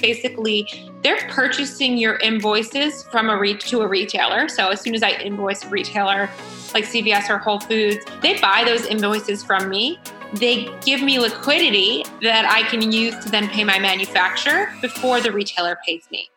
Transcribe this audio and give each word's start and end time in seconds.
Basically, 0.00 0.68
they're 1.02 1.26
purchasing 1.30 1.96
your 1.96 2.16
invoices 2.16 3.04
from 3.04 3.30
a 3.30 3.36
re- 3.38 3.56
to 3.56 3.80
a 3.80 3.88
retailer. 3.88 4.48
So 4.48 4.68
as 4.68 4.82
soon 4.82 4.94
as 4.94 5.02
I 5.02 5.12
invoice 5.12 5.64
a 5.64 5.68
retailer 5.68 6.28
like 6.74 6.84
CVS 6.84 7.30
or 7.30 7.38
Whole 7.38 7.60
Foods, 7.60 8.04
they 8.20 8.38
buy 8.38 8.64
those 8.66 8.84
invoices 8.84 9.42
from 9.42 9.70
me. 9.70 9.98
They 10.34 10.68
give 10.84 11.00
me 11.00 11.18
liquidity 11.18 12.04
that 12.20 12.44
I 12.44 12.68
can 12.68 12.92
use 12.92 13.16
to 13.24 13.30
then 13.30 13.48
pay 13.48 13.64
my 13.64 13.78
manufacturer 13.78 14.74
before 14.82 15.22
the 15.22 15.32
retailer 15.32 15.78
pays 15.86 16.06
me. 16.10 16.28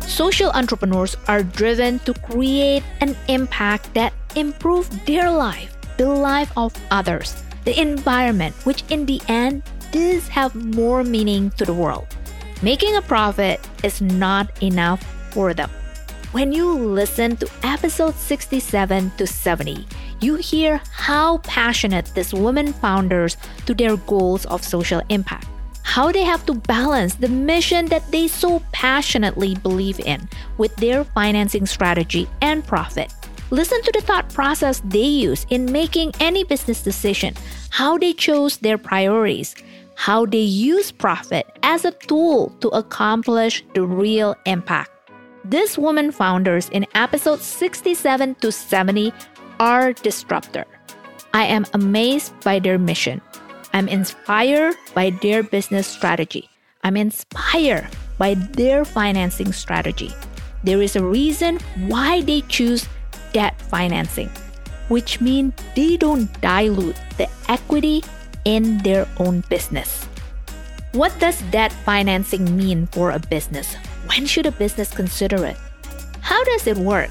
Social 0.00 0.50
entrepreneurs 0.50 1.16
are 1.26 1.42
driven 1.42 2.00
to 2.00 2.12
create 2.12 2.82
an 3.00 3.16
impact 3.28 3.94
that 3.94 4.12
improve 4.36 4.88
their 5.06 5.30
life, 5.30 5.74
the 5.96 6.08
life 6.08 6.52
of 6.56 6.74
others, 6.90 7.43
the 7.64 7.78
environment, 7.80 8.54
which 8.64 8.84
in 8.90 9.06
the 9.06 9.20
end 9.28 9.62
does 9.92 10.28
have 10.28 10.54
more 10.54 11.02
meaning 11.02 11.50
to 11.52 11.64
the 11.64 11.74
world. 11.74 12.06
Making 12.62 12.96
a 12.96 13.02
profit 13.02 13.60
is 13.82 14.00
not 14.00 14.62
enough 14.62 15.02
for 15.32 15.54
them. 15.54 15.70
When 16.32 16.52
you 16.52 16.72
listen 16.72 17.36
to 17.36 17.48
episode 17.62 18.14
67 18.14 19.12
to 19.18 19.26
70, 19.26 19.86
you 20.20 20.36
hear 20.36 20.80
how 20.90 21.38
passionate 21.38 22.10
these 22.14 22.34
women 22.34 22.72
founders 22.72 23.36
to 23.66 23.74
their 23.74 23.96
goals 23.96 24.44
of 24.46 24.64
social 24.64 25.02
impact. 25.10 25.46
How 25.82 26.10
they 26.10 26.24
have 26.24 26.44
to 26.46 26.54
balance 26.54 27.14
the 27.14 27.28
mission 27.28 27.86
that 27.86 28.10
they 28.10 28.26
so 28.26 28.62
passionately 28.72 29.54
believe 29.56 30.00
in 30.00 30.28
with 30.58 30.74
their 30.76 31.04
financing 31.04 31.66
strategy 31.66 32.26
and 32.40 32.66
profit. 32.66 33.12
Listen 33.50 33.80
to 33.82 33.92
the 33.92 34.00
thought 34.00 34.28
process 34.32 34.80
they 34.84 35.06
use 35.06 35.46
in 35.50 35.70
making 35.70 36.12
any 36.18 36.42
business 36.42 36.82
decision, 36.82 37.34
how 37.74 37.98
they 37.98 38.12
chose 38.12 38.58
their 38.58 38.78
priorities, 38.78 39.56
how 39.96 40.24
they 40.24 40.38
use 40.38 40.92
profit 40.92 41.44
as 41.64 41.84
a 41.84 41.90
tool 42.06 42.54
to 42.60 42.68
accomplish 42.68 43.64
the 43.74 43.82
real 43.82 44.36
impact. 44.46 44.92
These 45.44 45.76
women 45.76 46.12
founders 46.12 46.68
in 46.68 46.86
episode 46.94 47.40
67 47.40 48.36
to 48.36 48.52
70 48.52 49.12
are 49.58 49.92
disruptor. 49.92 50.64
I 51.34 51.46
am 51.46 51.66
amazed 51.74 52.38
by 52.44 52.60
their 52.60 52.78
mission. 52.78 53.20
I'm 53.72 53.88
inspired 53.88 54.76
by 54.94 55.10
their 55.10 55.42
business 55.42 55.88
strategy. 55.88 56.48
I'm 56.84 56.96
inspired 56.96 57.88
by 58.18 58.34
their 58.54 58.84
financing 58.84 59.52
strategy. 59.52 60.12
There 60.62 60.80
is 60.80 60.94
a 60.94 61.02
reason 61.02 61.58
why 61.88 62.20
they 62.22 62.42
choose 62.42 62.86
debt 63.32 63.60
financing, 63.60 64.30
which 64.88 65.20
means 65.20 65.54
they 65.74 65.96
don't 65.96 66.28
dilute 66.40 66.96
the 67.16 67.28
equity 67.48 68.02
in 68.44 68.78
their 68.78 69.08
own 69.18 69.42
business. 69.48 70.04
What 70.92 71.12
does 71.18 71.42
debt 71.50 71.72
financing 71.72 72.56
mean 72.56 72.86
for 72.86 73.10
a 73.10 73.18
business? 73.18 73.74
When 74.06 74.26
should 74.26 74.46
a 74.46 74.52
business 74.52 74.94
consider 74.94 75.44
it? 75.44 75.56
How 76.20 76.42
does 76.44 76.66
it 76.66 76.76
work? 76.76 77.10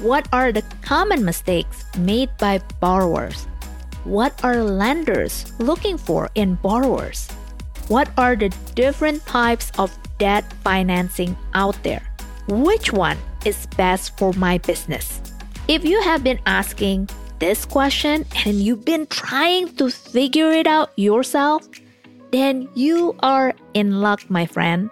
What 0.00 0.28
are 0.32 0.52
the 0.52 0.64
common 0.82 1.24
mistakes 1.24 1.84
made 1.98 2.30
by 2.38 2.60
borrowers? 2.80 3.46
What 4.04 4.32
are 4.44 4.62
lenders 4.62 5.52
looking 5.58 5.96
for 5.98 6.30
in 6.34 6.56
borrowers? 6.56 7.30
What 7.88 8.10
are 8.18 8.36
the 8.36 8.50
different 8.74 9.24
types 9.26 9.70
of 9.78 9.96
debt 10.18 10.44
financing 10.64 11.36
out 11.54 11.80
there? 11.82 12.02
Which 12.48 12.92
one 12.92 13.18
is 13.44 13.66
best 13.76 14.18
for 14.18 14.32
my 14.34 14.58
business? 14.58 15.20
If 15.68 15.84
you 15.84 16.00
have 16.02 16.22
been 16.22 16.38
asking 16.46 17.08
this 17.40 17.64
question 17.64 18.24
and 18.44 18.54
you've 18.54 18.84
been 18.84 19.04
trying 19.08 19.74
to 19.74 19.90
figure 19.90 20.52
it 20.52 20.68
out 20.68 20.92
yourself, 20.94 21.68
then 22.30 22.68
you 22.74 23.16
are 23.18 23.52
in 23.74 24.00
luck, 24.00 24.30
my 24.30 24.46
friend. 24.46 24.88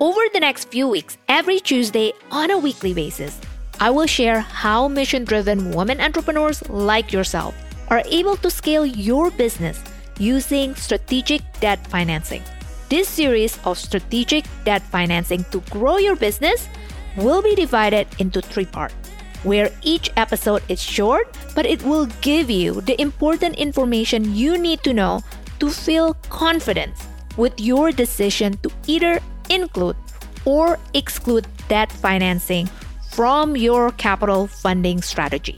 Over 0.00 0.20
the 0.32 0.40
next 0.40 0.70
few 0.70 0.88
weeks, 0.88 1.18
every 1.28 1.60
Tuesday 1.60 2.14
on 2.30 2.50
a 2.50 2.56
weekly 2.56 2.94
basis, 2.94 3.38
I 3.78 3.90
will 3.90 4.06
share 4.06 4.40
how 4.40 4.88
mission 4.88 5.24
driven 5.24 5.70
women 5.72 6.00
entrepreneurs 6.00 6.66
like 6.70 7.12
yourself 7.12 7.54
are 7.90 8.02
able 8.06 8.36
to 8.36 8.50
scale 8.50 8.86
your 8.86 9.30
business 9.30 9.84
using 10.18 10.74
strategic 10.76 11.42
debt 11.60 11.86
financing. 11.88 12.42
This 12.88 13.06
series 13.06 13.58
of 13.66 13.76
strategic 13.76 14.46
debt 14.64 14.80
financing 14.80 15.44
to 15.50 15.60
grow 15.68 15.98
your 15.98 16.16
business 16.16 16.70
will 17.18 17.42
be 17.42 17.54
divided 17.54 18.08
into 18.18 18.40
three 18.40 18.64
parts 18.64 18.99
where 19.42 19.70
each 19.82 20.10
episode 20.16 20.62
is 20.68 20.82
short, 20.82 21.36
but 21.54 21.66
it 21.66 21.82
will 21.82 22.06
give 22.20 22.50
you 22.50 22.80
the 22.82 23.00
important 23.00 23.56
information 23.56 24.34
you 24.34 24.58
need 24.58 24.82
to 24.84 24.92
know 24.92 25.22
to 25.58 25.70
feel 25.70 26.14
confident 26.28 26.92
with 27.36 27.58
your 27.58 27.92
decision 27.92 28.56
to 28.58 28.70
either 28.86 29.20
include 29.48 29.96
or 30.44 30.78
exclude 30.94 31.46
debt 31.68 31.92
financing 31.92 32.68
from 33.12 33.56
your 33.56 33.92
capital 33.92 34.46
funding 34.46 35.02
strategy. 35.02 35.56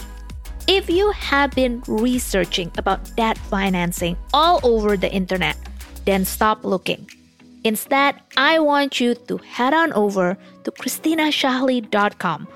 If 0.67 0.89
you 0.89 1.11
have 1.11 1.51
been 1.53 1.83
researching 1.87 2.71
about 2.79 3.15
debt 3.17 3.37
financing 3.37 4.17
all 4.33 4.61
over 4.63 4.97
the 4.97 5.13
internet, 5.13 5.57
then 6.05 6.25
stop 6.25 6.65
looking. 6.65 7.09
Instead, 7.65 8.17
I 8.37 8.59
want 8.59 9.01
you 9.01 9.15
to 9.15 9.39
head 9.39 9.75
on 9.75 9.93
over 9.93 10.37
to 10.65 10.71
christinashahley.com 10.71 12.49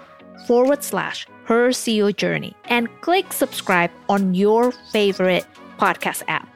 forward 0.47 0.83
slash 0.83 1.27
her 1.45 1.71
CEO 1.71 2.15
journey 2.15 2.55
and 2.65 2.89
click 3.01 3.33
subscribe 3.33 3.91
on 4.09 4.35
your 4.35 4.73
favorite 4.93 5.47
podcast 5.79 6.23
app. 6.29 6.49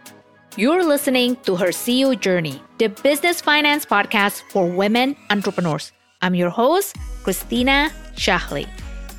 You're 0.57 0.85
listening 0.85 1.37
to 1.47 1.55
Her 1.57 1.69
CEO 1.69 2.19
Journey, 2.19 2.61
the 2.79 2.89
business 2.89 3.41
finance 3.41 3.87
podcast 3.87 4.43
for 4.51 4.67
women 4.67 5.17
entrepreneurs. 5.31 5.93
I'm 6.23 6.35
your 6.35 6.51
host, 6.51 6.97
Christina 7.23 7.91
Shahley. 8.17 8.69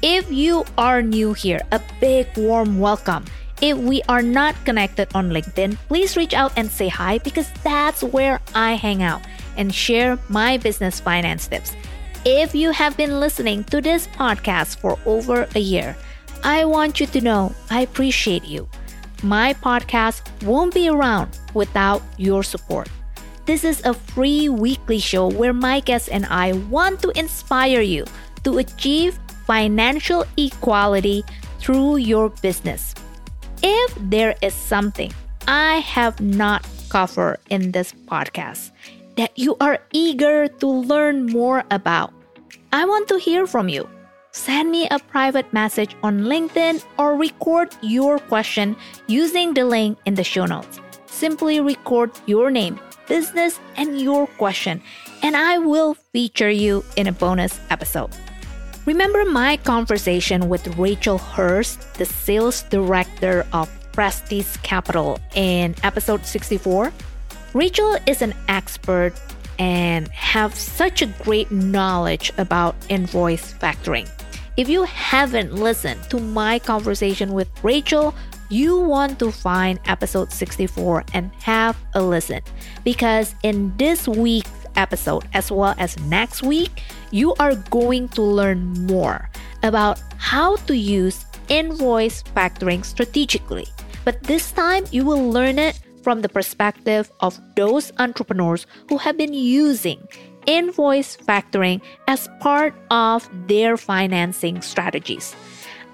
If 0.02 0.32
you 0.32 0.66
are 0.78 1.02
new 1.02 1.34
here, 1.34 1.62
a 1.72 1.80
big 2.00 2.28
warm 2.36 2.80
welcome. 2.80 3.24
If 3.62 3.78
we 3.78 4.02
are 4.10 4.22
not 4.22 4.56
connected 4.66 5.08
on 5.14 5.30
LinkedIn, 5.30 5.78
please 5.88 6.18
reach 6.18 6.34
out 6.34 6.52
and 6.58 6.70
say 6.70 6.90
hi 6.90 7.20
because 7.20 7.48
that's 7.64 8.04
where 8.04 8.42
I 8.56 8.74
hang 8.74 9.04
out 9.04 9.22
and 9.56 9.74
share 9.74 10.18
my 10.30 10.58
business 10.58 11.00
finance 11.00 11.48
tips. 11.48 11.74
If 12.24 12.54
you 12.54 12.70
have 12.70 12.96
been 12.98 13.20
listening 13.20 13.64
to 13.74 13.82
this 13.82 14.06
podcast 14.06 14.78
for 14.78 15.00
over 15.08 15.48
a 15.56 15.60
year, 15.60 15.98
I 16.44 16.66
want 16.66 17.00
you 17.00 17.08
to 17.08 17.20
know 17.20 17.56
I 17.72 17.82
appreciate 17.82 18.46
you. 18.46 18.70
My 19.24 19.56
podcast 19.56 20.22
won't 20.44 20.72
be 20.72 20.88
around 20.88 21.40
without 21.56 22.04
your 22.18 22.44
support. 22.44 22.90
This 23.48 23.64
is 23.64 23.82
a 23.86 23.96
free 23.96 24.50
weekly 24.50 25.00
show 25.00 25.30
where 25.30 25.52
my 25.52 25.80
guests 25.80 26.10
and 26.10 26.28
I 26.28 26.54
want 26.70 27.02
to 27.02 27.10
inspire 27.18 27.82
you 27.82 28.06
to 28.44 28.60
achieve 28.60 29.18
financial 29.48 30.24
equality 30.38 31.24
through 31.58 31.98
your 31.98 32.30
business. 32.30 32.94
If 33.64 33.98
there 33.98 34.36
is 34.44 34.54
something 34.54 35.12
I 35.48 35.78
have 35.80 36.22
not 36.22 36.68
covered 36.90 37.40
in 37.50 37.72
this 37.72 37.94
podcast, 38.06 38.70
that 39.18 39.38
you 39.38 39.56
are 39.60 39.80
eager 39.92 40.48
to 40.48 40.68
learn 40.68 41.28
more 41.28 41.64
about. 41.72 42.14
I 42.74 42.86
want 42.86 43.08
to 43.10 43.18
hear 43.18 43.48
from 43.48 43.70
you. 43.70 43.90
Send 44.32 44.72
me 44.72 44.88
a 44.90 45.00
private 45.00 45.52
message 45.52 45.96
on 46.04 46.22
LinkedIn 46.22 46.84
or 46.98 47.18
record 47.18 47.76
your 47.82 48.18
question 48.18 48.78
using 49.08 49.54
the 49.54 49.66
link 49.66 49.98
in 50.06 50.16
the 50.16 50.24
show 50.24 50.46
notes. 50.46 50.80
Simply 51.06 51.60
record 51.60 52.12
your 52.26 52.50
name, 52.50 52.80
business, 53.08 53.60
and 53.76 54.00
your 54.00 54.28
question, 54.28 54.82
and 55.22 55.36
I 55.36 55.58
will 55.58 55.96
feature 56.14 56.50
you 56.50 56.86
in 56.96 57.08
a 57.08 57.12
bonus 57.12 57.60
episode. 57.70 58.10
Remember 58.86 59.26
my 59.26 59.58
conversation 59.58 60.48
with 60.48 60.66
Rachel 60.78 61.18
Hurst, 61.18 61.94
the 61.96 62.06
sales 62.06 62.64
director 62.64 63.46
of 63.52 63.70
Prestige 63.92 64.56
Capital, 64.64 65.20
in 65.36 65.76
episode 65.84 66.26
64? 66.26 66.92
Rachel 67.54 67.98
is 68.08 68.22
an 68.22 68.34
expert 68.48 69.14
and 69.60 70.08
have 70.10 70.56
such 70.56 71.02
a 71.02 71.08
great 71.22 71.52
knowledge 71.52 72.32
about 72.38 72.76
invoice 72.88 73.54
factoring. 73.54 74.10
If 74.56 74.70
you 74.70 74.84
haven't 74.84 75.54
listened 75.54 76.02
to 76.12 76.20
my 76.20 76.60
conversation 76.60 77.34
with 77.34 77.50
Rachel, 77.62 78.16
you 78.50 78.80
want 78.80 79.20
to 79.20 79.34
find 79.34 79.82
episode 79.86 80.32
64 80.32 81.04
and 81.14 81.30
have 81.42 81.76
a 81.94 82.02
listen 82.02 82.42
because 82.86 83.36
in 83.44 83.76
this 83.76 84.08
week's 84.08 84.66
episode, 84.78 85.26
as 85.34 85.52
well 85.52 85.76
as 85.78 86.00
next 86.02 86.44
week, 86.44 86.84
you 87.12 87.36
are 87.36 87.56
going 87.56 88.08
to 88.10 88.22
learn 88.22 88.64
more 88.88 89.30
about 89.64 90.00
how 90.16 90.56
to 90.68 90.78
use 90.78 91.26
invoice 91.50 92.24
factoring 92.24 92.86
strategically. 92.86 93.68
But 94.06 94.24
this 94.24 94.54
time, 94.54 94.86
you 94.92 95.04
will 95.04 95.30
learn 95.30 95.60
it 95.60 95.80
from 96.04 96.22
the 96.22 96.30
perspective 96.30 97.12
of 97.20 97.40
those 97.56 97.92
entrepreneurs 98.00 98.66
who 98.90 98.98
have 98.98 99.18
been 99.18 99.34
using 99.34 100.08
invoice 100.48 101.18
factoring 101.18 101.82
as 102.08 102.28
part 102.40 102.74
of 102.90 103.30
their 103.48 103.78
financing 103.78 104.62
strategies. 104.62 105.36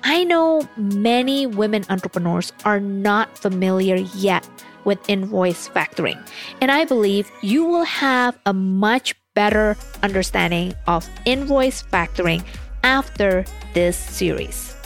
I 0.04 0.24
know 0.24 0.68
many 0.78 1.48
women 1.48 1.84
entrepreneurs 1.90 2.54
are 2.64 2.80
not 2.80 3.38
familiar 3.38 3.96
yet 3.96 4.48
with 4.86 5.00
invoice 5.10 5.68
factoring. 5.68 6.18
And 6.62 6.72
I 6.72 6.86
believe 6.86 7.30
you 7.42 7.66
will 7.66 7.84
have 7.84 8.40
a 8.46 8.54
much 8.54 9.16
better 9.36 9.76
understanding 10.02 10.74
of 10.88 11.08
invoice 11.26 11.84
factoring 11.84 12.44
after 12.84 13.44
this 13.74 13.98
series. 13.98 14.77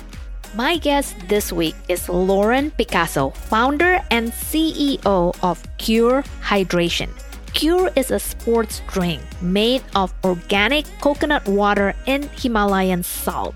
My 0.53 0.75
guest 0.75 1.15
this 1.29 1.53
week 1.53 1.75
is 1.87 2.09
Lauren 2.09 2.71
Picasso, 2.71 3.29
founder 3.29 4.03
and 4.11 4.33
CEO 4.33 5.33
of 5.41 5.63
Cure 5.77 6.23
Hydration. 6.43 7.07
Cure 7.53 7.89
is 7.95 8.11
a 8.11 8.19
sports 8.19 8.81
drink 8.89 9.21
made 9.41 9.81
of 9.95 10.13
organic 10.25 10.85
coconut 10.99 11.47
water 11.47 11.95
and 12.05 12.25
Himalayan 12.35 13.01
salt. 13.01 13.55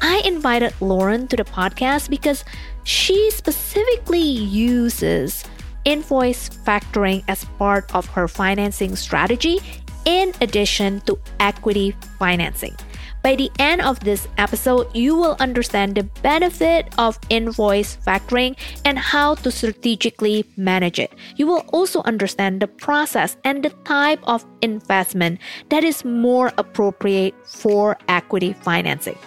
I 0.00 0.22
invited 0.24 0.74
Lauren 0.80 1.26
to 1.26 1.36
the 1.36 1.42
podcast 1.42 2.08
because 2.08 2.44
she 2.84 3.32
specifically 3.32 4.22
uses 4.22 5.42
invoice 5.84 6.50
factoring 6.50 7.24
as 7.26 7.46
part 7.58 7.92
of 7.96 8.06
her 8.14 8.28
financing 8.28 8.94
strategy 8.94 9.58
in 10.04 10.32
addition 10.40 11.00
to 11.00 11.18
equity 11.40 11.96
financing. 12.16 12.76
By 13.22 13.34
the 13.34 13.50
end 13.58 13.82
of 13.82 13.98
this 14.00 14.28
episode, 14.38 14.94
you 14.94 15.16
will 15.16 15.36
understand 15.40 15.96
the 15.96 16.04
benefit 16.22 16.86
of 16.98 17.18
invoice 17.28 17.96
factoring 18.06 18.56
and 18.84 18.98
how 18.98 19.34
to 19.36 19.50
strategically 19.50 20.44
manage 20.56 21.00
it. 21.00 21.12
You 21.36 21.46
will 21.48 21.64
also 21.72 22.02
understand 22.02 22.62
the 22.62 22.68
process 22.68 23.36
and 23.44 23.64
the 23.64 23.70
type 23.84 24.20
of 24.22 24.46
investment 24.62 25.40
that 25.68 25.82
is 25.82 26.04
more 26.04 26.52
appropriate 26.58 27.34
for 27.44 27.98
equity 28.06 28.52
financing. 28.52 29.18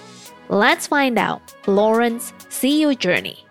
Let's 0.48 0.88
find 0.88 1.20
out 1.20 1.42
Lauren's 1.68 2.32
CEO 2.50 2.98
journey. 2.98 3.44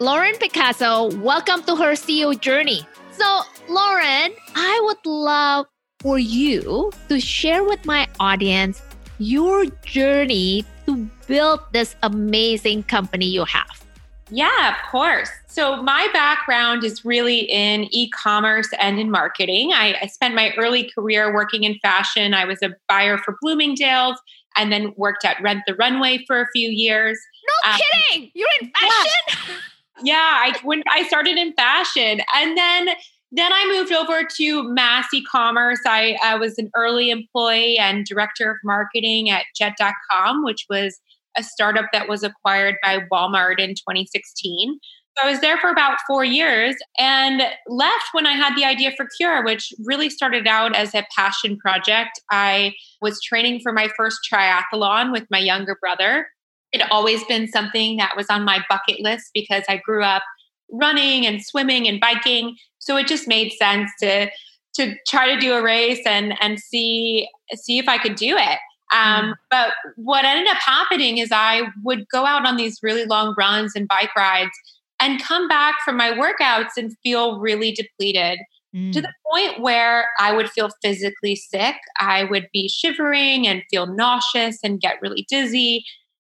Lauren 0.00 0.34
Picasso, 0.36 1.14
welcome 1.20 1.62
to 1.62 1.76
her 1.76 1.92
CEO 1.92 2.38
journey. 2.38 2.80
So, 3.12 3.40
Lauren, 3.68 4.32
I 4.54 4.80
would 4.82 5.06
love 5.06 5.66
for 6.00 6.18
you 6.18 6.92
to 7.08 7.18
share 7.18 7.64
with 7.64 7.84
my 7.86 8.06
audience 8.20 8.82
your 9.18 9.66
journey 9.84 10.64
to 10.86 11.08
build 11.26 11.60
this 11.72 11.96
amazing 12.02 12.84
company 12.84 13.26
you 13.26 13.44
have. 13.44 13.84
Yeah, 14.30 14.74
of 14.74 14.90
course. 14.90 15.30
So, 15.46 15.82
my 15.82 16.08
background 16.12 16.82
is 16.82 17.04
really 17.04 17.40
in 17.40 17.86
e 17.94 18.10
commerce 18.10 18.68
and 18.80 18.98
in 18.98 19.10
marketing. 19.10 19.72
I, 19.72 19.96
I, 20.02 20.06
spent 20.06 20.34
my 20.34 20.52
early 20.58 20.90
career 20.90 21.32
working 21.32 21.62
in 21.62 21.78
fashion. 21.78 22.34
I 22.34 22.44
was 22.44 22.60
a 22.62 22.74
buyer 22.88 23.18
for 23.18 23.36
Bloomingdale's 23.40 24.16
and 24.56 24.72
then 24.72 24.92
worked 24.96 25.24
at 25.24 25.40
Rent 25.40 25.62
the 25.66 25.74
Runway 25.76 26.24
for 26.26 26.40
a 26.40 26.46
few 26.52 26.68
years. 26.68 27.18
No 27.64 27.70
um, 27.70 27.78
kidding. 27.78 28.30
You're 28.34 28.48
in 28.60 28.72
fashion? 28.72 29.60
Yeah, 30.02 30.04
yeah 30.04 30.52
I, 30.54 30.58
when 30.64 30.82
I 30.90 31.06
started 31.06 31.36
in 31.36 31.52
fashion. 31.52 32.20
And 32.34 32.58
then 32.58 32.88
then 33.32 33.52
I 33.52 33.74
moved 33.76 33.92
over 33.92 34.26
to 34.36 34.72
mass 34.72 35.06
e-commerce. 35.12 35.80
I, 35.84 36.16
I 36.22 36.36
was 36.36 36.58
an 36.58 36.70
early 36.76 37.10
employee 37.10 37.78
and 37.78 38.04
director 38.04 38.50
of 38.50 38.56
marketing 38.64 39.30
at 39.30 39.44
Jet.com, 39.56 40.44
which 40.44 40.64
was 40.70 41.00
a 41.36 41.42
startup 41.42 41.86
that 41.92 42.08
was 42.08 42.22
acquired 42.22 42.76
by 42.82 43.00
Walmart 43.12 43.58
in 43.58 43.70
2016. 43.70 44.78
So 45.18 45.26
I 45.26 45.30
was 45.30 45.40
there 45.40 45.56
for 45.58 45.70
about 45.70 45.98
four 46.06 46.24
years 46.24 46.76
and 46.98 47.42
left 47.66 48.08
when 48.12 48.26
I 48.26 48.32
had 48.32 48.54
the 48.54 48.64
idea 48.64 48.92
for 48.96 49.06
Cure, 49.16 49.42
which 49.44 49.72
really 49.84 50.10
started 50.10 50.46
out 50.46 50.76
as 50.76 50.94
a 50.94 51.06
passion 51.16 51.56
project. 51.56 52.20
I 52.30 52.74
was 53.00 53.22
training 53.22 53.60
for 53.62 53.72
my 53.72 53.88
first 53.96 54.18
triathlon 54.30 55.12
with 55.12 55.24
my 55.30 55.38
younger 55.38 55.78
brother. 55.80 56.28
It 56.72 56.82
always 56.90 57.24
been 57.24 57.48
something 57.48 57.96
that 57.96 58.14
was 58.14 58.26
on 58.28 58.44
my 58.44 58.62
bucket 58.68 59.00
list 59.00 59.30
because 59.32 59.62
I 59.68 59.78
grew 59.78 60.04
up 60.04 60.22
running 60.70 61.26
and 61.26 61.42
swimming 61.42 61.88
and 61.88 61.98
biking. 61.98 62.54
So 62.86 62.96
it 62.96 63.06
just 63.08 63.26
made 63.26 63.52
sense 63.52 63.90
to 64.00 64.30
to 64.76 64.94
try 65.08 65.34
to 65.34 65.40
do 65.40 65.54
a 65.54 65.62
race 65.62 66.02
and 66.06 66.34
and 66.40 66.60
see 66.60 67.28
see 67.54 67.78
if 67.78 67.88
I 67.88 67.98
could 67.98 68.14
do 68.14 68.36
it. 68.36 68.58
Um, 68.92 69.30
mm. 69.30 69.34
But 69.50 69.70
what 69.96 70.24
ended 70.24 70.48
up 70.48 70.58
happening 70.58 71.18
is 71.18 71.30
I 71.32 71.62
would 71.82 72.06
go 72.08 72.24
out 72.24 72.46
on 72.46 72.56
these 72.56 72.78
really 72.82 73.04
long 73.04 73.34
runs 73.36 73.72
and 73.74 73.88
bike 73.88 74.14
rides 74.16 74.56
and 75.00 75.22
come 75.22 75.48
back 75.48 75.74
from 75.84 75.96
my 75.96 76.12
workouts 76.12 76.76
and 76.76 76.96
feel 77.02 77.40
really 77.40 77.72
depleted 77.72 78.38
mm. 78.74 78.92
to 78.92 79.00
the 79.00 79.12
point 79.30 79.60
where 79.60 80.08
I 80.20 80.32
would 80.32 80.48
feel 80.50 80.70
physically 80.82 81.34
sick. 81.34 81.76
I 81.98 82.24
would 82.24 82.48
be 82.52 82.68
shivering 82.68 83.46
and 83.48 83.62
feel 83.70 83.86
nauseous 83.86 84.58
and 84.62 84.80
get 84.80 85.02
really 85.02 85.26
dizzy. 85.28 85.84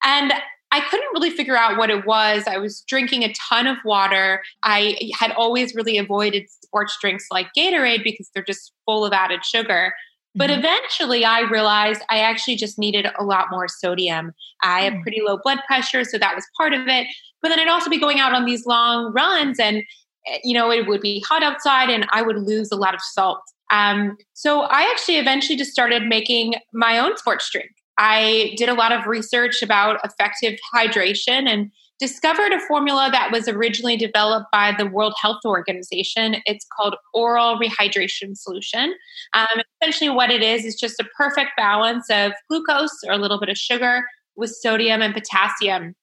And 0.05 0.35
I 0.73 0.81
couldn't 0.81 1.09
really 1.13 1.31
figure 1.31 1.57
out 1.57 1.77
what 1.77 1.91
it 1.91 2.07
was. 2.07 2.45
I 2.47 2.57
was 2.57 2.83
drinking 2.89 3.23
a 3.25 3.33
ton 3.49 3.67
of 3.67 3.77
water. 3.85 4.43
I 4.63 5.11
had 5.19 5.31
always 5.33 5.75
really 5.75 5.99
avoided 5.99 6.49
sports 6.49 6.97
drinks 6.99 7.27
like 7.31 7.49
Gatorade 7.57 8.03
because 8.03 8.31
they're 8.35 8.43
just 8.43 8.73
full 8.87 9.05
of 9.05 9.13
added 9.13 9.45
sugar. 9.45 9.93
But 10.35 10.49
mm-hmm. 10.49 10.61
eventually 10.61 11.27
I 11.27 11.41
realized 11.41 12.01
I 12.09 12.21
actually 12.21 12.57
just 12.57 12.79
needed 12.79 13.07
a 13.19 13.23
lot 13.23 13.49
more 13.51 13.69
sodium. 13.69 14.33
I 14.63 14.81
have 14.81 14.95
mm. 14.95 15.03
pretty 15.03 15.21
low 15.21 15.39
blood 15.43 15.59
pressure, 15.67 16.05
so 16.05 16.17
that 16.17 16.35
was 16.35 16.47
part 16.57 16.73
of 16.73 16.89
it. 16.89 17.07
But 17.43 17.51
then 17.51 17.61
I'd 17.61 17.69
also 17.69 17.91
be 17.91 18.01
going 18.01 18.19
out 18.19 18.33
on 18.33 18.47
these 18.47 18.65
long 18.65 19.13
runs 19.13 19.61
and 19.61 19.83
eh, 20.27 20.39
you 20.43 20.55
know, 20.55 20.71
it 20.71 20.87
would 20.87 21.03
be 21.03 21.23
hot 21.29 21.43
outside 21.43 21.91
and 21.91 22.07
I 22.13 22.23
would 22.23 22.39
lose 22.39 22.73
a 22.73 22.77
lot 22.77 22.95
of 22.95 23.01
salt. 23.03 23.43
Um, 23.71 24.17
so 24.33 24.63
I 24.63 24.83
actually 24.91 25.19
eventually 25.19 25.57
just 25.57 25.71
started 25.71 26.05
making 26.05 26.55
my 26.73 26.99
own 26.99 27.17
sports 27.19 27.51
drink. 27.53 27.71
I 27.99 28.55
did 28.57 28.69
a 28.69 28.75
lot 28.75 28.93
of 28.93 29.07
research 29.07 29.63
about 29.63 30.01
effective 30.05 30.59
hydration 30.75 31.49
and 31.49 31.71
discovered 31.99 32.53
a 32.53 32.59
formula 32.67 33.09
that 33.13 33.31
was 33.31 33.47
originally 33.47 33.97
developed 33.97 34.47
by 34.51 34.75
the 34.77 34.87
World 34.87 35.15
Health 35.21 35.41
Organization. 35.45 36.37
It's 36.47 36.67
called 36.77 36.97
Oral 37.15 37.61
Rehydration 37.61 38.37
Solution. 38.37 38.95
Um, 39.35 39.63
essentially, 39.81 40.11
what 40.11 40.31
it 40.31 40.43
is 40.43 40.65
is 40.65 40.75
just 40.75 40.99
a 40.99 41.05
perfect 41.17 41.51
balance 41.57 42.07
of 42.11 42.33
glucose 42.49 42.99
or 43.07 43.13
a 43.13 43.19
little 43.19 43.39
bit 43.39 43.49
of 43.49 43.57
sugar 43.57 44.05
with 44.35 44.51
sodium 44.51 45.01
and 45.01 45.15
potassium. 45.15 45.95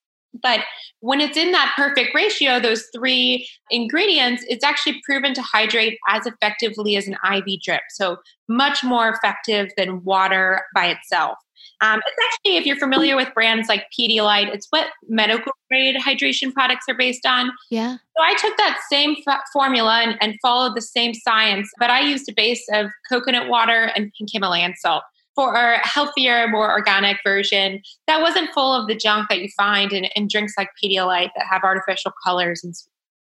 But 0.42 0.62
when 1.02 1.20
it's 1.20 1.38
in 1.38 1.52
that 1.52 1.74
perfect 1.76 2.14
ratio, 2.14 2.60
those 2.60 2.86
three 2.96 3.50
ingredients, 3.72 4.46
it's 4.48 4.64
actually 4.64 5.02
proven 5.04 5.34
to 5.34 5.42
hydrate 5.42 5.98
as 6.08 6.26
effectively 6.26 6.96
as 6.96 7.08
an 7.08 7.18
IV 7.30 7.62
drip. 7.64 7.82
So 7.90 8.18
much 8.48 8.84
more 8.84 9.10
effective 9.10 9.72
than 9.76 10.04
water 10.04 10.62
by 10.74 10.88
itself. 10.88 11.38
Um, 11.82 12.02
it's 12.06 12.18
actually, 12.26 12.58
if 12.58 12.66
you're 12.66 12.78
familiar 12.78 13.16
with 13.16 13.34
brands 13.34 13.70
like 13.70 13.86
Pedialyte, 13.98 14.54
it's 14.54 14.68
what 14.70 14.88
medical 15.08 15.54
grade 15.70 15.96
hydration 15.96 16.54
products 16.54 16.86
are 16.90 16.96
based 16.96 17.26
on. 17.26 17.52
Yeah. 17.70 17.94
So 17.94 18.24
I 18.24 18.36
took 18.36 18.58
that 18.58 18.80
same 18.90 19.16
f- 19.26 19.42
formula 19.54 20.02
and, 20.02 20.18
and, 20.20 20.36
followed 20.42 20.76
the 20.76 20.82
same 20.82 21.14
science, 21.14 21.70
but 21.80 21.90
I 21.90 22.02
used 22.02 22.30
a 22.30 22.34
base 22.34 22.66
of 22.74 22.88
coconut 23.10 23.48
water 23.48 23.92
and 23.96 24.12
pink 24.18 24.30
Himalayan 24.34 24.76
salt 24.76 25.04
for 25.36 25.54
a 25.54 25.88
healthier, 25.88 26.50
more 26.50 26.70
organic 26.70 27.18
version 27.24 27.82
that 28.08 28.22
wasn't 28.22 28.50
full 28.54 28.74
of 28.74 28.88
the 28.88 28.96
junk 28.96 29.30
that 29.30 29.40
you 29.40 29.48
find 29.56 29.94
in, 29.94 30.06
in 30.16 30.28
drinks 30.28 30.54
like 30.58 30.70
Pedialyte 30.84 31.30
that 31.38 31.46
have 31.50 31.64
artificial 31.64 32.12
colors 32.26 32.62
and 32.62 32.76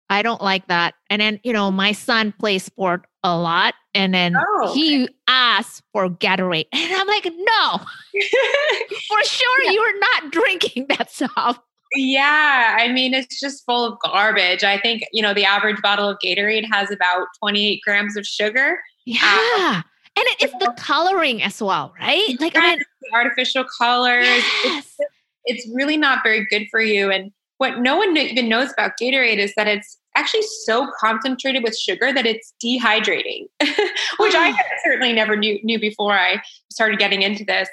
I 0.09 0.21
don't 0.21 0.41
like 0.41 0.67
that. 0.67 0.95
And 1.09 1.21
then, 1.21 1.39
you 1.43 1.53
know, 1.53 1.69
my 1.71 1.91
son 1.91 2.33
plays 2.39 2.63
sport 2.63 3.05
a 3.23 3.37
lot 3.37 3.73
and 3.93 4.13
then 4.13 4.35
oh, 4.37 4.73
he 4.73 5.03
okay. 5.03 5.13
asks 5.27 5.81
for 5.91 6.09
Gatorade. 6.09 6.67
And 6.73 6.93
I'm 6.93 7.07
like, 7.07 7.25
no, 7.25 7.77
for 9.07 9.23
sure 9.23 9.63
yeah. 9.63 9.71
you're 9.71 9.99
not 9.99 10.31
drinking 10.31 10.85
that 10.89 11.11
stuff. 11.11 11.59
Yeah, 11.95 12.77
I 12.79 12.89
mean, 12.91 13.13
it's 13.13 13.39
just 13.39 13.65
full 13.65 13.85
of 13.85 13.97
garbage. 13.99 14.63
I 14.63 14.79
think, 14.79 15.03
you 15.13 15.21
know, 15.21 15.33
the 15.33 15.45
average 15.45 15.81
bottle 15.81 16.09
of 16.09 16.17
Gatorade 16.23 16.65
has 16.71 16.91
about 16.91 17.27
28 17.39 17.81
grams 17.83 18.17
of 18.17 18.25
sugar. 18.25 18.79
Yeah. 19.05 19.21
Um, 19.57 19.83
and 20.17 20.25
it 20.27 20.43
is 20.43 20.51
the 20.59 20.73
coloring 20.77 21.41
as 21.43 21.61
well, 21.61 21.93
right? 21.99 22.35
Like, 22.39 22.57
I 22.57 22.75
mean, 22.75 22.79
artificial 23.13 23.65
colors. 23.77 24.25
Yes. 24.25 24.95
It's, 24.97 24.97
it's 25.45 25.75
really 25.75 25.95
not 25.95 26.19
very 26.23 26.45
good 26.49 26.67
for 26.69 26.81
you. 26.81 27.09
And 27.09 27.31
what 27.57 27.79
no 27.79 27.97
one 27.97 28.15
even 28.15 28.49
knows 28.49 28.71
about 28.71 28.93
Gatorade 29.01 29.37
is 29.37 29.53
that 29.55 29.67
it's 29.67 29.97
actually 30.15 30.43
so 30.65 30.89
concentrated 30.99 31.63
with 31.63 31.77
sugar 31.77 32.13
that 32.13 32.25
it's 32.25 32.53
dehydrating, 32.63 33.47
which 33.61 34.33
I 34.35 34.53
certainly 34.83 35.13
never 35.13 35.35
knew, 35.35 35.59
knew 35.63 35.79
before 35.79 36.13
I 36.13 36.41
started 36.71 36.99
getting 36.99 37.21
into 37.21 37.45
this. 37.45 37.69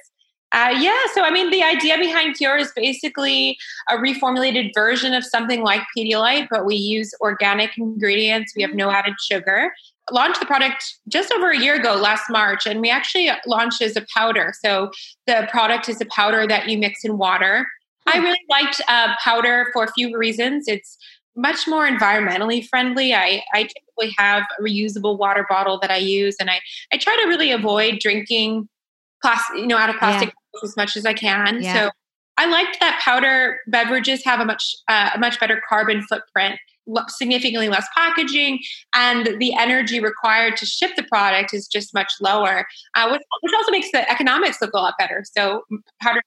Uh, 0.52 0.72
yeah, 0.78 0.98
so 1.12 1.22
I 1.22 1.32
mean, 1.32 1.50
the 1.50 1.64
idea 1.64 1.98
behind 1.98 2.36
Cure 2.36 2.56
is 2.56 2.70
basically 2.76 3.58
a 3.90 3.96
reformulated 3.96 4.70
version 4.72 5.12
of 5.12 5.24
something 5.24 5.62
like 5.64 5.80
Pedialyte, 5.96 6.46
but 6.48 6.64
we 6.64 6.76
use 6.76 7.12
organic 7.20 7.76
ingredients. 7.76 8.52
We 8.54 8.62
have 8.62 8.72
no 8.72 8.88
added 8.88 9.14
sugar. 9.20 9.74
Launched 10.12 10.38
the 10.38 10.46
product 10.46 10.84
just 11.08 11.32
over 11.32 11.50
a 11.50 11.58
year 11.58 11.74
ago, 11.74 11.94
last 11.96 12.30
March, 12.30 12.66
and 12.66 12.80
we 12.80 12.88
actually 12.88 13.30
launched 13.46 13.82
as 13.82 13.96
a 13.96 14.06
powder. 14.14 14.52
So 14.62 14.92
the 15.26 15.48
product 15.50 15.88
is 15.88 16.00
a 16.00 16.06
powder 16.06 16.46
that 16.46 16.68
you 16.68 16.78
mix 16.78 17.04
in 17.04 17.18
water. 17.18 17.66
I 18.06 18.18
really 18.18 18.40
liked 18.50 18.80
uh, 18.88 19.14
powder 19.22 19.70
for 19.72 19.84
a 19.84 19.92
few 19.92 20.16
reasons. 20.16 20.68
It's 20.68 20.98
much 21.36 21.66
more 21.66 21.88
environmentally 21.88 22.66
friendly. 22.66 23.14
I, 23.14 23.42
I 23.52 23.64
typically 23.64 24.14
have 24.18 24.44
a 24.58 24.62
reusable 24.62 25.18
water 25.18 25.46
bottle 25.48 25.78
that 25.80 25.90
I 25.90 25.96
use, 25.96 26.36
and 26.38 26.50
I, 26.50 26.60
I 26.92 26.98
try 26.98 27.16
to 27.16 27.28
really 27.28 27.50
avoid 27.50 27.98
drinking 27.98 28.68
plastic, 29.22 29.56
you 29.56 29.66
know, 29.66 29.76
out 29.76 29.90
of 29.90 29.96
plastic 29.96 30.28
yeah. 30.28 30.60
as 30.62 30.76
much 30.76 30.96
as 30.96 31.06
I 31.06 31.14
can. 31.14 31.62
Yeah. 31.62 31.74
So 31.74 31.90
I 32.36 32.46
liked 32.46 32.78
that 32.80 33.00
powder 33.02 33.60
beverages 33.66 34.24
have 34.24 34.40
a 34.40 34.44
much 34.44 34.74
uh, 34.88 35.10
a 35.14 35.18
much 35.18 35.38
better 35.40 35.62
carbon 35.68 36.02
footprint. 36.02 36.56
significantly 37.08 37.68
less 37.68 37.86
packaging, 37.94 38.60
and 38.94 39.38
the 39.38 39.54
energy 39.54 40.00
required 40.00 40.56
to 40.58 40.66
ship 40.66 40.90
the 40.96 41.04
product 41.04 41.54
is 41.54 41.66
just 41.66 41.94
much 41.94 42.12
lower, 42.20 42.66
uh, 42.94 43.08
which, 43.08 43.22
which, 43.40 43.52
also 43.54 43.70
makes 43.70 43.90
the 43.92 44.10
economics 44.10 44.60
look 44.60 44.72
a 44.74 44.76
lot 44.76 44.94
better. 44.98 45.24
So 45.36 45.62
powder 46.02 46.20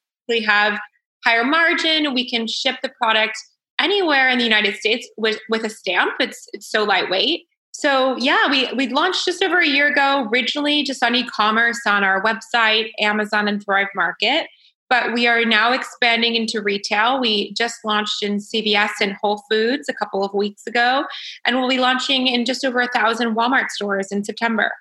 have 0.46 0.78
higher 1.24 1.44
margin. 1.44 2.14
We 2.14 2.28
can 2.28 2.46
ship 2.46 2.76
the 2.82 2.90
product 2.90 3.36
anywhere 3.78 4.28
in 4.28 4.38
the 4.38 4.44
United 4.44 4.76
States 4.76 5.08
with, 5.16 5.38
with 5.48 5.64
a 5.64 5.70
stamp. 5.70 6.14
It's 6.20 6.48
it's 6.52 6.70
so 6.70 6.84
lightweight. 6.84 7.46
So 7.72 8.16
yeah, 8.16 8.50
we 8.50 8.72
we 8.72 8.88
launched 8.88 9.24
just 9.24 9.42
over 9.42 9.60
a 9.60 9.66
year 9.66 9.88
ago, 9.88 10.28
originally 10.32 10.82
just 10.82 11.02
on 11.02 11.14
e-commerce 11.14 11.80
on 11.86 12.02
our 12.02 12.22
website, 12.22 12.90
Amazon 12.98 13.46
and 13.46 13.62
Thrive 13.62 13.88
Market. 13.94 14.48
But 14.90 15.12
we 15.12 15.26
are 15.26 15.44
now 15.44 15.72
expanding 15.72 16.34
into 16.34 16.62
retail. 16.62 17.20
We 17.20 17.52
just 17.52 17.76
launched 17.84 18.22
in 18.22 18.38
CVS 18.38 18.92
and 19.02 19.12
Whole 19.20 19.42
Foods 19.50 19.86
a 19.88 19.92
couple 19.92 20.24
of 20.24 20.32
weeks 20.32 20.66
ago, 20.66 21.04
and 21.44 21.56
we'll 21.56 21.68
be 21.68 21.78
launching 21.78 22.26
in 22.26 22.46
just 22.46 22.64
over 22.64 22.80
a 22.80 22.88
thousand 22.88 23.34
Walmart 23.34 23.68
stores 23.68 24.10
in 24.10 24.24
September. 24.24 24.72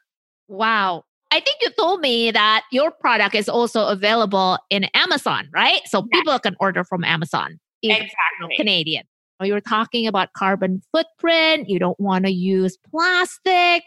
Wow. 0.48 1.04
I 1.32 1.40
think 1.40 1.58
you 1.62 1.70
told 1.78 2.00
me 2.02 2.32
that 2.32 2.64
your 2.72 2.92
product 2.92 3.36
is 3.36 3.50
also 3.50 3.88
available 3.88 4.58
in 4.70 4.86
Amazon, 4.94 5.50
right? 5.54 5.82
So 5.86 6.00
yes. 6.12 6.22
people 6.22 6.40
can 6.40 6.56
order 6.60 6.84
from 6.84 7.04
Amazon. 7.04 7.60
Exactly. 7.84 8.56
Canadian. 8.56 9.06
You're 9.42 9.62
talking 9.62 10.08
about 10.08 10.34
carbon 10.34 10.82
footprint. 10.92 11.70
You 11.70 11.80
don't 11.80 12.00
want 12.00 12.26
to 12.26 12.32
use 12.32 12.78
plastic. 12.90 13.84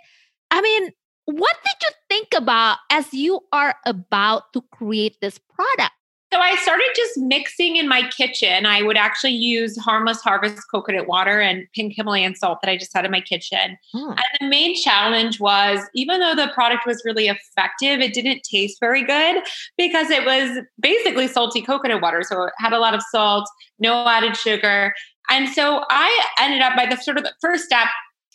I 0.51 0.61
mean, 0.61 0.91
what 1.25 1.57
did 1.65 1.75
you 1.83 1.91
think 2.09 2.29
about 2.37 2.79
as 2.91 3.13
you 3.13 3.41
are 3.53 3.75
about 3.85 4.53
to 4.53 4.63
create 4.73 5.17
this 5.21 5.39
product? 5.39 5.93
So 6.33 6.39
I 6.39 6.55
started 6.57 6.87
just 6.95 7.19
mixing 7.19 7.77
in 7.77 7.89
my 7.89 8.09
kitchen. 8.09 8.65
I 8.65 8.83
would 8.83 8.97
actually 8.97 9.33
use 9.33 9.77
Harmless 9.77 10.21
Harvest 10.21 10.63
coconut 10.71 11.09
water 11.09 11.41
and 11.41 11.67
pink 11.75 11.95
Himalayan 11.97 12.37
salt 12.37 12.61
that 12.63 12.71
I 12.71 12.77
just 12.77 12.95
had 12.95 13.05
in 13.05 13.11
my 13.11 13.21
kitchen. 13.21 13.77
Hmm. 13.93 14.11
And 14.11 14.25
the 14.41 14.47
main 14.47 14.77
challenge 14.77 15.41
was 15.41 15.81
even 15.95 16.21
though 16.21 16.37
the 16.37 16.53
product 16.55 16.87
was 16.87 17.03
really 17.05 17.27
effective, 17.27 18.01
it 18.01 18.15
didn't 18.15 18.43
taste 18.45 18.79
very 18.79 19.05
good 19.05 19.43
because 19.77 20.11
it 20.11 20.25
was 20.25 20.65
basically 20.79 21.27
salty 21.27 21.63
coconut 21.63 22.01
water. 22.01 22.23
So 22.23 22.45
it 22.45 22.53
had 22.59 22.73
a 22.73 22.79
lot 22.79 22.95
of 22.95 23.03
salt, 23.11 23.49
no 23.81 24.07
added 24.07 24.37
sugar. 24.37 24.95
And 25.31 25.49
so 25.49 25.85
I 25.91 26.27
ended 26.39 26.63
up 26.63 26.77
by 26.77 26.87
the 26.87 26.97
sort 26.97 27.19
of 27.19 27.25
the 27.25 27.35
first 27.41 27.65
step 27.65 27.89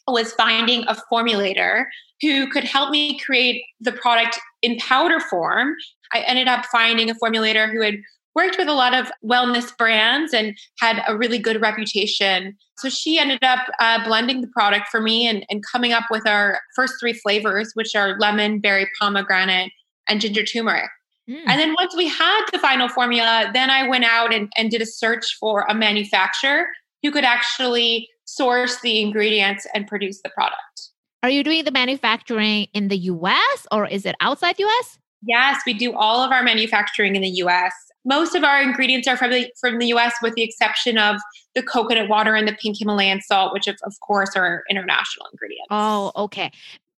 was 0.07 0.33
finding 0.33 0.83
a 0.87 0.95
formulator 1.11 1.85
who 2.21 2.49
could 2.49 2.63
help 2.63 2.91
me 2.91 3.19
create 3.19 3.63
the 3.79 3.91
product 3.91 4.39
in 4.61 4.77
powder 4.77 5.19
form. 5.19 5.75
I 6.13 6.19
ended 6.21 6.47
up 6.47 6.65
finding 6.71 7.09
a 7.09 7.15
formulator 7.15 7.71
who 7.71 7.81
had 7.81 7.95
worked 8.35 8.57
with 8.57 8.67
a 8.67 8.73
lot 8.73 8.93
of 8.93 9.09
wellness 9.23 9.75
brands 9.77 10.33
and 10.33 10.57
had 10.79 11.01
a 11.07 11.17
really 11.17 11.39
good 11.39 11.61
reputation. 11.61 12.55
So 12.77 12.89
she 12.89 13.17
ended 13.17 13.43
up 13.43 13.67
uh, 13.79 14.03
blending 14.03 14.41
the 14.41 14.47
product 14.49 14.87
for 14.91 15.01
me 15.01 15.25
and, 15.27 15.45
and 15.49 15.63
coming 15.71 15.93
up 15.93 16.03
with 16.11 16.27
our 16.27 16.59
first 16.75 16.95
three 16.99 17.13
flavors, 17.13 17.71
which 17.75 17.95
are 17.95 18.19
lemon, 18.19 18.59
berry, 18.59 18.89
pomegranate, 18.99 19.71
and 20.09 20.19
ginger 20.19 20.43
turmeric. 20.43 20.89
Mm. 21.29 21.43
And 21.47 21.59
then 21.59 21.73
once 21.79 21.95
we 21.95 22.07
had 22.07 22.45
the 22.51 22.59
final 22.59 22.89
formula, 22.89 23.49
then 23.53 23.69
I 23.69 23.87
went 23.87 24.03
out 24.03 24.33
and, 24.33 24.51
and 24.57 24.69
did 24.69 24.81
a 24.81 24.85
search 24.85 25.37
for 25.39 25.65
a 25.69 25.73
manufacturer 25.73 26.67
who 27.01 27.11
could 27.11 27.23
actually 27.23 28.07
source 28.25 28.81
the 28.81 29.01
ingredients 29.01 29.65
and 29.73 29.87
produce 29.87 30.21
the 30.21 30.29
product. 30.29 30.89
Are 31.25 31.29
you 31.31 31.43
doing 31.43 31.65
the 31.65 31.71
manufacturing 31.71 32.67
in 32.73 32.87
the 32.89 32.97
US 32.97 33.65
or 33.71 33.87
is 33.87 34.05
it 34.05 34.15
outside 34.19 34.59
US? 34.59 34.99
Yes, 35.23 35.59
we 35.65 35.73
do 35.73 35.91
all 35.95 36.21
of 36.23 36.31
our 36.31 36.43
manufacturing 36.43 37.15
in 37.15 37.23
the 37.23 37.41
US. 37.45 37.73
Most 38.05 38.35
of 38.35 38.43
our 38.43 38.61
ingredients 38.61 39.07
are 39.07 39.17
from 39.17 39.31
the 39.31 39.51
from 39.59 39.79
the 39.79 39.87
US 39.87 40.13
with 40.21 40.35
the 40.35 40.43
exception 40.43 40.99
of 40.99 41.15
the 41.55 41.63
coconut 41.63 42.09
water 42.09 42.35
and 42.35 42.47
the 42.47 42.53
pink 42.53 42.77
Himalayan 42.77 43.21
salt, 43.21 43.53
which 43.53 43.65
of, 43.65 43.75
of 43.81 43.95
course 44.05 44.35
are 44.35 44.61
international 44.69 45.25
ingredients. 45.33 45.65
Oh, 45.71 46.11
okay. 46.15 46.51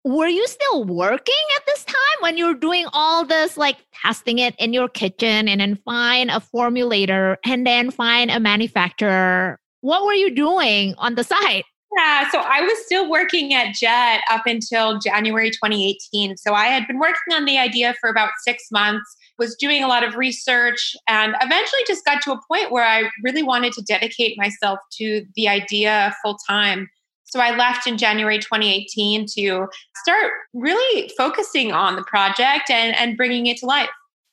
Were 0.04 0.28
you 0.28 0.46
still 0.46 0.84
working 0.84 1.46
at 1.56 1.66
this 1.66 1.86
time 1.86 2.20
when 2.20 2.38
you're 2.38 2.54
doing 2.54 2.86
all 2.92 3.24
this, 3.24 3.56
like 3.56 3.78
testing 4.04 4.40
it 4.40 4.56
in 4.60 4.74
your 4.74 4.90
kitchen 4.90 5.48
and 5.48 5.62
then 5.62 5.78
find 5.86 6.32
a 6.32 6.42
formulator 6.42 7.38
and 7.46 7.66
then 7.66 7.92
find 7.92 8.30
a 8.30 8.42
manufacturer 8.42 9.58
what 9.82 10.06
were 10.06 10.14
you 10.14 10.34
doing 10.36 10.96
on 10.98 11.16
the 11.16 11.24
side? 11.34 11.64
Yeah, 11.96 12.30
so 12.30 12.40
I 12.40 12.62
was 12.62 12.78
still 12.86 13.10
working 13.10 13.54
at 13.54 13.74
Jet 13.74 14.22
up 14.30 14.46
until 14.46 15.00
January 15.00 15.50
2018. 15.50 16.36
So 16.38 16.54
I 16.54 16.66
had 16.66 16.86
been 16.86 17.00
working 17.00 17.34
on 17.34 17.46
the 17.46 17.58
idea 17.58 17.96
for 18.02 18.10
about 18.10 18.32
six 18.44 18.66
months, 18.72 19.16
was 19.40 19.56
doing 19.56 19.84
a 19.84 19.88
lot 19.88 20.04
of 20.04 20.16
research, 20.16 20.96
and 21.08 21.34
eventually 21.42 21.82
just 21.88 22.04
got 22.04 22.22
to 22.24 22.34
a 22.34 22.40
point 22.52 22.72
where 22.72 22.86
I 22.86 23.10
really 23.24 23.42
wanted 23.42 23.74
to 23.74 23.82
dedicate 23.84 24.38
myself 24.38 24.80
to 24.98 25.26
the 25.36 25.48
idea 25.48 26.14
full 26.24 26.38
time. 26.48 26.90
So 27.24 27.40
I 27.40 27.56
left 27.56 27.88
in 27.88 27.98
January 27.98 28.40
2018 28.40 29.26
to 29.36 29.68
start 29.96 30.32
really 30.54 31.12
focusing 31.18 31.72
on 31.72 31.96
the 31.96 32.04
project 32.04 32.70
and, 32.70 32.96
and 32.96 33.18
bringing 33.18 33.48
it 33.48 33.58
to 33.58 33.66
life. 33.66 33.90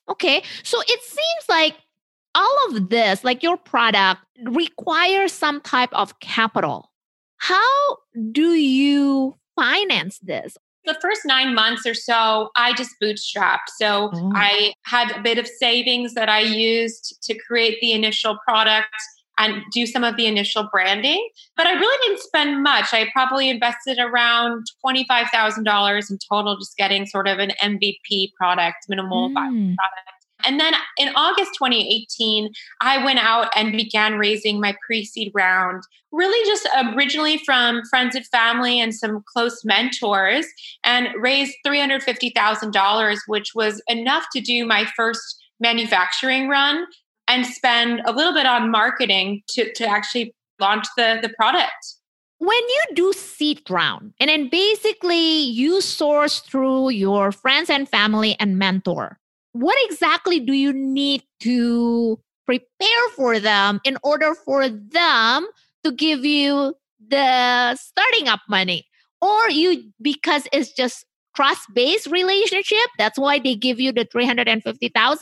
Okay, 0.08 0.42
so 0.62 0.80
it 0.80 1.02
seems 1.02 1.48
like 1.48 1.76
all 2.34 2.58
of 2.68 2.90
this, 2.90 3.24
like 3.24 3.42
your 3.42 3.56
product, 3.56 4.20
requires 4.44 5.32
some 5.32 5.60
type 5.60 5.92
of 5.92 6.18
capital. 6.20 6.90
How 7.38 7.96
do 8.32 8.52
you 8.52 9.36
finance 9.56 10.18
this? 10.20 10.56
The 10.84 10.96
first 11.00 11.22
nine 11.24 11.54
months 11.54 11.86
or 11.86 11.94
so, 11.94 12.50
I 12.56 12.74
just 12.74 12.90
bootstrapped. 13.02 13.70
So 13.78 14.10
oh. 14.12 14.32
I 14.34 14.74
had 14.84 15.10
a 15.12 15.22
bit 15.22 15.38
of 15.38 15.46
savings 15.46 16.14
that 16.14 16.28
I 16.28 16.40
used 16.40 17.22
to 17.22 17.38
create 17.38 17.78
the 17.80 17.92
initial 17.92 18.38
product 18.46 18.94
and 19.38 19.62
do 19.72 19.86
some 19.86 20.04
of 20.04 20.16
the 20.16 20.26
initial 20.26 20.68
branding. 20.70 21.28
But 21.56 21.66
I 21.66 21.72
really 21.72 22.06
didn't 22.06 22.20
spend 22.20 22.62
much. 22.62 22.86
I 22.92 23.08
probably 23.12 23.48
invested 23.48 23.98
around 23.98 24.66
$25,000 24.84 26.10
in 26.10 26.18
total, 26.30 26.56
just 26.56 26.76
getting 26.76 27.06
sort 27.06 27.26
of 27.26 27.38
an 27.38 27.52
MVP 27.62 28.32
product, 28.38 28.86
minimal 28.88 29.30
mm. 29.30 29.34
product. 29.34 30.13
And 30.46 30.60
then 30.60 30.74
in 30.98 31.08
August 31.14 31.52
2018, 31.54 32.52
I 32.80 33.04
went 33.04 33.18
out 33.18 33.48
and 33.56 33.72
began 33.72 34.18
raising 34.18 34.60
my 34.60 34.76
pre 34.86 35.04
seed 35.04 35.32
round, 35.34 35.82
really 36.12 36.46
just 36.48 36.68
originally 36.94 37.38
from 37.38 37.82
friends 37.90 38.14
and 38.14 38.26
family 38.26 38.80
and 38.80 38.94
some 38.94 39.22
close 39.32 39.64
mentors, 39.64 40.46
and 40.84 41.08
raised 41.18 41.54
$350,000, 41.66 43.16
which 43.26 43.52
was 43.54 43.82
enough 43.88 44.24
to 44.34 44.40
do 44.40 44.66
my 44.66 44.86
first 44.96 45.42
manufacturing 45.60 46.48
run 46.48 46.86
and 47.28 47.46
spend 47.46 48.02
a 48.04 48.12
little 48.12 48.34
bit 48.34 48.46
on 48.46 48.70
marketing 48.70 49.42
to, 49.48 49.72
to 49.74 49.86
actually 49.86 50.34
launch 50.60 50.86
the, 50.96 51.18
the 51.22 51.30
product. 51.30 51.96
When 52.38 52.50
you 52.50 52.82
do 52.94 53.12
seed 53.12 53.62
round, 53.70 54.12
and 54.20 54.28
then 54.28 54.48
basically 54.48 55.40
you 55.40 55.80
source 55.80 56.40
through 56.40 56.90
your 56.90 57.32
friends 57.32 57.70
and 57.70 57.88
family 57.88 58.36
and 58.38 58.58
mentor, 58.58 59.18
what 59.54 59.78
exactly 59.88 60.40
do 60.40 60.52
you 60.52 60.72
need 60.72 61.22
to 61.40 62.20
prepare 62.44 63.08
for 63.14 63.38
them 63.40 63.80
in 63.84 63.96
order 64.02 64.34
for 64.34 64.68
them 64.68 65.46
to 65.84 65.92
give 65.92 66.24
you 66.24 66.74
the 67.08 67.76
starting 67.76 68.28
up 68.28 68.40
money? 68.48 68.84
Or 69.22 69.48
you 69.48 69.90
because 70.02 70.46
it's 70.52 70.72
just 70.72 71.06
trust 71.34 71.62
based 71.74 72.06
relationship 72.06 72.88
that's 72.98 73.18
why 73.18 73.38
they 73.40 73.56
give 73.56 73.80
you 73.80 73.90
the 73.90 74.04
350000 74.04 75.18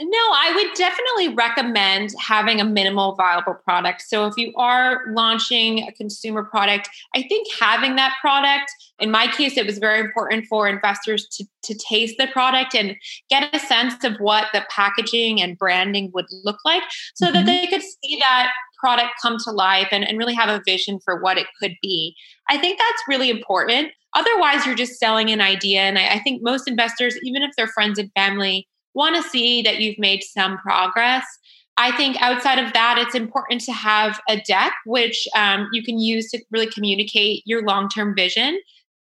no, 0.00 0.18
I 0.18 0.52
would 0.54 0.76
definitely 0.76 1.34
recommend 1.34 2.14
having 2.18 2.60
a 2.60 2.64
minimal 2.64 3.14
viable 3.14 3.54
product. 3.54 4.02
So 4.02 4.26
if 4.26 4.36
you 4.36 4.52
are 4.56 5.02
launching 5.12 5.80
a 5.88 5.92
consumer 5.92 6.44
product, 6.44 6.88
I 7.14 7.22
think 7.22 7.48
having 7.58 7.96
that 7.96 8.14
product, 8.20 8.70
in 8.98 9.10
my 9.10 9.26
case, 9.26 9.56
it 9.56 9.66
was 9.66 9.78
very 9.78 10.00
important 10.00 10.46
for 10.46 10.68
investors 10.68 11.26
to, 11.32 11.44
to 11.64 11.74
taste 11.74 12.16
the 12.18 12.28
product 12.28 12.74
and 12.74 12.96
get 13.28 13.54
a 13.54 13.58
sense 13.58 14.04
of 14.04 14.16
what 14.18 14.46
the 14.52 14.64
packaging 14.70 15.40
and 15.40 15.58
branding 15.58 16.10
would 16.14 16.26
look 16.44 16.58
like 16.64 16.82
so 17.14 17.26
mm-hmm. 17.26 17.34
that 17.34 17.46
they 17.46 17.66
could 17.66 17.82
see 17.82 18.18
that 18.20 18.52
product 18.78 19.10
come 19.20 19.36
to 19.44 19.50
life 19.50 19.88
and, 19.90 20.06
and 20.06 20.18
really 20.18 20.34
have 20.34 20.48
a 20.48 20.62
vision 20.64 21.00
for 21.04 21.20
what 21.20 21.38
it 21.38 21.46
could 21.60 21.74
be. 21.82 22.14
I 22.48 22.56
think 22.58 22.78
that's 22.78 23.02
really 23.08 23.30
important. 23.30 23.92
Otherwise, 24.14 24.64
you're 24.64 24.74
just 24.74 24.98
selling 24.98 25.30
an 25.30 25.40
idea. 25.40 25.80
And 25.80 25.98
I, 25.98 26.14
I 26.14 26.18
think 26.20 26.42
most 26.42 26.68
investors, 26.68 27.18
even 27.22 27.42
if 27.42 27.50
they're 27.56 27.66
friends 27.68 27.98
and 27.98 28.10
family, 28.14 28.68
want 28.94 29.16
to 29.16 29.28
see 29.28 29.62
that 29.62 29.80
you've 29.80 29.98
made 29.98 30.22
some 30.22 30.58
progress. 30.58 31.24
I 31.76 31.96
think 31.96 32.20
outside 32.20 32.58
of 32.58 32.72
that, 32.72 32.98
it's 32.98 33.14
important 33.14 33.60
to 33.62 33.72
have 33.72 34.20
a 34.28 34.40
deck 34.40 34.72
which 34.84 35.28
um, 35.36 35.68
you 35.72 35.82
can 35.82 35.98
use 35.98 36.30
to 36.32 36.42
really 36.50 36.66
communicate 36.66 37.42
your 37.46 37.62
long 37.64 37.88
term 37.88 38.14
vision. 38.16 38.58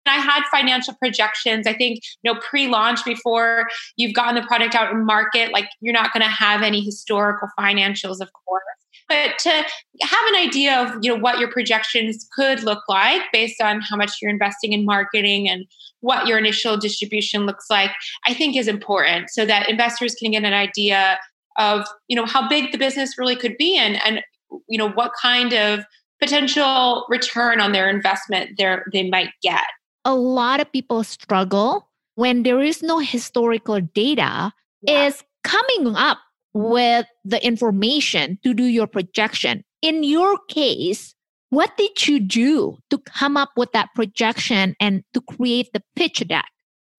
I 0.06 0.18
had 0.18 0.44
financial 0.52 0.96
projections. 0.96 1.66
I 1.66 1.74
think, 1.74 2.00
you 2.24 2.34
know, 2.34 2.40
pre-launch 2.42 3.06
before 3.06 3.68
you've 3.96 4.14
gotten 4.14 4.36
the 4.36 4.42
product 4.42 4.76
out 4.76 4.92
in 4.92 5.06
market, 5.06 5.54
like 5.54 5.70
you're 5.80 5.94
not 5.94 6.12
going 6.12 6.24
to 6.24 6.30
have 6.30 6.62
any 6.62 6.82
historical 6.82 7.48
financials, 7.58 8.20
of 8.20 8.30
course. 8.46 8.64
But 9.10 9.38
to 9.40 9.50
have 9.50 10.26
an 10.30 10.36
idea 10.36 10.82
of, 10.82 10.98
you 11.02 11.14
know, 11.14 11.20
what 11.20 11.40
your 11.40 11.52
projections 11.52 12.28
could 12.36 12.64
look 12.64 12.84
like 12.88 13.22
based 13.32 13.62
on 13.62 13.82
how 13.82 13.96
much 13.96 14.12
you're 14.22 14.32
investing 14.32 14.74
in 14.74 14.86
marketing 14.86 15.50
and 15.50 15.66
what 16.00 16.28
your 16.28 16.38
initial 16.38 16.78
distribution 16.78 17.46
looks 17.46 17.66
like, 17.70 17.92
I 18.28 18.34
think 18.34 18.56
is 18.56 18.68
important 18.68 19.30
so 19.30 19.46
that 19.46 19.70
investors 19.70 20.16
can 20.16 20.32
get 20.32 20.44
an 20.44 20.54
idea 20.54 21.20
of, 21.58 21.86
you 22.08 22.16
know, 22.16 22.26
how 22.26 22.48
big 22.48 22.72
the 22.72 22.78
business 22.78 23.18
really 23.18 23.36
could 23.36 23.58
be 23.58 23.78
and 23.78 23.98
and 24.04 24.22
you 24.68 24.78
know 24.78 24.90
what 24.90 25.12
kind 25.22 25.54
of 25.54 25.86
potential 26.22 27.06
return 27.10 27.60
on 27.60 27.72
their 27.72 27.90
investment 27.90 28.52
there 28.58 28.86
they 28.94 29.10
might 29.10 29.32
get. 29.42 29.64
A 30.06 30.16
lot 30.16 30.60
of 30.60 30.72
people 30.72 31.04
struggle 31.04 31.90
when 32.16 32.44
there 32.44 32.62
is 32.62 32.84
no 32.84 33.00
historical 33.00 33.80
data 33.82 34.52
yeah. 34.82 35.08
is 35.08 35.24
coming 35.44 35.96
up 35.96 36.20
with 36.54 37.06
the 37.26 37.44
information 37.46 38.40
to 38.44 38.54
do 38.54 38.64
your 38.64 38.88
projection. 38.88 39.64
In 39.82 40.04
your 40.04 40.38
case, 40.48 41.16
what 41.50 41.76
did 41.78 42.08
you 42.08 42.20
do 42.20 42.78
to 42.90 42.98
come 42.98 43.38
up 43.38 43.52
with 43.56 43.72
that 43.74 43.90
projection 43.94 44.76
and 44.80 45.04
to 45.14 45.22
create 45.22 45.70
the 45.74 45.84
pitch 45.96 46.28
deck? 46.28 46.50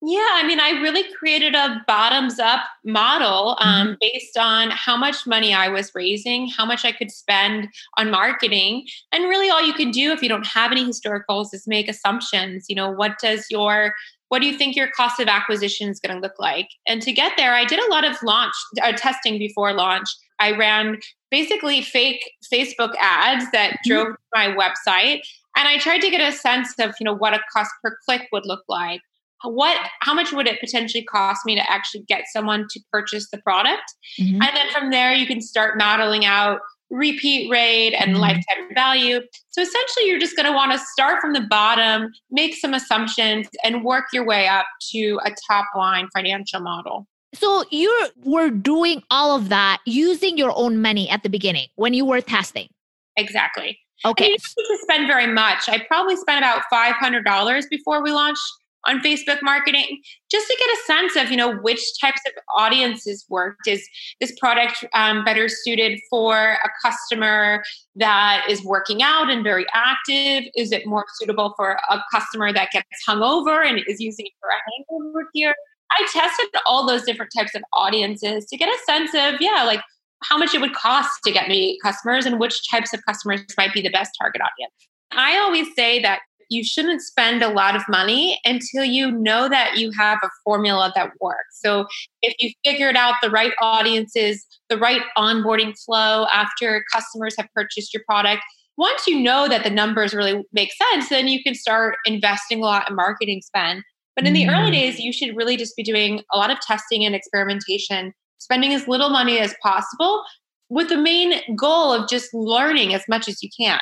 Yeah, 0.07 0.27
I 0.33 0.45
mean, 0.45 0.59
I 0.59 0.69
really 0.81 1.03
created 1.15 1.55
a 1.55 1.83
bottoms 1.87 2.37
up 2.37 2.61
model 2.83 3.57
um, 3.59 3.87
mm-hmm. 3.87 3.93
based 3.99 4.37
on 4.37 4.69
how 4.69 4.95
much 4.95 5.25
money 5.25 5.51
I 5.53 5.67
was 5.67 5.91
raising, 5.95 6.47
how 6.47 6.63
much 6.63 6.85
I 6.85 6.91
could 6.91 7.09
spend 7.09 7.69
on 7.97 8.11
marketing. 8.11 8.85
And 9.11 9.23
really, 9.23 9.49
all 9.49 9.65
you 9.65 9.73
can 9.73 9.89
do 9.89 10.11
if 10.11 10.21
you 10.21 10.29
don't 10.29 10.45
have 10.45 10.71
any 10.71 10.85
historicals 10.85 11.53
is 11.53 11.65
make 11.65 11.87
assumptions. 11.87 12.65
You 12.69 12.75
know, 12.75 12.91
what 12.91 13.17
does 13.19 13.47
your 13.49 13.95
what 14.29 14.41
do 14.41 14.47
you 14.47 14.57
think 14.57 14.75
your 14.75 14.89
cost 14.91 15.19
of 15.19 15.27
acquisition 15.27 15.89
is 15.89 15.99
going 15.99 16.15
to 16.15 16.21
look 16.21 16.39
like? 16.39 16.67
And 16.87 17.01
to 17.01 17.11
get 17.11 17.33
there, 17.37 17.53
I 17.53 17.65
did 17.65 17.79
a 17.79 17.91
lot 17.91 18.05
of 18.05 18.15
launch 18.23 18.53
uh, 18.81 18.91
testing 18.93 19.37
before 19.37 19.73
launch. 19.73 20.07
I 20.39 20.51
ran 20.51 20.99
basically 21.31 21.81
fake 21.81 22.31
Facebook 22.53 22.93
ads 22.99 23.45
that 23.51 23.71
mm-hmm. 23.71 23.89
drove 23.89 24.15
my 24.33 24.47
website, 24.47 25.21
and 25.57 25.67
I 25.67 25.77
tried 25.77 25.99
to 25.99 26.09
get 26.09 26.21
a 26.21 26.35
sense 26.35 26.73
of 26.79 26.93
you 26.99 27.05
know 27.05 27.15
what 27.15 27.33
a 27.33 27.39
cost 27.53 27.71
per 27.83 27.97
click 28.05 28.27
would 28.31 28.45
look 28.45 28.63
like. 28.67 29.01
What, 29.43 29.77
how 29.99 30.15
much 30.15 30.31
would 30.31 30.47
it 30.47 30.59
potentially 30.59 31.03
cost 31.03 31.45
me 31.45 31.55
to 31.55 31.71
actually 31.71 32.03
get 32.07 32.23
someone 32.33 32.65
to 32.71 32.79
purchase 32.91 33.29
the 33.29 33.37
product? 33.39 33.83
Mm-hmm. 34.19 34.41
And 34.41 34.55
then 34.55 34.71
from 34.71 34.89
there, 34.89 35.13
you 35.13 35.27
can 35.27 35.39
start 35.39 35.77
modeling 35.77 36.25
out 36.25 36.61
repeat 36.89 37.49
rate 37.49 37.93
and 37.93 38.11
mm-hmm. 38.11 38.21
lifetime 38.21 38.73
value. 38.73 39.21
So 39.49 39.61
essentially, 39.61 40.05
you're 40.05 40.19
just 40.19 40.35
going 40.35 40.45
to 40.45 40.51
want 40.51 40.71
to 40.71 40.79
start 40.79 41.21
from 41.21 41.33
the 41.33 41.41
bottom, 41.41 42.11
make 42.31 42.55
some 42.55 42.73
assumptions, 42.73 43.47
and 43.63 43.83
work 43.83 44.05
your 44.13 44.25
way 44.25 44.47
up 44.47 44.65
to 44.91 45.19
a 45.25 45.31
top 45.47 45.65
line 45.75 46.07
financial 46.13 46.61
model. 46.61 47.07
So 47.33 47.65
you 47.69 48.09
were 48.23 48.49
doing 48.49 49.03
all 49.11 49.35
of 49.35 49.49
that 49.49 49.81
using 49.85 50.37
your 50.37 50.53
own 50.55 50.81
money 50.81 51.09
at 51.09 51.23
the 51.23 51.29
beginning 51.29 51.67
when 51.75 51.93
you 51.93 52.05
were 52.05 52.21
testing. 52.21 52.67
Exactly. 53.17 53.77
Okay. 54.05 54.25
you 54.25 54.37
didn't 54.37 54.77
to 54.77 54.83
spend 54.83 55.07
very 55.07 55.27
much. 55.27 55.67
I 55.67 55.83
probably 55.87 56.15
spent 56.15 56.39
about 56.39 56.63
five 56.69 56.95
hundred 56.95 57.25
dollars 57.25 57.65
before 57.69 58.03
we 58.03 58.11
launched 58.11 58.43
on 58.85 58.99
Facebook 58.99 59.39
marketing 59.41 60.01
just 60.29 60.47
to 60.47 60.57
get 60.59 60.69
a 60.69 60.77
sense 60.85 61.15
of, 61.15 61.31
you 61.31 61.37
know, 61.37 61.55
which 61.57 61.81
types 61.99 62.21
of 62.27 62.33
audiences 62.57 63.25
worked. 63.29 63.67
Is 63.67 63.87
this 64.19 64.37
product 64.39 64.85
um, 64.93 65.23
better 65.23 65.47
suited 65.47 65.99
for 66.09 66.57
a 66.63 66.69
customer 66.83 67.63
that 67.95 68.45
is 68.49 68.63
working 68.63 69.01
out 69.01 69.29
and 69.29 69.43
very 69.43 69.65
active? 69.73 70.49
Is 70.55 70.71
it 70.71 70.85
more 70.85 71.05
suitable 71.19 71.53
for 71.55 71.77
a 71.89 72.03
customer 72.13 72.53
that 72.53 72.71
gets 72.71 72.87
hungover 73.07 73.65
and 73.65 73.79
is 73.87 73.99
using 73.99 74.25
it 74.25 74.33
for 74.39 74.49
a 74.49 74.99
hangover 74.99 75.29
gear? 75.33 75.55
I 75.91 76.07
tested 76.11 76.49
all 76.65 76.87
those 76.87 77.03
different 77.03 77.31
types 77.37 77.55
of 77.55 77.61
audiences 77.73 78.45
to 78.47 78.57
get 78.57 78.69
a 78.69 78.77
sense 78.85 79.11
of, 79.13 79.39
yeah, 79.39 79.63
like 79.65 79.81
how 80.23 80.37
much 80.37 80.53
it 80.53 80.61
would 80.61 80.73
cost 80.73 81.11
to 81.23 81.31
get 81.31 81.47
me 81.47 81.77
customers 81.83 82.25
and 82.25 82.39
which 82.39 82.69
types 82.69 82.93
of 82.93 83.05
customers 83.05 83.41
might 83.57 83.73
be 83.73 83.81
the 83.81 83.89
best 83.89 84.11
target 84.19 84.41
audience. 84.41 84.73
I 85.11 85.37
always 85.37 85.67
say 85.75 86.01
that 86.01 86.19
you 86.49 86.63
shouldn't 86.63 87.01
spend 87.01 87.41
a 87.43 87.49
lot 87.49 87.75
of 87.75 87.83
money 87.87 88.39
until 88.45 88.83
you 88.83 89.11
know 89.11 89.49
that 89.49 89.77
you 89.77 89.91
have 89.97 90.19
a 90.23 90.29
formula 90.43 90.91
that 90.95 91.11
works. 91.21 91.59
So 91.61 91.85
if 92.21 92.33
you 92.39 92.51
figured 92.63 92.95
out 92.95 93.15
the 93.21 93.29
right 93.29 93.53
audiences, 93.61 94.45
the 94.69 94.77
right 94.77 95.01
onboarding 95.17 95.73
flow 95.85 96.25
after 96.31 96.83
customers 96.93 97.35
have 97.37 97.47
purchased 97.53 97.93
your 97.93 98.03
product, 98.07 98.41
once 98.77 99.07
you 99.07 99.19
know 99.19 99.47
that 99.47 99.63
the 99.63 99.69
numbers 99.69 100.13
really 100.13 100.43
make 100.51 100.71
sense, 100.91 101.09
then 101.09 101.27
you 101.27 101.41
can 101.41 101.55
start 101.55 101.95
investing 102.05 102.59
a 102.59 102.65
lot 102.65 102.89
in 102.89 102.95
marketing 102.95 103.41
spend. 103.41 103.83
But 104.15 104.25
in 104.25 104.33
the 104.33 104.47
early 104.47 104.69
mm. 104.69 104.73
days, 104.73 104.99
you 104.99 105.11
should 105.11 105.35
really 105.35 105.57
just 105.57 105.75
be 105.75 105.83
doing 105.83 106.21
a 106.31 106.37
lot 106.37 106.49
of 106.49 106.59
testing 106.61 107.03
and 107.05 107.13
experimentation, 107.13 108.13
spending 108.37 108.73
as 108.73 108.87
little 108.87 109.09
money 109.09 109.39
as 109.39 109.53
possible 109.61 110.23
with 110.69 110.89
the 110.89 110.97
main 110.97 111.41
goal 111.55 111.91
of 111.91 112.09
just 112.09 112.33
learning 112.33 112.93
as 112.93 113.03
much 113.09 113.27
as 113.27 113.43
you 113.43 113.49
can. 113.57 113.79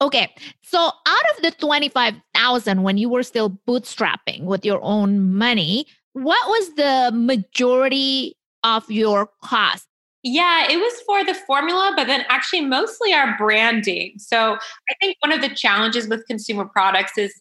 Okay. 0.00 0.34
So 0.62 0.78
out 0.78 1.36
of 1.36 1.42
the 1.42 1.50
25,000 1.52 2.82
when 2.82 2.98
you 2.98 3.08
were 3.08 3.22
still 3.22 3.50
bootstrapping 3.66 4.42
with 4.42 4.64
your 4.64 4.80
own 4.82 5.34
money, 5.34 5.86
what 6.12 6.48
was 6.48 6.74
the 6.74 7.10
majority 7.14 8.36
of 8.62 8.90
your 8.90 9.30
cost? 9.42 9.86
Yeah, 10.22 10.66
it 10.68 10.76
was 10.76 11.00
for 11.06 11.24
the 11.24 11.34
formula, 11.34 11.92
but 11.96 12.08
then 12.08 12.24
actually 12.28 12.62
mostly 12.62 13.14
our 13.14 13.36
branding. 13.38 14.14
So 14.18 14.54
I 14.54 14.94
think 15.00 15.16
one 15.20 15.32
of 15.32 15.40
the 15.40 15.54
challenges 15.54 16.08
with 16.08 16.26
consumer 16.26 16.64
products 16.64 17.16
is 17.16 17.32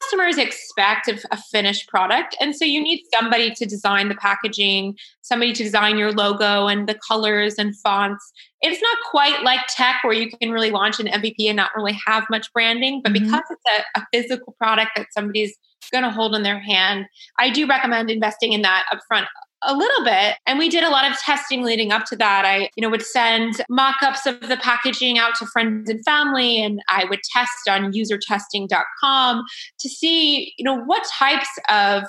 customers 0.00 0.38
expect 0.38 1.08
a, 1.08 1.18
a, 1.30 1.36
finished 1.36 1.88
product. 1.88 2.36
And 2.40 2.54
so 2.54 2.64
you 2.64 2.82
need 2.82 3.02
somebody 3.14 3.50
to 3.52 3.66
design 3.66 4.08
the 4.08 4.14
packaging, 4.14 4.96
somebody 5.22 5.52
to 5.52 5.62
design 5.62 5.98
your 5.98 6.12
logo 6.12 6.66
and 6.66 6.88
the 6.88 6.98
colors 7.06 7.54
and 7.58 7.76
fonts. 7.78 8.32
It's 8.62 8.80
not 8.80 8.96
quite 9.10 9.42
like 9.42 9.60
tech 9.68 9.96
where 10.02 10.12
you 10.12 10.30
can 10.30 10.50
really 10.50 10.70
launch 10.70 11.00
an 11.00 11.06
MVP 11.06 11.46
and 11.46 11.56
not 11.56 11.70
really 11.76 11.98
have 12.06 12.24
much 12.30 12.52
branding, 12.52 13.00
but 13.02 13.12
mm-hmm. 13.12 13.24
because 13.24 13.42
it's 13.50 13.86
a, 13.96 14.00
a 14.00 14.06
physical 14.12 14.54
product 14.58 14.92
that 14.96 15.06
somebody's 15.12 15.56
going 15.90 16.04
to 16.04 16.10
hold 16.10 16.34
in 16.34 16.42
their 16.42 16.60
hand, 16.60 17.06
I 17.38 17.50
do 17.50 17.66
recommend 17.66 18.10
investing 18.10 18.52
in 18.52 18.62
that 18.62 18.84
upfront 18.92 19.26
a 19.62 19.74
little 19.74 20.04
bit 20.04 20.36
and 20.46 20.58
we 20.58 20.68
did 20.68 20.82
a 20.82 20.90
lot 20.90 21.10
of 21.10 21.16
testing 21.18 21.62
leading 21.62 21.92
up 21.92 22.04
to 22.04 22.16
that 22.16 22.44
i 22.44 22.70
you 22.76 22.82
know 22.82 22.88
would 22.88 23.04
send 23.04 23.62
mock-ups 23.68 24.26
of 24.26 24.40
the 24.42 24.56
packaging 24.58 25.18
out 25.18 25.34
to 25.34 25.46
friends 25.46 25.90
and 25.90 26.02
family 26.04 26.62
and 26.62 26.80
i 26.88 27.04
would 27.08 27.20
test 27.32 27.68
on 27.68 27.92
usertesting.com 27.92 29.44
to 29.78 29.88
see 29.88 30.52
you 30.56 30.64
know 30.64 30.78
what 30.84 31.04
types 31.18 31.48
of 31.68 32.04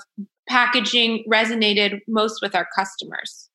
packaging 0.47 1.23
resonated 1.31 1.99
most 2.07 2.39
with 2.41 2.55
our 2.55 2.67
customers 2.75 3.49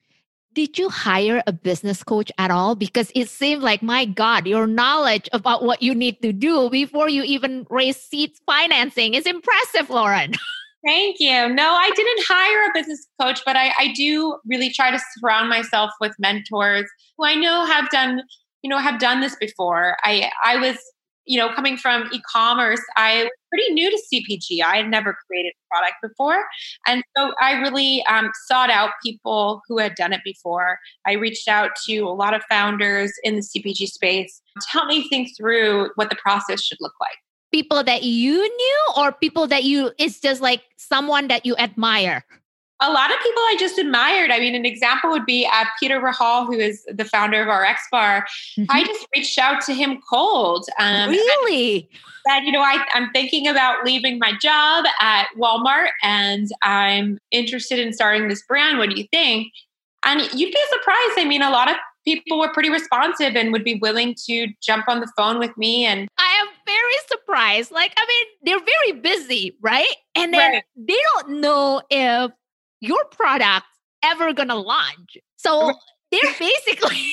did 0.57 0.79
you 0.79 0.89
hire 0.89 1.43
a 1.47 1.53
business 1.53 2.03
coach 2.03 2.33
at 2.39 2.51
all? 2.51 2.75
Because 2.75 3.13
it 3.15 3.29
seemed 3.29 3.63
like, 3.63 3.83
my 3.83 4.07
God, 4.07 4.47
your 4.47 4.67
knowledge 4.67 5.29
about 5.35 5.65
what 5.65 5.83
you 5.83 5.95
need 5.95 6.23
to 6.23 6.33
do 6.33 6.71
before 6.71 7.11
you 7.11 7.23
even 7.25 7.67
raise 7.69 8.01
seeds 8.01 8.41
financing 8.47 9.13
is 9.13 9.27
impressive, 9.27 9.91
Lauren. 9.91 10.33
Thank 10.87 11.17
you. 11.19 11.49
No, 11.49 11.73
I 11.73 11.91
didn't 11.97 12.25
hire 12.29 12.71
a 12.71 12.73
business 12.73 13.09
coach, 13.21 13.41
but 13.45 13.57
I, 13.57 13.73
I 13.77 13.93
do 13.95 14.39
really 14.47 14.71
try 14.71 14.93
to 14.93 15.01
surround 15.19 15.49
myself 15.49 15.91
with 16.01 16.15
mentors 16.21 16.89
who 17.19 17.25
I 17.25 17.35
know 17.35 17.65
have 17.65 17.91
done, 17.91 18.23
you 18.63 18.71
know, 18.71 18.79
have 18.79 19.01
done 19.01 19.21
this 19.21 19.35
before. 19.35 19.97
I 20.05 20.31
I 20.45 20.59
was, 20.59 20.77
you 21.25 21.39
know, 21.39 21.53
coming 21.53 21.77
from 21.77 22.09
e-commerce, 22.13 22.81
I 22.97 23.25
was 23.25 23.31
pretty 23.51 23.75
new 23.75 23.91
to 23.91 24.01
CPG. 24.13 24.63
I 24.63 24.77
had 24.77 24.89
never 24.89 25.17
created 25.27 25.55
a 25.57 25.75
product 25.75 25.97
before, 26.05 26.45
and 26.87 27.03
so 27.17 27.33
I 27.41 27.55
really 27.55 28.05
um, 28.09 28.31
sought 28.47 28.71
out 28.71 28.91
people 29.05 29.63
who 29.67 29.79
had 29.79 29.97
done 29.97 30.13
it 30.13 30.21
before. 30.25 30.79
I 31.05 31.15
reached 31.15 31.49
out 31.49 31.71
to 31.87 31.99
a 32.03 32.15
lot 32.15 32.33
of 32.33 32.45
founders 32.49 33.13
in 33.25 33.35
the 33.35 33.43
CPG 33.43 33.89
space 33.89 34.41
to 34.61 34.69
help 34.69 34.87
me 34.87 35.09
think 35.09 35.37
through 35.37 35.91
what 35.97 36.11
the 36.11 36.17
process 36.23 36.63
should 36.63 36.79
look 36.81 36.95
like 37.01 37.19
people 37.53 37.83
that 37.85 38.03
you 38.03 38.37
knew 38.37 38.93
or 38.97 39.13
people 39.13 39.47
that 39.47 39.65
you 39.65 39.93
it's 39.99 40.21
just 40.21 40.41
like 40.41 40.63
someone 40.77 41.29
that 41.29 41.47
you 41.47 41.57
admire 41.57 42.25
a 42.81 42.93
lot 42.93 43.11
of 43.11 43.19
people 43.21 43.41
I 43.43 43.57
just 43.59 43.79
admired. 43.79 44.31
I 44.31 44.39
mean, 44.39 44.55
an 44.55 44.67
example 44.67 45.11
would 45.11 45.25
be 45.25 45.47
uh, 45.51 45.65
Peter 45.81 46.01
Rahal, 46.01 46.47
who 46.47 46.53
is 46.53 46.85
the 46.89 47.05
founder 47.05 47.43
of 47.43 47.49
RX 47.49 47.81
Bar. 47.91 48.27
Mm-hmm. 48.59 48.65
I 48.69 48.85
just 48.85 49.07
reached 49.17 49.39
out 49.39 49.63
to 49.63 49.73
him 49.73 50.01
cold. 50.09 50.67
Um, 50.79 51.11
really? 51.11 51.89
That 52.27 52.43
you 52.45 52.53
know, 52.53 52.61
I, 52.61 52.85
I'm 52.93 53.11
thinking 53.13 53.49
about 53.49 53.85
leaving 53.85 54.19
my 54.19 54.33
job 54.41 54.85
at 55.01 55.29
Walmart 55.39 55.89
and 56.03 56.49
I'm 56.63 57.19
interested 57.31 57.79
in 57.79 57.93
starting 57.93 58.29
this 58.29 58.43
brand. 58.47 58.79
What 58.79 58.91
do 58.91 58.97
you 58.97 59.07
think? 59.11 59.53
And 60.05 60.21
you'd 60.21 60.53
be 60.53 60.65
surprised. 60.71 61.19
I 61.19 61.25
mean, 61.27 61.43
a 61.43 61.51
lot 61.51 61.71
of 61.71 61.77
people 62.07 62.39
were 62.39 62.53
pretty 62.53 62.71
responsive 62.71 63.35
and 63.35 63.53
would 63.53 63.65
be 63.65 63.75
willing 63.77 64.15
to 64.27 64.47
jump 64.63 64.89
on 64.89 65.01
the 65.01 65.11
phone 65.17 65.39
with 65.39 65.57
me 65.57 65.85
and 65.85 66.09
I 66.19 66.41
am 66.41 66.49
very 66.65 66.95
surprised. 67.09 67.71
Like, 67.73 67.93
I 67.97 68.07
mean, 68.07 68.27
they're 68.45 68.65
very 68.65 69.01
busy, 69.01 69.57
right? 69.61 69.95
And 70.15 70.33
then 70.33 70.53
right. 70.53 70.65
they 70.77 70.99
don't 71.15 71.41
know 71.41 71.83
if 71.91 72.31
your 72.81 73.05
product 73.07 73.67
ever 74.05 74.33
gonna 74.33 74.57
launch. 74.57 75.17
So 75.37 75.73
they're 76.13 76.35
basically 76.39 77.13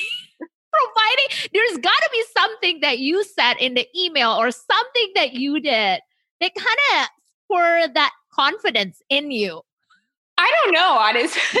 providing 0.72 1.50
there's 1.52 1.78
gotta 1.78 2.08
be 2.12 2.24
something 2.36 2.80
that 2.80 2.98
you 2.98 3.24
said 3.24 3.54
in 3.54 3.74
the 3.74 3.86
email 3.96 4.30
or 4.30 4.50
something 4.50 5.12
that 5.16 5.32
you 5.32 5.60
did 5.60 6.00
that 6.40 6.54
kind 6.54 7.00
of 7.00 7.08
for 7.48 7.92
that 7.94 8.12
confidence 8.32 9.00
in 9.10 9.30
you 9.30 9.60
I 10.38 10.52
don't 10.62 10.72
know, 10.72 10.96
honestly. 10.98 11.40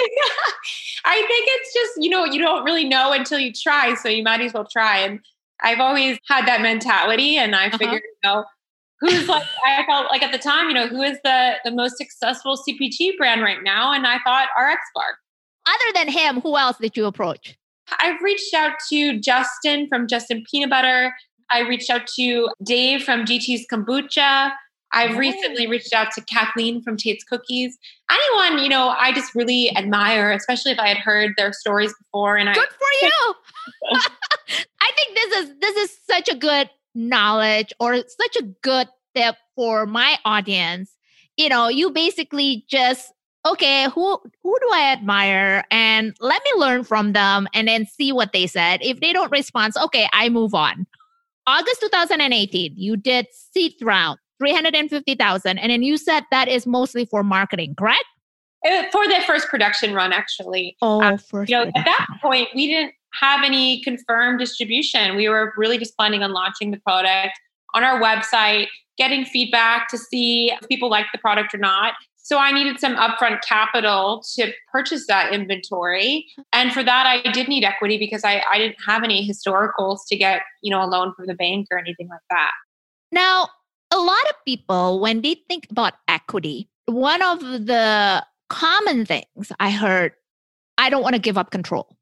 I 1.04 1.16
think 1.16 1.48
it's 1.48 1.74
just, 1.74 1.92
you 1.98 2.10
know, 2.10 2.24
you 2.24 2.40
don't 2.40 2.64
really 2.64 2.84
know 2.84 3.12
until 3.12 3.38
you 3.38 3.52
try. 3.52 3.94
So 3.94 4.08
you 4.08 4.22
might 4.22 4.40
as 4.40 4.52
well 4.52 4.66
try. 4.70 4.98
And 4.98 5.20
I've 5.62 5.80
always 5.80 6.18
had 6.28 6.46
that 6.46 6.60
mentality. 6.60 7.36
And 7.36 7.54
I 7.54 7.68
uh-huh. 7.68 7.78
figured, 7.78 8.02
you 8.02 8.28
know, 8.30 8.44
who's 9.00 9.28
like, 9.28 9.44
I 9.64 9.84
felt 9.86 10.06
like 10.10 10.22
at 10.22 10.32
the 10.32 10.38
time, 10.38 10.68
you 10.68 10.74
know, 10.74 10.88
who 10.88 11.02
is 11.02 11.18
the, 11.24 11.54
the 11.64 11.70
most 11.70 11.98
successful 11.98 12.56
CPG 12.56 13.16
brand 13.16 13.42
right 13.42 13.62
now? 13.62 13.92
And 13.92 14.06
I 14.06 14.18
thought 14.24 14.48
RX 14.58 14.80
Bar. 14.94 15.04
Other 15.66 15.92
than 15.94 16.08
him, 16.08 16.40
who 16.40 16.56
else 16.56 16.78
did 16.78 16.96
you 16.96 17.06
approach? 17.06 17.56
I've 18.00 18.20
reached 18.22 18.52
out 18.54 18.72
to 18.90 19.18
Justin 19.20 19.88
from 19.88 20.08
Justin 20.08 20.44
Peanut 20.50 20.70
Butter. 20.70 21.14
I 21.50 21.60
reached 21.60 21.90
out 21.90 22.06
to 22.16 22.48
Dave 22.62 23.02
from 23.02 23.24
GT's 23.24 23.66
Kombucha. 23.70 24.52
I've 24.94 25.18
recently 25.18 25.66
reached 25.66 25.92
out 25.92 26.12
to 26.12 26.20
Kathleen 26.22 26.80
from 26.82 26.96
Tate's 26.96 27.24
Cookies. 27.24 27.76
Anyone, 28.10 28.62
you 28.62 28.68
know, 28.68 28.90
I 28.90 29.12
just 29.12 29.34
really 29.34 29.76
admire, 29.76 30.32
especially 30.32 30.72
if 30.72 30.78
I 30.78 30.88
had 30.88 30.98
heard 30.98 31.32
their 31.36 31.52
stories 31.52 31.92
before. 31.98 32.36
And 32.36 32.48
I, 32.48 32.54
Good 32.54 32.68
for 32.68 33.06
you. 33.06 33.34
I 34.80 34.90
think 34.96 35.14
this 35.16 35.38
is 35.38 35.54
this 35.60 35.76
is 35.76 35.98
such 36.08 36.28
a 36.28 36.36
good 36.36 36.70
knowledge 36.94 37.72
or 37.80 37.96
such 37.96 38.36
a 38.38 38.42
good 38.62 38.88
tip 39.14 39.36
for 39.56 39.86
my 39.86 40.18
audience. 40.24 40.92
You 41.36 41.48
know, 41.48 41.68
you 41.68 41.90
basically 41.90 42.64
just 42.68 43.12
okay, 43.46 43.88
who 43.94 44.18
who 44.42 44.56
do 44.60 44.68
I 44.72 44.92
admire 44.92 45.64
and 45.70 46.16
let 46.20 46.42
me 46.44 46.60
learn 46.60 46.84
from 46.84 47.12
them 47.12 47.48
and 47.52 47.68
then 47.68 47.86
see 47.86 48.12
what 48.12 48.32
they 48.32 48.46
said. 48.46 48.80
If 48.82 49.00
they 49.00 49.12
don't 49.12 49.32
respond, 49.32 49.74
okay, 49.82 50.08
I 50.12 50.28
move 50.28 50.54
on. 50.54 50.86
August 51.46 51.80
2018, 51.82 52.72
you 52.76 52.96
did 52.96 53.26
seed 53.32 53.74
round, 53.82 54.18
350,000 54.38 55.58
and 55.58 55.70
then 55.70 55.82
you 55.82 55.96
said 55.96 56.24
that 56.30 56.48
is 56.48 56.66
mostly 56.66 57.04
for 57.04 57.22
marketing, 57.22 57.74
correct? 57.76 58.04
uh, 58.64 58.84
for 58.90 59.06
the 59.06 59.20
first 59.26 59.48
production 59.48 59.94
run, 59.94 60.12
actually. 60.12 60.76
Oh, 60.82 61.00
Uh, 61.02 61.16
first 61.16 61.50
you 61.50 61.56
know, 61.56 61.64
at 61.64 61.84
that 61.84 62.06
point, 62.22 62.48
we 62.54 62.66
didn't 62.66 62.94
have 63.20 63.44
any 63.44 63.82
confirmed 63.82 64.38
distribution. 64.38 65.16
We 65.16 65.28
were 65.28 65.52
really 65.56 65.78
just 65.78 65.96
planning 65.96 66.22
on 66.22 66.32
launching 66.32 66.70
the 66.70 66.80
product 66.80 67.38
on 67.74 67.84
our 67.84 68.00
website, 68.00 68.66
getting 68.96 69.24
feedback 69.24 69.88
to 69.88 69.98
see 69.98 70.52
if 70.52 70.68
people 70.68 70.88
like 70.88 71.06
the 71.12 71.18
product 71.18 71.54
or 71.54 71.58
not. 71.58 71.94
So 72.16 72.38
I 72.38 72.52
needed 72.52 72.80
some 72.80 72.96
upfront 72.96 73.42
capital 73.42 74.24
to 74.36 74.50
purchase 74.72 75.06
that 75.08 75.34
inventory. 75.34 76.26
And 76.54 76.72
for 76.72 76.82
that, 76.82 77.06
I 77.06 77.30
did 77.32 77.48
need 77.48 77.64
equity 77.64 77.98
because 77.98 78.24
I, 78.24 78.42
I 78.50 78.56
didn't 78.56 78.78
have 78.86 79.04
any 79.04 79.28
historicals 79.28 79.98
to 80.08 80.16
get, 80.16 80.40
you 80.62 80.70
know, 80.70 80.82
a 80.82 80.86
loan 80.86 81.12
from 81.14 81.26
the 81.26 81.34
bank 81.34 81.66
or 81.70 81.78
anything 81.78 82.08
like 82.08 82.22
that. 82.30 82.52
Now, 83.12 83.48
a 83.94 83.98
lot 83.98 84.24
of 84.30 84.44
people, 84.44 85.00
when 85.00 85.22
they 85.22 85.36
think 85.48 85.68
about 85.70 85.94
equity, 86.08 86.68
one 86.86 87.22
of 87.22 87.40
the 87.40 88.24
common 88.50 89.06
things 89.06 89.52
I 89.60 89.70
heard, 89.70 90.12
I 90.76 90.90
don't 90.90 91.02
want 91.02 91.14
to 91.14 91.20
give 91.20 91.38
up 91.38 91.50
control. 91.50 91.96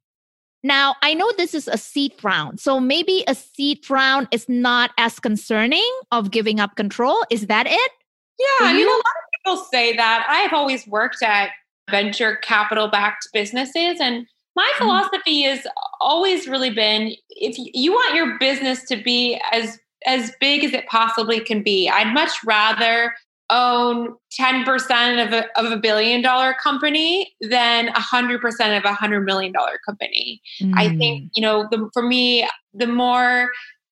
Now, 0.65 0.95
I 1.03 1.15
know 1.15 1.31
this 1.37 1.55
is 1.55 1.69
a 1.69 1.77
seed 1.77 2.13
round. 2.23 2.61
So 2.61 2.81
maybe 2.81 3.25
a 3.27 3.35
seed 3.35 3.89
round 3.91 4.29
is 4.31 4.49
not 4.49 4.93
as 4.97 5.19
concerning 5.19 5.89
of 6.13 6.31
giving 6.31 6.61
up 6.61 6.77
control. 6.77 7.25
Is 7.31 7.49
that 7.49 7.67
it? 7.67 7.91
Yeah, 8.39 8.69
I 8.69 8.73
mean, 8.73 8.87
a 8.87 8.91
lot 8.91 8.99
of 8.99 9.45
people 9.45 9.65
say 9.71 9.97
that. 9.97 10.27
I've 10.29 10.53
always 10.53 10.87
worked 10.87 11.23
at 11.23 11.51
venture 11.91 12.37
capital 12.37 12.89
backed 12.89 13.29
businesses, 13.33 13.99
and 14.01 14.27
my 14.55 14.71
Mhm. 14.77 14.79
philosophy 14.79 15.43
has 15.43 15.67
always 16.01 16.47
really 16.47 16.71
been 16.71 17.15
if 17.31 17.57
you 17.59 17.93
want 17.93 18.15
your 18.15 18.39
business 18.39 18.85
to 18.85 18.97
be 18.97 19.41
as 19.51 19.79
as 20.07 20.33
big 20.41 20.65
as 20.65 20.73
it 20.73 20.87
possibly 20.87 21.41
can 21.41 21.63
be, 21.63 21.89
I'd 21.89 22.13
much 22.13 22.31
rather 22.45 23.15
own 23.51 24.15
10% 24.41 25.27
of 25.27 25.33
a, 25.33 25.45
of 25.61 25.71
a 25.73 25.77
billion 25.77 26.23
dollar 26.23 26.55
company 26.63 27.33
than 27.43 27.89
100% 27.89 28.79
of 28.79 28.85
a 28.85 28.89
100 28.89 29.21
million 29.23 29.53
dollar 29.53 29.79
company. 29.85 30.41
I 30.75 30.89
Mm. 30.89 30.99
think, 30.99 31.31
you 31.35 31.43
know, 31.43 31.67
the, 31.71 31.91
for 31.93 32.03
me, 32.03 32.49
the 32.73 32.87
more 32.87 33.51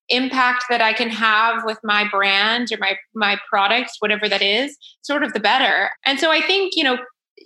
impact 0.08 0.64
that 0.70 0.80
I 0.80 0.92
can 0.92 1.08
have 1.10 1.64
with 1.64 1.78
my 1.84 2.08
brand 2.10 2.72
or 2.72 2.78
my 2.78 2.96
my 3.14 3.38
product, 3.48 3.92
whatever 4.00 4.28
that 4.28 4.42
is, 4.42 4.76
sort 5.02 5.22
of 5.22 5.32
the 5.34 5.40
better. 5.40 5.90
And 6.04 6.18
so 6.18 6.30
I 6.30 6.40
think, 6.40 6.74
you 6.74 6.82
know, 6.82 6.98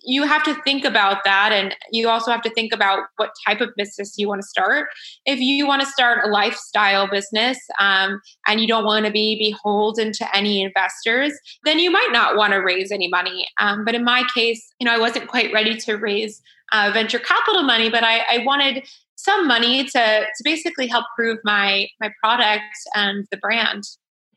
you 0.05 0.25
have 0.25 0.43
to 0.45 0.55
think 0.63 0.85
about 0.85 1.25
that 1.25 1.51
and 1.53 1.75
you 1.91 2.09
also 2.09 2.31
have 2.31 2.43
to 2.43 2.51
think 2.51 2.73
about 2.73 3.01
what 3.17 3.31
type 3.47 3.61
of 3.61 3.71
business 3.77 4.15
you 4.17 4.29
want 4.29 4.43
to 4.43 4.47
start. 4.47 4.89
If 5.25 5.41
you 5.41 5.67
want 5.67 5.83
to 5.83 5.89
start 5.89 6.25
a 6.25 6.29
lifestyle 6.29 7.09
business 7.09 7.59
um, 7.81 8.21
and 8.47 8.61
you 8.61 8.67
don't 8.67 8.85
want 8.85 9.07
to 9.07 9.13
be 9.13 9.39
beholden 9.39 10.13
to 10.13 10.37
any 10.37 10.63
investors 10.63 11.33
then 11.65 11.79
you 11.79 11.91
might 11.91 12.11
not 12.13 12.37
want 12.37 12.53
to 12.53 12.59
raise 12.59 12.93
any 12.93 13.09
money. 13.09 13.47
Um, 13.61 13.85
but 13.85 13.95
in 13.95 14.05
my 14.05 14.25
case 14.35 14.63
you 14.79 14.85
know 14.85 14.93
i 14.93 14.99
wasn't 14.99 15.29
quite 15.29 15.53
ready 15.53 15.77
to 15.77 15.95
raise 15.95 16.41
uh, 16.73 16.91
venture 16.93 17.19
capital 17.19 17.63
money 17.63 17.89
but 17.89 18.05
I, 18.05 18.21
I 18.31 18.39
wanted 18.45 18.85
some 19.17 19.47
money 19.47 19.85
to 19.85 19.91
to 19.91 20.45
basically 20.45 20.87
help 20.87 21.07
prove 21.17 21.39
my 21.45 21.89
my 22.01 22.13
product 22.23 22.65
and 22.95 23.27
the 23.31 23.37
brand. 23.39 23.85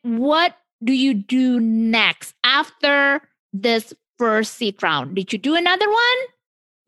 What 0.04 0.56
do 0.84 0.94
you 0.94 1.14
do 1.14 1.60
next 1.60 2.34
after 2.44 3.22
this 3.54 3.94
first 4.18 4.56
seed 4.56 4.82
round? 4.82 5.16
Did 5.16 5.32
you 5.32 5.40
do 5.40 5.56
another 5.56 5.90
one? 5.90 6.18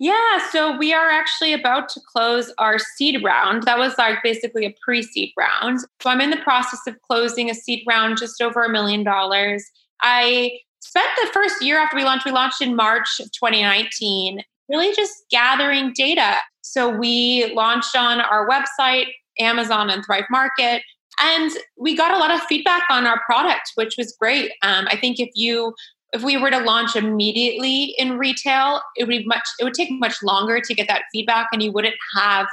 Yeah, 0.01 0.49
so 0.51 0.77
we 0.77 0.93
are 0.93 1.09
actually 1.09 1.51
about 1.51 1.89
to 1.89 1.99
close 1.99 2.53
our 2.57 2.79
seed 2.79 3.21
round. 3.21 3.63
That 3.63 3.77
was 3.77 3.97
like 3.97 4.23
basically 4.23 4.65
a 4.65 4.73
pre 4.81 5.03
seed 5.03 5.33
round. 5.37 5.79
So 6.01 6.09
I'm 6.09 6.21
in 6.21 6.29
the 6.29 6.37
process 6.37 6.79
of 6.87 6.95
closing 7.01 7.49
a 7.49 7.53
seed 7.53 7.83
round 7.85 8.17
just 8.17 8.41
over 8.41 8.63
a 8.63 8.69
million 8.69 9.03
dollars. 9.03 9.65
I 10.01 10.51
spent 10.79 11.09
the 11.21 11.29
first 11.33 11.61
year 11.61 11.77
after 11.77 11.97
we 11.97 12.05
launched, 12.05 12.25
we 12.25 12.31
launched 12.31 12.61
in 12.61 12.77
March 12.77 13.19
of 13.19 13.29
2019, 13.33 14.41
really 14.69 14.95
just 14.95 15.13
gathering 15.29 15.91
data. 15.93 16.35
So 16.61 16.89
we 16.89 17.51
launched 17.53 17.95
on 17.95 18.21
our 18.21 18.47
website, 18.47 19.07
Amazon, 19.37 19.89
and 19.89 20.03
Thrive 20.05 20.25
Market. 20.31 20.81
And 21.19 21.51
we 21.77 21.97
got 21.97 22.13
a 22.13 22.17
lot 22.17 22.31
of 22.31 22.39
feedback 22.43 22.83
on 22.89 23.05
our 23.05 23.19
product, 23.25 23.73
which 23.75 23.95
was 23.97 24.15
great. 24.17 24.51
Um, 24.61 24.87
I 24.89 24.95
think 24.95 25.19
if 25.19 25.29
you 25.35 25.73
if 26.13 26.23
we 26.23 26.37
were 26.37 26.49
to 26.49 26.59
launch 26.59 26.95
immediately 26.95 27.95
in 27.97 28.17
retail, 28.17 28.81
it 28.95 29.03
would 29.03 29.09
be 29.09 29.25
much 29.25 29.43
it 29.59 29.63
would 29.63 29.73
take 29.73 29.89
much 29.91 30.21
longer 30.23 30.59
to 30.59 30.73
get 30.73 30.87
that 30.87 31.03
feedback 31.11 31.47
and 31.53 31.61
you 31.61 31.71
wouldn't 31.71 31.95
have 32.15 32.47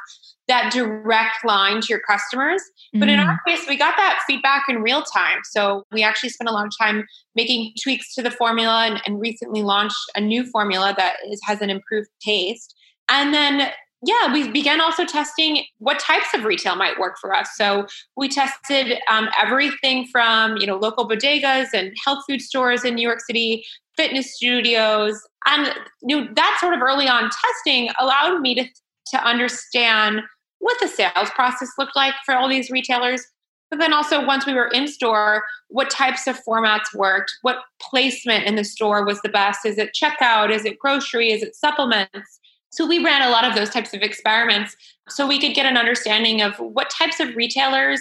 that 0.49 0.73
direct 0.73 1.45
line 1.45 1.81
to 1.81 1.87
your 1.88 2.01
customers. 2.09 2.62
But 2.95 3.09
in 3.09 3.19
Mm. 3.19 3.27
our 3.27 3.40
case, 3.47 3.66
we 3.69 3.77
got 3.77 3.97
that 3.97 4.21
feedback 4.29 4.62
in 4.69 4.81
real 4.81 5.03
time. 5.03 5.38
So 5.42 5.83
we 5.90 6.05
actually 6.05 6.29
spent 6.29 6.49
a 6.49 6.53
lot 6.53 6.66
of 6.66 6.73
time 6.81 7.05
making 7.35 7.73
tweaks 7.83 8.14
to 8.14 8.23
the 8.23 8.31
formula 8.31 8.87
and, 8.87 9.03
and 9.05 9.21
recently 9.21 9.62
launched 9.62 9.97
a 10.14 10.21
new 10.21 10.45
formula 10.47 10.95
that 10.97 11.16
is, 11.29 11.40
has 11.45 11.61
an 11.62 11.71
improved 11.71 12.09
taste. 12.21 12.75
And 13.09 13.35
then 13.35 13.73
yeah, 14.03 14.33
we 14.33 14.51
began 14.51 14.81
also 14.81 15.05
testing 15.05 15.65
what 15.79 15.99
types 15.99 16.27
of 16.35 16.45
retail 16.45 16.77
might 16.77 16.99
work 16.99 17.17
for 17.19 17.35
us. 17.35 17.49
So 17.57 17.87
we 18.17 18.29
tested 18.29 18.99
um, 19.11 19.29
everything 19.41 20.07
from 20.07 20.57
you 20.59 20.67
know 20.67 20.77
local 20.77 21.09
bodegas 21.09 21.69
and 21.73 21.93
health 22.05 22.25
food 22.29 22.43
stores 22.43 22.85
in 22.85 22.95
New 22.95 23.07
York 23.07 23.21
City, 23.21 23.65
fitness 23.97 24.35
studios, 24.35 25.21
and 25.47 25.73
you 26.03 26.21
know, 26.21 26.29
that 26.35 26.59
sort 26.61 26.75
of 26.75 26.83
early 26.83 27.09
on 27.09 27.31
testing 27.31 27.91
allowed 27.99 28.41
me 28.41 28.55
to 28.55 28.65
to 29.13 29.25
understand 29.25 30.21
what 30.59 30.77
the 30.81 30.89
sales 30.89 31.31
process 31.35 31.69
looked 31.79 31.97
like 31.97 32.15
for 32.25 32.35
all 32.35 32.49
these 32.49 32.71
retailers. 32.71 33.23
But 33.71 33.81
then 33.81 33.93
also 33.93 34.25
once 34.25 34.47
we 34.47 34.55
were 34.55 34.69
in 34.69 34.87
store, 34.87 35.45
what 35.69 35.91
types 35.91 36.27
of 36.27 36.39
formats 36.45 36.95
worked, 36.95 37.33
what 37.43 37.59
placement 37.81 38.45
in 38.45 38.57
the 38.57 38.65
store 38.65 39.05
was 39.05 39.21
the 39.23 39.29
best. 39.29 39.65
Is 39.65 39.79
it 39.79 39.97
checkout? 40.01 40.51
Is 40.51 40.65
it 40.65 40.79
grocery? 40.79 41.31
Is 41.31 41.43
it 41.43 41.57
supplements? 41.57 42.41
So 42.71 42.87
we 42.87 43.03
ran 43.03 43.23
a 43.23 43.31
lot 43.31 43.45
of 43.45 43.55
those 43.55 43.71
types 43.71 43.95
of 43.95 44.03
experiments 44.03 44.77
so 45.09 45.27
we 45.27 45.41
could 45.41 45.55
get 45.55 45.67
an 45.67 45.77
understanding 45.77 46.43
of 46.43 46.57
what 46.57 46.91
types 46.91 47.21
of 47.21 47.35
retailers 47.37 48.01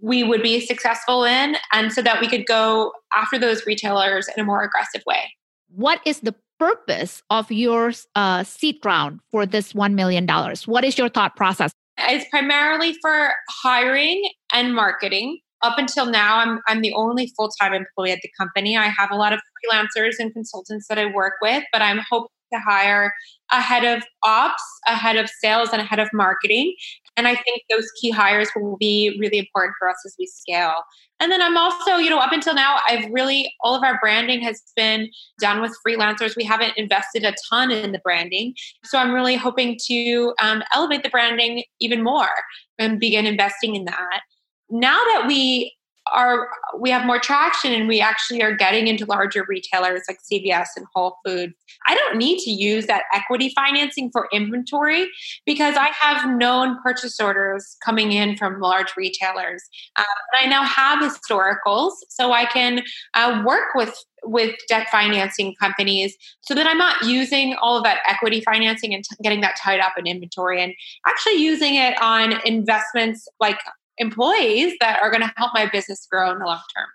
we 0.00 0.22
would 0.22 0.42
be 0.42 0.60
successful 0.60 1.24
in 1.24 1.56
and 1.72 1.92
so 1.92 2.02
that 2.02 2.20
we 2.20 2.28
could 2.28 2.46
go 2.46 2.92
after 3.14 3.38
those 3.38 3.66
retailers 3.66 4.28
in 4.34 4.40
a 4.40 4.44
more 4.44 4.62
aggressive 4.62 5.02
way. 5.06 5.30
What 5.74 6.00
is 6.06 6.20
the 6.20 6.34
purpose 6.58 7.22
of 7.30 7.50
your 7.50 7.92
uh, 8.14 8.44
seed 8.44 8.78
round 8.84 9.20
for 9.30 9.44
this 9.46 9.72
$1 9.72 9.94
million? 9.94 10.26
What 10.66 10.84
is 10.84 10.96
your 10.96 11.08
thought 11.08 11.36
process? 11.36 11.72
It's 11.98 12.28
primarily 12.30 12.96
for 13.02 13.32
hiring 13.62 14.22
and 14.52 14.74
marketing. 14.74 15.40
Up 15.62 15.78
until 15.78 16.06
now, 16.06 16.38
I'm, 16.38 16.60
I'm 16.66 16.80
the 16.80 16.92
only 16.94 17.32
full 17.36 17.50
time 17.60 17.72
employee 17.72 18.12
at 18.12 18.20
the 18.22 18.30
company. 18.38 18.76
I 18.76 18.86
have 18.86 19.10
a 19.10 19.16
lot 19.16 19.32
of 19.32 19.40
freelancers 19.40 20.14
and 20.18 20.32
consultants 20.32 20.86
that 20.88 20.98
I 20.98 21.06
work 21.06 21.34
with, 21.40 21.64
but 21.72 21.82
I'm 21.82 22.00
hoping 22.10 22.28
to 22.52 22.60
hire 22.60 23.12
a 23.50 23.60
head 23.60 23.84
of 23.84 24.02
ops, 24.24 24.62
a 24.86 24.94
head 24.94 25.16
of 25.16 25.28
sales, 25.28 25.70
and 25.72 25.82
a 25.82 25.84
head 25.84 25.98
of 25.98 26.08
marketing. 26.12 26.74
And 27.16 27.28
I 27.28 27.34
think 27.34 27.62
those 27.70 27.86
key 28.00 28.10
hires 28.10 28.48
will 28.56 28.76
be 28.78 29.16
really 29.20 29.38
important 29.38 29.74
for 29.78 29.88
us 29.88 29.96
as 30.06 30.14
we 30.18 30.26
scale. 30.26 30.74
And 31.20 31.30
then 31.30 31.42
I'm 31.42 31.56
also, 31.56 31.96
you 31.96 32.10
know, 32.10 32.18
up 32.18 32.32
until 32.32 32.54
now, 32.54 32.78
I've 32.88 33.08
really, 33.12 33.52
all 33.60 33.76
of 33.76 33.84
our 33.84 33.98
branding 34.00 34.40
has 34.40 34.60
been 34.74 35.08
done 35.38 35.60
with 35.60 35.76
freelancers. 35.86 36.34
We 36.36 36.44
haven't 36.44 36.76
invested 36.76 37.24
a 37.24 37.34
ton 37.48 37.70
in 37.70 37.92
the 37.92 38.00
branding. 38.00 38.54
So 38.84 38.98
I'm 38.98 39.12
really 39.12 39.36
hoping 39.36 39.78
to 39.86 40.34
um, 40.42 40.64
elevate 40.74 41.02
the 41.02 41.10
branding 41.10 41.62
even 41.80 42.02
more 42.02 42.30
and 42.78 42.98
begin 42.98 43.26
investing 43.26 43.76
in 43.76 43.84
that. 43.84 44.22
Now 44.70 44.96
that 44.96 45.26
we 45.28 45.72
are 46.10 46.48
we 46.78 46.90
have 46.90 47.06
more 47.06 47.18
traction 47.18 47.72
and 47.72 47.86
we 47.86 48.00
actually 48.00 48.42
are 48.42 48.54
getting 48.54 48.88
into 48.88 49.04
larger 49.04 49.44
retailers 49.48 50.02
like 50.08 50.18
CVS 50.20 50.68
and 50.76 50.86
Whole 50.94 51.18
Foods. 51.24 51.54
I 51.86 51.94
don't 51.94 52.16
need 52.16 52.38
to 52.40 52.50
use 52.50 52.86
that 52.86 53.04
equity 53.14 53.52
financing 53.54 54.10
for 54.10 54.28
inventory 54.32 55.08
because 55.46 55.76
I 55.76 55.90
have 56.00 56.28
known 56.36 56.78
purchase 56.82 57.20
orders 57.20 57.76
coming 57.84 58.12
in 58.12 58.36
from 58.36 58.60
large 58.60 58.96
retailers. 58.96 59.62
And 59.96 60.06
I 60.34 60.46
now 60.46 60.64
have 60.64 61.02
historicals, 61.02 61.92
so 62.08 62.32
I 62.32 62.46
can 62.46 62.82
uh, 63.14 63.42
work 63.46 63.74
with 63.74 63.94
with 64.24 64.54
debt 64.68 64.88
financing 64.88 65.54
companies 65.58 66.16
so 66.42 66.54
that 66.54 66.66
I'm 66.66 66.78
not 66.78 67.02
using 67.04 67.56
all 67.60 67.76
of 67.76 67.84
that 67.84 67.98
equity 68.06 68.40
financing 68.40 68.94
and 68.94 69.02
t- 69.02 69.16
getting 69.20 69.40
that 69.40 69.56
tied 69.60 69.80
up 69.80 69.94
in 69.98 70.06
inventory 70.06 70.62
and 70.62 70.72
actually 71.08 71.42
using 71.42 71.74
it 71.74 72.00
on 72.00 72.34
investments 72.46 73.26
like 73.40 73.58
employees 73.98 74.74
that 74.80 75.00
are 75.02 75.10
going 75.10 75.22
to 75.22 75.32
help 75.36 75.52
my 75.54 75.66
business 75.66 76.06
grow 76.10 76.30
in 76.30 76.38
the 76.38 76.44
long 76.44 76.60
term. 76.76 76.86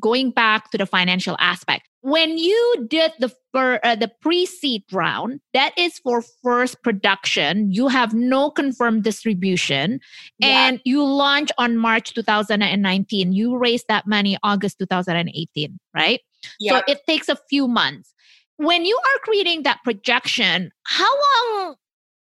Going 0.00 0.30
back 0.30 0.70
to 0.70 0.78
the 0.78 0.86
financial 0.86 1.36
aspect, 1.38 1.88
when 2.04 2.36
you 2.36 2.86
did 2.86 3.12
the 3.18 3.32
for 3.50 3.80
uh, 3.84 3.94
the 3.94 4.12
pre-seed 4.20 4.82
round 4.92 5.40
that 5.54 5.72
is 5.78 5.98
for 6.00 6.20
first 6.42 6.82
production 6.82 7.72
you 7.72 7.88
have 7.88 8.12
no 8.12 8.50
confirmed 8.50 9.02
distribution 9.02 9.98
yeah. 10.38 10.68
and 10.68 10.82
you 10.84 11.02
launch 11.02 11.50
on 11.56 11.78
march 11.78 12.12
2019 12.12 13.32
you 13.32 13.56
raised 13.56 13.86
that 13.88 14.06
money 14.06 14.36
august 14.42 14.78
2018 14.80 15.78
right 15.94 16.20
yeah. 16.60 16.72
so 16.72 16.82
it 16.86 17.00
takes 17.08 17.30
a 17.30 17.36
few 17.48 17.66
months 17.66 18.12
when 18.58 18.84
you 18.84 18.96
are 18.96 19.18
creating 19.20 19.62
that 19.62 19.78
projection 19.82 20.70
how 20.86 21.08
long 21.54 21.74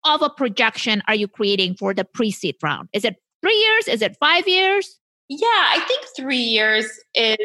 of 0.04 0.22
a 0.22 0.30
projection 0.30 1.02
are 1.08 1.16
you 1.16 1.30
creating 1.30 1.76
for 1.76 1.94
the 1.94 2.04
pre-seed 2.04 2.56
round 2.62 2.90
is 2.92 3.06
it 3.06 3.16
three 3.42 3.58
years 3.58 3.88
is 3.88 4.02
it 4.02 4.16
five 4.20 4.48
years 4.48 5.00
yeah 5.30 5.46
i 5.48 5.84
think 5.88 6.06
three 6.16 6.38
years 6.38 6.86
is 7.16 7.38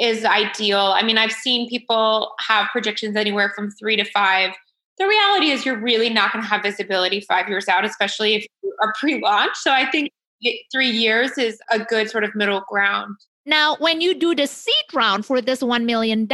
is 0.00 0.24
ideal. 0.24 0.94
I 0.96 1.02
mean, 1.02 1.18
I've 1.18 1.30
seen 1.30 1.68
people 1.68 2.32
have 2.40 2.68
projections 2.72 3.16
anywhere 3.16 3.52
from 3.54 3.70
three 3.70 3.96
to 3.96 4.04
five. 4.04 4.52
The 4.98 5.06
reality 5.06 5.50
is, 5.50 5.64
you're 5.64 5.80
really 5.80 6.10
not 6.10 6.32
going 6.32 6.42
to 6.42 6.48
have 6.48 6.62
visibility 6.62 7.20
five 7.20 7.48
years 7.48 7.68
out, 7.68 7.84
especially 7.84 8.34
if 8.34 8.46
you 8.62 8.74
are 8.82 8.92
pre 8.98 9.22
launch. 9.22 9.56
So 9.56 9.72
I 9.72 9.88
think 9.90 10.10
three 10.72 10.90
years 10.90 11.36
is 11.38 11.60
a 11.70 11.78
good 11.78 12.10
sort 12.10 12.24
of 12.24 12.34
middle 12.34 12.62
ground. 12.68 13.16
Now, 13.46 13.76
when 13.76 14.00
you 14.00 14.14
do 14.14 14.34
the 14.34 14.46
seed 14.46 14.74
round 14.92 15.26
for 15.26 15.40
this 15.40 15.62
$1 15.62 15.84
million, 15.84 16.26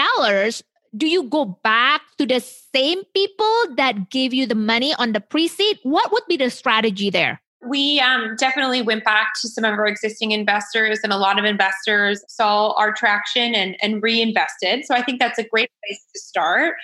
do 0.97 1.07
you 1.07 1.25
go 1.25 1.45
back 1.63 2.03
to 2.19 2.27
the 2.27 2.41
same 2.41 3.03
people 3.15 3.75
that 3.77 4.11
gave 4.11 4.35
you 4.35 4.47
the 4.47 4.55
money 4.55 4.95
on 4.95 5.13
the 5.13 5.21
pre 5.21 5.49
seed? 5.49 5.79
What 5.83 6.13
would 6.13 6.25
be 6.29 6.37
the 6.37 6.51
strategy 6.51 7.11
there? 7.11 7.41
We 7.65 8.01
um, 8.01 8.37
definitely 8.37 8.83
went 8.83 9.05
back 9.05 9.33
to 9.41 9.49
some 9.49 9.65
of 9.65 9.73
our 9.73 9.87
existing 9.87 10.33
investors, 10.33 11.01
and 11.03 11.13
a 11.13 11.17
lot 11.17 11.39
of 11.39 11.45
investors 11.45 12.23
saw 12.29 12.73
our 12.73 12.93
traction 12.93 13.55
and, 13.55 13.77
and 13.83 14.03
reinvested. 14.03 14.85
So 14.85 14.95
I 14.95 15.03
think 15.03 15.21
that's 15.21 15.39
a 15.39 15.45
great 15.45 15.71
place 15.85 16.01
to 16.15 16.21
start. 16.21 16.75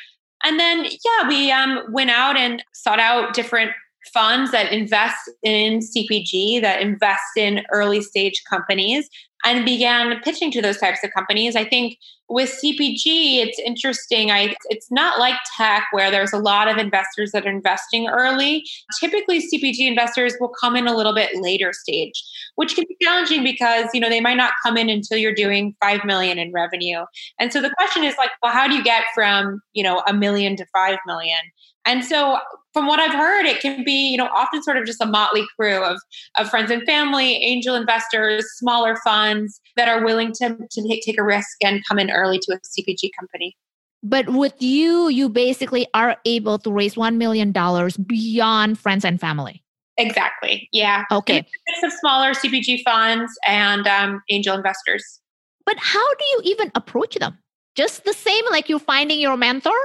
And 0.44 0.58
then, 0.58 0.84
yeah, 0.84 1.28
we 1.28 1.52
um, 1.52 1.80
went 1.92 2.10
out 2.10 2.36
and 2.36 2.64
sought 2.72 2.98
out 2.98 3.34
different 3.34 3.72
funds 4.12 4.50
that 4.50 4.72
invest 4.72 5.30
in 5.42 5.78
CPG, 5.78 6.60
that 6.62 6.82
invest 6.82 7.22
in 7.36 7.62
early 7.70 8.00
stage 8.00 8.42
companies, 8.48 9.08
and 9.44 9.64
began 9.64 10.20
pitching 10.20 10.50
to 10.52 10.62
those 10.62 10.78
types 10.78 11.00
of 11.02 11.10
companies. 11.12 11.56
I 11.56 11.64
think 11.64 11.98
with 12.28 12.50
CPG, 12.62 13.38
it's 13.38 13.58
interesting. 13.58 14.30
I 14.30 14.54
it's 14.70 14.90
not 14.90 15.18
like 15.18 15.34
tech 15.56 15.86
where 15.90 16.10
there's 16.10 16.32
a 16.32 16.38
lot 16.38 16.68
of 16.68 16.78
investors 16.78 17.32
that 17.32 17.46
are 17.46 17.50
investing 17.50 18.08
early. 18.08 18.64
Typically, 18.98 19.40
CPG 19.40 19.80
investors 19.80 20.34
will 20.40 20.52
come 20.60 20.76
in 20.76 20.86
a 20.86 20.96
little 20.96 21.14
bit 21.14 21.30
later 21.34 21.72
stage, 21.72 22.22
which 22.54 22.74
can 22.74 22.84
be 22.88 22.96
challenging 23.02 23.44
because 23.44 23.86
you 23.92 24.00
know 24.00 24.08
they 24.08 24.20
might 24.20 24.36
not 24.36 24.52
come 24.64 24.76
in 24.76 24.88
until 24.88 25.18
you're 25.18 25.34
doing 25.34 25.74
five 25.82 26.04
million 26.04 26.38
in 26.38 26.52
revenue. 26.52 27.04
And 27.38 27.52
so 27.52 27.60
the 27.60 27.70
question 27.76 28.04
is 28.04 28.14
like, 28.16 28.30
well, 28.42 28.52
how 28.52 28.66
do 28.66 28.74
you 28.74 28.82
get 28.82 29.04
from 29.14 29.60
you 29.74 29.82
know 29.82 30.02
a 30.06 30.14
million 30.14 30.56
to 30.56 30.66
five 30.72 30.98
million? 31.06 31.40
And 31.84 32.04
so 32.04 32.38
from 32.72 32.86
what 32.86 33.00
I've 33.00 33.12
heard, 33.12 33.44
it 33.44 33.60
can 33.60 33.84
be, 33.84 34.08
you 34.08 34.16
know, 34.16 34.28
often 34.34 34.62
sort 34.62 34.76
of 34.76 34.86
just 34.86 35.00
a 35.00 35.06
motley 35.06 35.44
crew 35.56 35.82
of, 35.84 35.98
of 36.38 36.48
friends 36.48 36.70
and 36.70 36.82
family, 36.84 37.34
angel 37.36 37.74
investors, 37.74 38.46
smaller 38.56 38.96
funds 39.04 39.31
that 39.76 39.88
are 39.88 40.04
willing 40.04 40.32
to, 40.34 40.56
to 40.70 41.00
take 41.04 41.18
a 41.18 41.22
risk 41.22 41.56
and 41.62 41.82
come 41.88 41.98
in 41.98 42.10
early 42.10 42.38
to 42.38 42.52
a 42.52 42.58
CPG 42.58 43.10
company. 43.18 43.56
But 44.02 44.30
with 44.30 44.60
you, 44.60 45.08
you 45.08 45.28
basically 45.28 45.86
are 45.94 46.16
able 46.24 46.58
to 46.58 46.72
raise 46.72 46.96
$1 46.96 47.16
million 47.16 47.52
beyond 47.52 48.78
friends 48.78 49.04
and 49.04 49.20
family. 49.20 49.62
Exactly. 49.96 50.68
Yeah. 50.72 51.04
Okay. 51.10 51.46
It's 51.66 51.82
of 51.84 51.92
smaller 51.92 52.32
CPG 52.32 52.82
funds 52.82 53.32
and 53.46 53.86
um, 53.86 54.22
angel 54.30 54.56
investors. 54.56 55.20
But 55.64 55.76
how 55.78 56.14
do 56.14 56.24
you 56.24 56.40
even 56.44 56.72
approach 56.74 57.14
them? 57.16 57.38
Just 57.74 58.04
the 58.04 58.12
same 58.12 58.44
like 58.50 58.68
you're 58.68 58.78
finding 58.78 59.20
your 59.20 59.36
mentor? 59.36 59.78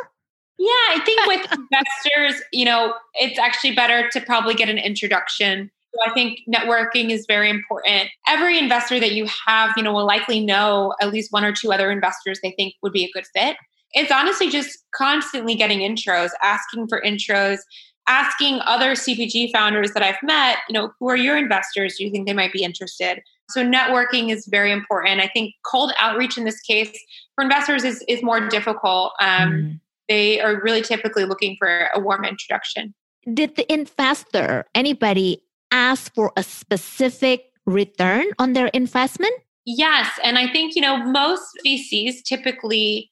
Yeah, 0.58 0.70
I 0.70 1.00
think 1.06 1.26
with 1.28 1.52
investors, 1.52 2.42
you 2.52 2.66
know, 2.66 2.96
it's 3.16 3.38
actually 3.38 3.76
better 3.76 4.10
to 4.10 4.22
probably 4.22 4.56
get 4.56 4.70
an 4.70 4.78
introduction. 4.78 5.70
So 5.98 6.10
I 6.10 6.14
think 6.14 6.40
networking 6.48 7.10
is 7.10 7.26
very 7.28 7.50
important. 7.50 8.10
Every 8.28 8.60
investor 8.60 9.00
that 9.00 9.14
you 9.14 9.28
have, 9.46 9.72
you 9.76 9.84
know, 9.84 9.94
will 9.94 10.06
likely 10.06 10.40
know 10.40 10.94
at 11.02 11.12
least 11.12 11.32
one 11.32 11.44
or 11.44 11.52
two 11.52 11.72
other 11.72 11.92
investors 11.92 12.40
they 12.44 12.52
think 12.52 12.76
would 12.84 12.94
be 12.94 13.06
a 13.06 13.12
good 13.12 13.26
fit. 13.34 13.58
It's 13.94 14.12
honestly 14.12 14.50
just 14.50 14.78
constantly 14.94 15.56
getting 15.56 15.80
intros, 15.80 16.30
asking 16.44 16.88
for 16.88 17.02
intros, 17.02 17.60
asking 18.08 18.60
other 18.66 18.92
CPG 18.92 19.52
founders 19.52 19.92
that 19.94 20.04
I've 20.04 20.22
met, 20.22 20.58
you 20.70 20.74
know, 20.74 20.92
who 21.00 21.10
are 21.10 21.18
your 21.18 21.38
investors? 21.38 21.96
Do 21.98 22.06
you 22.06 22.12
think 22.12 22.28
they 22.28 22.34
might 22.34 22.54
be 22.54 22.64
interested? 22.64 23.22
So 23.50 23.66
networking 23.66 24.30
is 24.30 24.46
very 24.46 24.72
important. 24.72 25.22
I 25.22 25.28
think 25.28 25.56
cold 25.66 25.94
outreach 25.98 26.38
in 26.38 26.44
this 26.44 26.60
case 26.62 26.92
for 27.36 27.44
investors 27.44 27.84
is, 27.84 28.04
is 28.08 28.22
more 28.22 28.48
difficult. 28.48 29.14
Um, 29.20 29.52
mm 29.52 29.80
they 30.08 30.40
are 30.40 30.62
really 30.62 30.82
typically 30.82 31.26
looking 31.26 31.56
for 31.58 31.90
a 31.94 32.00
warm 32.00 32.24
introduction. 32.24 32.94
Did 33.34 33.56
the 33.56 33.72
investor, 33.72 34.66
anybody, 34.74 35.42
ask 35.72 36.14
for 36.14 36.32
a 36.36 36.44
specific 36.44 37.52
return 37.66 38.26
on 38.40 38.54
their 38.54 38.68
investment? 38.68 39.34
Yes. 39.66 40.10
And 40.24 40.38
I 40.38 40.52
think, 40.52 40.76
you 40.76 40.82
know, 40.82 40.98
most 40.98 41.46
VCs 41.66 42.24
typically 42.24 43.12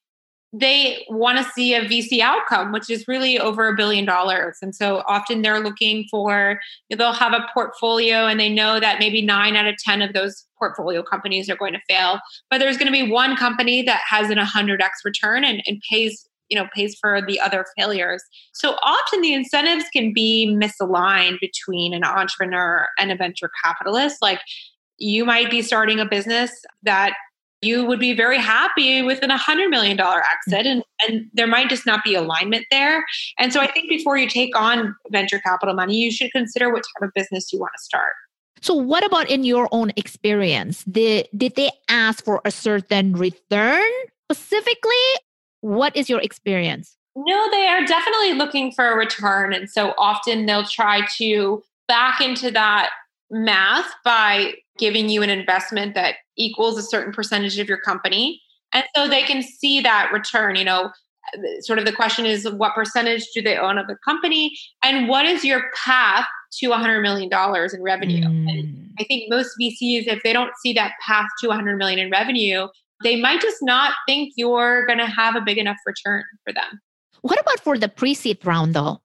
they 0.57 1.05
want 1.09 1.37
to 1.37 1.43
see 1.51 1.73
a 1.73 1.81
VC 1.81 2.21
outcome, 2.21 2.71
which 2.71 2.89
is 2.89 3.07
really 3.07 3.37
over 3.37 3.67
a 3.67 3.75
billion 3.75 4.05
dollars. 4.05 4.57
And 4.61 4.73
so 4.73 5.03
often 5.05 5.41
they're 5.41 5.59
looking 5.59 6.05
for, 6.09 6.59
they'll 6.89 7.11
have 7.11 7.33
a 7.33 7.45
portfolio 7.53 8.27
and 8.27 8.39
they 8.39 8.49
know 8.49 8.79
that 8.79 8.99
maybe 8.99 9.21
nine 9.21 9.57
out 9.57 9.67
of 9.67 9.75
10 9.77 10.01
of 10.01 10.13
those 10.13 10.45
portfolio 10.57 11.03
companies 11.03 11.49
are 11.49 11.57
going 11.57 11.73
to 11.73 11.81
fail. 11.89 12.19
But 12.49 12.59
there's 12.59 12.77
going 12.77 12.87
to 12.87 12.91
be 12.91 13.11
one 13.11 13.35
company 13.35 13.81
that 13.83 14.01
has 14.07 14.29
an 14.29 14.37
100x 14.37 14.79
return 15.03 15.43
and, 15.43 15.61
and 15.65 15.81
pays 15.89 16.29
you 16.49 16.57
know 16.57 16.67
pays 16.73 16.95
for 16.99 17.21
the 17.25 17.39
other 17.39 17.65
failures. 17.77 18.23
So 18.53 18.75
often 18.83 19.21
the 19.21 19.33
incentives 19.33 19.85
can 19.91 20.13
be 20.13 20.47
misaligned 20.49 21.39
between 21.39 21.93
an 21.93 22.03
entrepreneur 22.03 22.87
and 22.99 23.11
a 23.11 23.15
venture 23.15 23.49
capitalist. 23.63 24.21
Like 24.21 24.41
you 24.97 25.25
might 25.25 25.49
be 25.49 25.61
starting 25.61 25.99
a 25.99 26.05
business 26.05 26.51
that 26.83 27.13
you 27.61 27.85
would 27.85 27.99
be 27.99 28.13
very 28.13 28.37
happy 28.37 29.01
with 29.01 29.23
an 29.23 29.29
$100 29.29 29.69
million 29.69 29.99
exit 29.99 30.67
and, 30.67 30.83
and 31.01 31.25
there 31.33 31.47
might 31.47 31.69
just 31.69 31.85
not 31.85 32.03
be 32.03 32.13
alignment 32.13 32.65
there. 32.69 33.03
And 33.39 33.51
so 33.51 33.59
i 33.59 33.67
think 33.67 33.89
before 33.89 34.17
you 34.17 34.29
take 34.29 34.55
on 34.55 34.95
venture 35.09 35.39
capital 35.39 35.73
money 35.73 35.97
you 35.97 36.11
should 36.11 36.31
consider 36.31 36.71
what 36.71 36.83
type 36.83 37.07
of 37.07 37.13
business 37.13 37.51
you 37.51 37.59
want 37.59 37.71
to 37.77 37.83
start. 37.83 38.13
So 38.61 38.73
what 38.73 39.05
about 39.05 39.29
in 39.29 39.43
your 39.43 39.67
own 39.71 39.91
experience? 39.95 40.83
Did, 40.85 41.27
did 41.35 41.55
they 41.55 41.69
ask 41.89 42.23
for 42.23 42.41
a 42.45 42.51
certain 42.51 43.13
return 43.13 43.83
specifically 44.31 45.05
what 45.65 45.95
is 45.95 46.11
your 46.11 46.21
experience? 46.21 46.95
No, 47.15 47.49
they 47.49 47.65
are 47.65 47.83
definitely 47.85 48.33
looking 48.33 48.71
for 48.71 48.87
a 48.87 48.95
return. 48.95 49.51
And 49.51 49.67
so 49.67 49.95
often 49.97 50.45
they'll 50.45 50.63
try 50.63 51.01
to 51.17 51.63
back 51.87 52.21
into 52.21 52.51
that 52.51 52.91
math 53.31 53.89
by 54.03 54.53
giving 54.77 55.09
you 55.09 55.23
an 55.23 55.31
investment 55.31 55.95
that 55.95 56.17
equals 56.37 56.77
a 56.77 56.83
certain 56.83 57.11
percentage 57.11 57.57
of 57.57 57.67
your 57.67 57.79
company. 57.79 58.39
And 58.73 58.83
so 58.95 59.07
they 59.07 59.23
can 59.23 59.41
see 59.41 59.81
that 59.81 60.11
return. 60.13 60.55
You 60.55 60.65
know, 60.65 60.91
sort 61.61 61.79
of 61.79 61.85
the 61.85 61.93
question 61.93 62.27
is 62.27 62.47
what 62.47 62.75
percentage 62.75 63.25
do 63.33 63.41
they 63.41 63.57
own 63.57 63.79
of 63.79 63.87
the 63.87 63.97
company? 64.05 64.55
And 64.83 65.07
what 65.07 65.25
is 65.25 65.43
your 65.43 65.71
path 65.83 66.27
to 66.59 66.69
$100 66.69 67.01
million 67.01 67.29
in 67.73 67.81
revenue? 67.81 68.27
Mm. 68.27 68.89
I 68.99 69.03
think 69.05 69.31
most 69.31 69.49
VCs, 69.59 70.05
if 70.05 70.21
they 70.21 70.31
don't 70.31 70.51
see 70.61 70.73
that 70.73 70.91
path 71.05 71.25
to 71.41 71.47
100 71.47 71.77
million 71.77 71.97
in 71.97 72.11
revenue, 72.11 72.67
they 73.03 73.15
might 73.15 73.41
just 73.41 73.57
not 73.61 73.93
think 74.07 74.33
you're 74.35 74.85
going 74.85 74.99
to 74.99 75.05
have 75.05 75.35
a 75.35 75.41
big 75.41 75.57
enough 75.57 75.77
return 75.85 76.23
for 76.43 76.53
them. 76.53 76.81
What 77.21 77.39
about 77.39 77.59
for 77.59 77.77
the 77.77 77.89
pre 77.89 78.13
seed 78.13 78.45
round 78.45 78.73
though? 78.73 79.01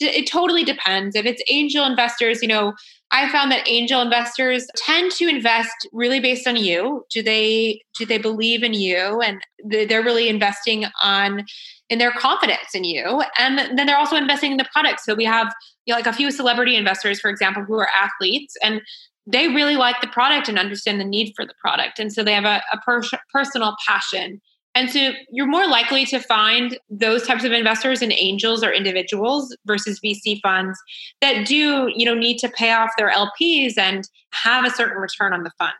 It 0.00 0.26
totally 0.26 0.64
depends. 0.64 1.14
If 1.14 1.26
it's 1.26 1.42
angel 1.50 1.84
investors, 1.84 2.40
you 2.40 2.48
know, 2.48 2.72
I 3.10 3.30
found 3.30 3.52
that 3.52 3.68
angel 3.68 4.00
investors 4.00 4.66
tend 4.74 5.12
to 5.12 5.28
invest 5.28 5.88
really 5.92 6.20
based 6.20 6.46
on 6.46 6.56
you. 6.56 7.04
Do 7.10 7.22
they 7.22 7.82
do 7.98 8.06
they 8.06 8.18
believe 8.18 8.62
in 8.62 8.72
you 8.72 9.20
and 9.20 9.40
they're 9.62 10.02
really 10.02 10.28
investing 10.28 10.86
on 11.02 11.44
in 11.90 11.98
their 11.98 12.12
confidence 12.12 12.74
in 12.74 12.84
you 12.84 13.22
and 13.38 13.58
then 13.58 13.86
they're 13.86 13.98
also 13.98 14.16
investing 14.16 14.52
in 14.52 14.56
the 14.56 14.68
product. 14.72 15.00
So 15.00 15.14
we 15.14 15.24
have 15.24 15.52
you 15.86 15.92
know, 15.92 15.98
like 15.98 16.06
a 16.06 16.12
few 16.12 16.30
celebrity 16.30 16.76
investors 16.76 17.20
for 17.20 17.30
example 17.30 17.64
who 17.64 17.78
are 17.78 17.88
athletes 17.94 18.56
and 18.62 18.80
they 19.30 19.48
really 19.48 19.76
like 19.76 20.00
the 20.00 20.08
product 20.08 20.48
and 20.48 20.58
understand 20.58 21.00
the 21.00 21.04
need 21.04 21.32
for 21.34 21.46
the 21.46 21.54
product. 21.60 21.98
And 21.98 22.12
so 22.12 22.22
they 22.22 22.34
have 22.34 22.44
a, 22.44 22.62
a 22.72 22.78
per- 22.78 23.02
personal 23.32 23.76
passion. 23.86 24.40
And 24.74 24.88
so 24.88 25.10
you're 25.32 25.48
more 25.48 25.66
likely 25.66 26.06
to 26.06 26.20
find 26.20 26.78
those 26.88 27.26
types 27.26 27.44
of 27.44 27.52
investors 27.52 28.02
in 28.02 28.12
angels 28.12 28.62
or 28.62 28.72
individuals 28.72 29.56
versus 29.66 29.98
VC 30.04 30.40
funds 30.42 30.78
that 31.20 31.46
do, 31.46 31.90
you 31.94 32.04
know, 32.04 32.14
need 32.14 32.38
to 32.38 32.48
pay 32.48 32.70
off 32.70 32.90
their 32.96 33.10
LPs 33.10 33.76
and 33.76 34.08
have 34.32 34.64
a 34.64 34.70
certain 34.70 34.98
return 34.98 35.32
on 35.32 35.42
the 35.42 35.50
fund. 35.58 35.74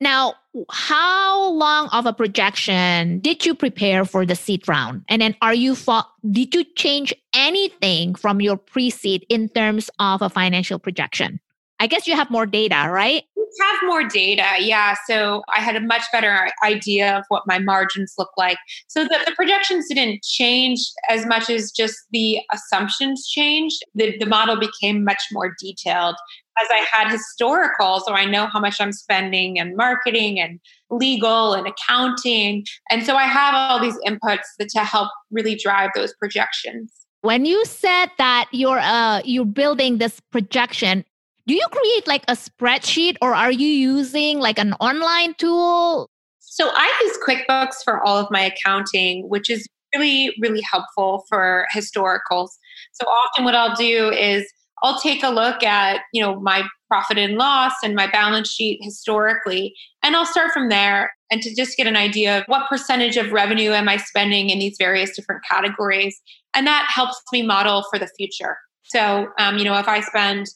Now, 0.00 0.34
how 0.70 1.50
long 1.50 1.88
of 1.92 2.06
a 2.06 2.12
projection 2.12 3.20
did 3.20 3.46
you 3.46 3.54
prepare 3.54 4.04
for 4.04 4.26
the 4.26 4.34
seed 4.34 4.66
round? 4.68 5.04
And 5.08 5.22
then 5.22 5.36
are 5.40 5.54
you 5.54 5.74
fo- 5.74 6.02
did 6.30 6.54
you 6.54 6.64
change 6.74 7.14
anything 7.34 8.14
from 8.14 8.40
your 8.40 8.56
pre-seed 8.56 9.24
in 9.28 9.48
terms 9.48 9.90
of 10.00 10.20
a 10.20 10.28
financial 10.28 10.78
projection? 10.78 11.40
I 11.84 11.86
guess 11.86 12.06
you 12.06 12.16
have 12.16 12.30
more 12.30 12.46
data, 12.46 12.88
right? 12.88 13.24
We 13.36 13.44
have 13.60 13.76
more 13.84 14.08
data. 14.08 14.46
Yeah. 14.58 14.94
So 15.06 15.42
I 15.54 15.60
had 15.60 15.76
a 15.76 15.80
much 15.80 16.00
better 16.12 16.48
idea 16.64 17.18
of 17.18 17.24
what 17.28 17.42
my 17.46 17.58
margins 17.58 18.14
look 18.16 18.30
like. 18.38 18.56
So 18.88 19.04
the, 19.04 19.18
the 19.26 19.32
projections 19.32 19.84
didn't 19.90 20.22
change 20.22 20.80
as 21.10 21.26
much 21.26 21.50
as 21.50 21.70
just 21.70 21.94
the 22.10 22.38
assumptions 22.54 23.28
changed. 23.28 23.82
The, 23.94 24.16
the 24.16 24.24
model 24.24 24.56
became 24.56 25.04
much 25.04 25.22
more 25.30 25.54
detailed 25.60 26.16
as 26.58 26.68
I 26.70 26.86
had 26.90 27.10
historical. 27.10 28.00
So 28.00 28.14
I 28.14 28.24
know 28.24 28.46
how 28.46 28.60
much 28.60 28.80
I'm 28.80 28.92
spending 28.92 29.58
and 29.58 29.76
marketing 29.76 30.40
and 30.40 30.60
legal 30.88 31.52
and 31.52 31.66
accounting. 31.66 32.64
And 32.90 33.04
so 33.04 33.16
I 33.16 33.24
have 33.24 33.54
all 33.54 33.78
these 33.78 33.98
inputs 34.06 34.46
to 34.58 34.80
help 34.80 35.10
really 35.30 35.54
drive 35.54 35.90
those 35.94 36.14
projections. 36.14 36.90
When 37.20 37.44
you 37.44 37.62
said 37.66 38.06
that 38.16 38.48
you're 38.52 38.80
uh 38.80 39.20
you're 39.24 39.44
building 39.44 39.98
this 39.98 40.20
projection, 40.30 41.04
do 41.46 41.54
you 41.54 41.66
create 41.70 42.06
like 42.06 42.24
a 42.28 42.32
spreadsheet 42.32 43.16
or 43.20 43.34
are 43.34 43.52
you 43.52 43.68
using 43.68 44.38
like 44.38 44.58
an 44.58 44.72
online 44.74 45.34
tool? 45.34 46.10
So 46.38 46.70
I 46.72 47.02
use 47.04 47.18
QuickBooks 47.26 47.82
for 47.84 48.02
all 48.04 48.16
of 48.16 48.28
my 48.30 48.40
accounting, 48.40 49.28
which 49.28 49.50
is 49.50 49.66
really, 49.94 50.34
really 50.40 50.62
helpful 50.62 51.24
for 51.28 51.66
historicals. 51.74 52.48
So 52.92 53.06
often 53.06 53.44
what 53.44 53.54
I'll 53.54 53.74
do 53.74 54.10
is 54.10 54.50
I'll 54.82 55.00
take 55.00 55.22
a 55.22 55.30
look 55.30 55.62
at, 55.62 56.00
you 56.12 56.22
know, 56.22 56.40
my 56.40 56.62
profit 56.88 57.18
and 57.18 57.36
loss 57.36 57.72
and 57.82 57.94
my 57.94 58.06
balance 58.06 58.50
sheet 58.50 58.78
historically, 58.82 59.74
and 60.02 60.14
I'll 60.14 60.26
start 60.26 60.52
from 60.52 60.68
there 60.68 61.12
and 61.30 61.40
to 61.42 61.54
just 61.54 61.76
get 61.76 61.86
an 61.86 61.96
idea 61.96 62.38
of 62.38 62.44
what 62.46 62.68
percentage 62.68 63.16
of 63.16 63.32
revenue 63.32 63.70
am 63.70 63.88
I 63.88 63.96
spending 63.96 64.50
in 64.50 64.58
these 64.58 64.76
various 64.78 65.16
different 65.16 65.42
categories. 65.50 66.20
And 66.54 66.66
that 66.66 66.88
helps 66.88 67.20
me 67.32 67.42
model 67.42 67.84
for 67.90 67.98
the 67.98 68.08
future. 68.16 68.56
So, 68.84 69.28
um, 69.38 69.58
you 69.58 69.64
know, 69.64 69.78
if 69.78 69.88
I 69.88 70.00
spend 70.00 70.46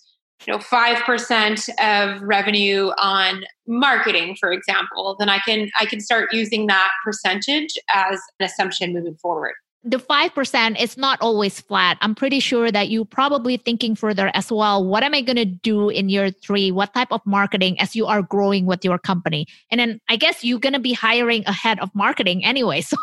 you 0.46 0.52
know 0.52 0.58
5% 0.58 1.68
of 1.80 2.22
revenue 2.22 2.90
on 2.98 3.42
marketing 3.66 4.36
for 4.38 4.52
example 4.52 5.16
then 5.18 5.28
i 5.28 5.38
can 5.40 5.70
i 5.78 5.84
can 5.84 6.00
start 6.00 6.32
using 6.32 6.66
that 6.66 6.90
percentage 7.04 7.74
as 7.94 8.20
an 8.40 8.46
assumption 8.46 8.92
moving 8.92 9.16
forward 9.16 9.54
the 9.84 9.98
5% 9.98 10.82
is 10.82 10.98
not 10.98 11.18
always 11.20 11.60
flat. 11.60 11.98
I'm 12.00 12.14
pretty 12.14 12.40
sure 12.40 12.70
that 12.70 12.88
you 12.88 13.04
probably 13.04 13.56
thinking 13.56 13.94
further 13.94 14.30
as 14.34 14.50
well. 14.50 14.84
What 14.84 15.04
am 15.04 15.14
I 15.14 15.20
going 15.20 15.36
to 15.36 15.44
do 15.44 15.88
in 15.88 16.08
year 16.08 16.30
three? 16.30 16.70
What 16.72 16.92
type 16.92 17.12
of 17.12 17.20
marketing 17.24 17.80
as 17.80 17.94
you 17.94 18.04
are 18.06 18.20
growing 18.20 18.66
with 18.66 18.84
your 18.84 18.98
company? 18.98 19.46
And 19.70 19.78
then 19.78 20.00
I 20.08 20.16
guess 20.16 20.42
you're 20.42 20.58
going 20.58 20.72
to 20.72 20.80
be 20.80 20.92
hiring 20.92 21.44
a 21.46 21.52
head 21.52 21.78
of 21.78 21.90
marketing 21.94 22.44
anyway. 22.44 22.82
So 22.88 22.98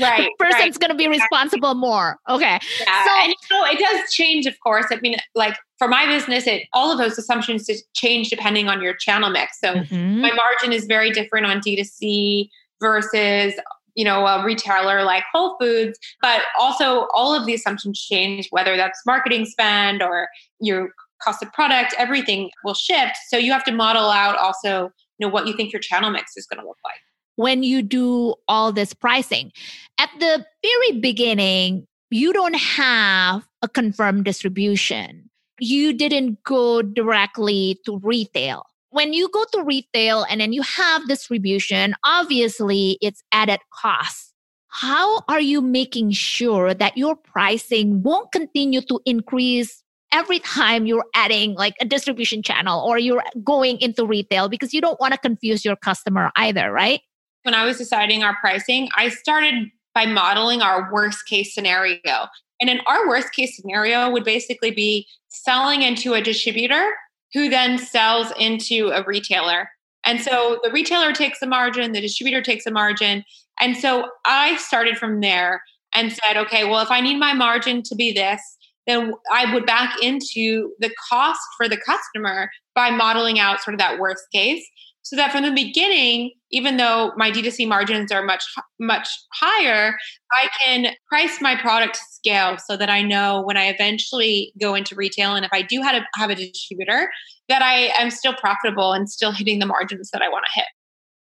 right 0.00 0.30
the 0.38 0.44
person's 0.44 0.76
right. 0.76 0.80
going 0.80 0.90
to 0.90 0.96
be 0.96 1.08
responsible 1.08 1.74
more 1.74 2.18
okay 2.28 2.58
yeah. 2.80 3.04
so 3.04 3.10
and, 3.22 3.28
you 3.28 3.56
know, 3.56 3.64
it 3.66 3.78
does 3.78 4.12
change 4.12 4.46
of 4.46 4.58
course 4.60 4.86
i 4.90 4.96
mean 5.00 5.16
like 5.34 5.56
for 5.78 5.88
my 5.88 6.06
business 6.06 6.46
it 6.46 6.64
all 6.72 6.90
of 6.90 6.98
those 6.98 7.18
assumptions 7.18 7.68
change 7.94 8.30
depending 8.30 8.68
on 8.68 8.82
your 8.82 8.94
channel 8.94 9.30
mix 9.30 9.60
so 9.60 9.74
mm-hmm. 9.74 10.20
my 10.20 10.32
margin 10.32 10.72
is 10.72 10.84
very 10.86 11.10
different 11.10 11.46
on 11.46 11.58
d2c 11.60 12.48
versus 12.80 13.54
you 13.94 14.04
know 14.04 14.26
a 14.26 14.44
retailer 14.44 15.02
like 15.04 15.24
whole 15.32 15.56
foods 15.60 15.98
but 16.20 16.42
also 16.58 17.06
all 17.14 17.34
of 17.34 17.46
the 17.46 17.54
assumptions 17.54 18.00
change 18.00 18.48
whether 18.50 18.76
that's 18.76 19.00
marketing 19.06 19.44
spend 19.44 20.02
or 20.02 20.28
your 20.60 20.90
cost 21.22 21.42
of 21.42 21.52
product 21.52 21.94
everything 21.98 22.50
will 22.64 22.74
shift 22.74 23.16
so 23.28 23.36
you 23.36 23.52
have 23.52 23.64
to 23.64 23.72
model 23.72 24.10
out 24.10 24.36
also 24.36 24.90
you 25.18 25.26
know 25.26 25.28
what 25.28 25.46
you 25.46 25.54
think 25.54 25.72
your 25.72 25.80
channel 25.80 26.10
mix 26.10 26.36
is 26.36 26.46
going 26.46 26.60
to 26.60 26.66
look 26.66 26.78
like 26.84 27.00
when 27.36 27.62
you 27.62 27.82
do 27.82 28.34
all 28.48 28.72
this 28.72 28.92
pricing. 28.92 29.52
At 29.98 30.10
the 30.18 30.44
very 30.62 31.00
beginning, 31.00 31.86
you 32.10 32.32
don't 32.32 32.56
have 32.56 33.46
a 33.62 33.68
confirmed 33.68 34.24
distribution. 34.24 35.30
You 35.58 35.92
didn't 35.92 36.42
go 36.44 36.82
directly 36.82 37.80
to 37.86 37.98
retail. 37.98 38.64
When 38.90 39.12
you 39.14 39.28
go 39.30 39.44
to 39.52 39.62
retail 39.62 40.26
and 40.28 40.40
then 40.40 40.52
you 40.52 40.62
have 40.62 41.08
distribution, 41.08 41.94
obviously 42.04 42.98
it's 43.00 43.22
added 43.32 43.60
cost. 43.72 44.34
How 44.68 45.22
are 45.28 45.40
you 45.40 45.60
making 45.60 46.12
sure 46.12 46.74
that 46.74 46.96
your 46.96 47.16
pricing 47.16 48.02
won't 48.02 48.32
continue 48.32 48.80
to 48.82 49.00
increase 49.04 49.82
every 50.12 50.38
time 50.40 50.86
you're 50.86 51.04
adding 51.14 51.54
like 51.54 51.74
a 51.80 51.84
distribution 51.84 52.42
channel 52.42 52.80
or 52.86 52.98
you're 52.98 53.22
going 53.44 53.78
into 53.80 54.06
retail 54.06 54.48
because 54.48 54.74
you 54.74 54.80
don't 54.80 55.00
want 55.00 55.12
to 55.12 55.18
confuse 55.18 55.64
your 55.64 55.76
customer 55.76 56.30
either, 56.36 56.70
right? 56.70 57.00
When 57.42 57.54
I 57.54 57.64
was 57.64 57.78
deciding 57.78 58.22
our 58.22 58.36
pricing, 58.40 58.88
I 58.96 59.08
started 59.08 59.70
by 59.94 60.06
modeling 60.06 60.62
our 60.62 60.92
worst 60.92 61.26
case 61.26 61.54
scenario. 61.54 62.26
And 62.60 62.70
in 62.70 62.80
our 62.86 63.08
worst 63.08 63.32
case 63.32 63.56
scenario 63.56 64.10
would 64.10 64.24
basically 64.24 64.70
be 64.70 65.06
selling 65.28 65.82
into 65.82 66.14
a 66.14 66.22
distributor 66.22 66.92
who 67.32 67.48
then 67.48 67.78
sells 67.78 68.32
into 68.38 68.90
a 68.90 69.02
retailer. 69.04 69.68
And 70.04 70.20
so 70.20 70.60
the 70.62 70.70
retailer 70.70 71.12
takes 71.12 71.42
a 71.42 71.46
margin, 71.46 71.92
the 71.92 72.00
distributor 72.00 72.42
takes 72.42 72.66
a 72.66 72.70
margin. 72.70 73.24
And 73.60 73.76
so 73.76 74.08
I 74.26 74.56
started 74.56 74.96
from 74.96 75.20
there 75.20 75.62
and 75.94 76.12
said, 76.12 76.36
okay, 76.36 76.64
well, 76.64 76.80
if 76.80 76.90
I 76.90 77.00
need 77.00 77.18
my 77.18 77.32
margin 77.32 77.82
to 77.82 77.94
be 77.94 78.12
this, 78.12 78.40
then 78.86 79.12
I 79.30 79.52
would 79.54 79.66
back 79.66 79.96
into 80.02 80.72
the 80.80 80.90
cost 81.08 81.40
for 81.56 81.68
the 81.68 81.76
customer 81.76 82.50
by 82.74 82.90
modeling 82.90 83.38
out 83.38 83.60
sort 83.60 83.74
of 83.74 83.78
that 83.78 83.98
worst 83.98 84.24
case 84.32 84.64
so 85.02 85.16
that 85.16 85.32
from 85.32 85.42
the 85.42 85.50
beginning 85.50 86.32
even 86.50 86.76
though 86.76 87.12
my 87.16 87.30
d2c 87.30 87.66
margins 87.66 88.10
are 88.12 88.22
much 88.22 88.44
much 88.80 89.08
higher 89.32 89.96
i 90.32 90.48
can 90.60 90.94
price 91.08 91.40
my 91.40 91.56
product 91.56 91.94
to 91.94 92.00
scale 92.10 92.56
so 92.58 92.76
that 92.76 92.90
i 92.90 93.02
know 93.02 93.42
when 93.42 93.56
i 93.56 93.66
eventually 93.66 94.52
go 94.60 94.74
into 94.74 94.94
retail 94.94 95.34
and 95.34 95.44
if 95.44 95.52
i 95.52 95.62
do 95.62 95.82
have 95.82 96.02
a, 96.02 96.18
have 96.18 96.30
a 96.30 96.34
distributor 96.34 97.10
that 97.48 97.62
i 97.62 97.90
am 97.98 98.10
still 98.10 98.34
profitable 98.34 98.92
and 98.92 99.08
still 99.08 99.32
hitting 99.32 99.58
the 99.58 99.66
margins 99.66 100.10
that 100.12 100.22
i 100.22 100.28
want 100.28 100.44
to 100.46 100.60
hit. 100.60 100.68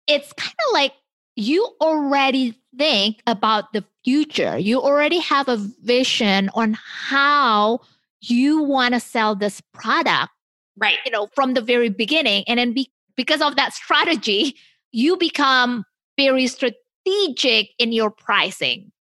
It's 0.07 0.33
kind 0.33 0.55
of 0.67 0.73
like 0.73 0.93
you 1.35 1.73
already 1.79 2.59
think 2.77 3.21
about 3.25 3.71
the 3.71 3.83
future. 4.03 4.57
You 4.57 4.81
already 4.81 5.19
have 5.19 5.47
a 5.47 5.55
vision 5.55 6.49
on 6.53 6.77
how 6.81 7.79
you 8.21 8.61
want 8.61 8.93
to 8.93 8.99
sell 8.99 9.35
this 9.35 9.61
product 9.73 10.31
right. 10.77 10.97
you 11.05 11.11
know 11.11 11.27
from 11.33 11.53
the 11.53 11.61
very 11.61 11.89
beginning. 11.89 12.43
And 12.47 12.59
then 12.59 12.73
be 12.73 12.91
because 13.19 13.41
of 13.41 13.57
that 13.57 13.73
strategy, 13.73 14.55
you 14.93 15.17
become 15.17 15.83
very 16.17 16.47
strategic 16.47 17.71
in 17.77 17.91
your 17.91 18.09
pricing. 18.09 18.93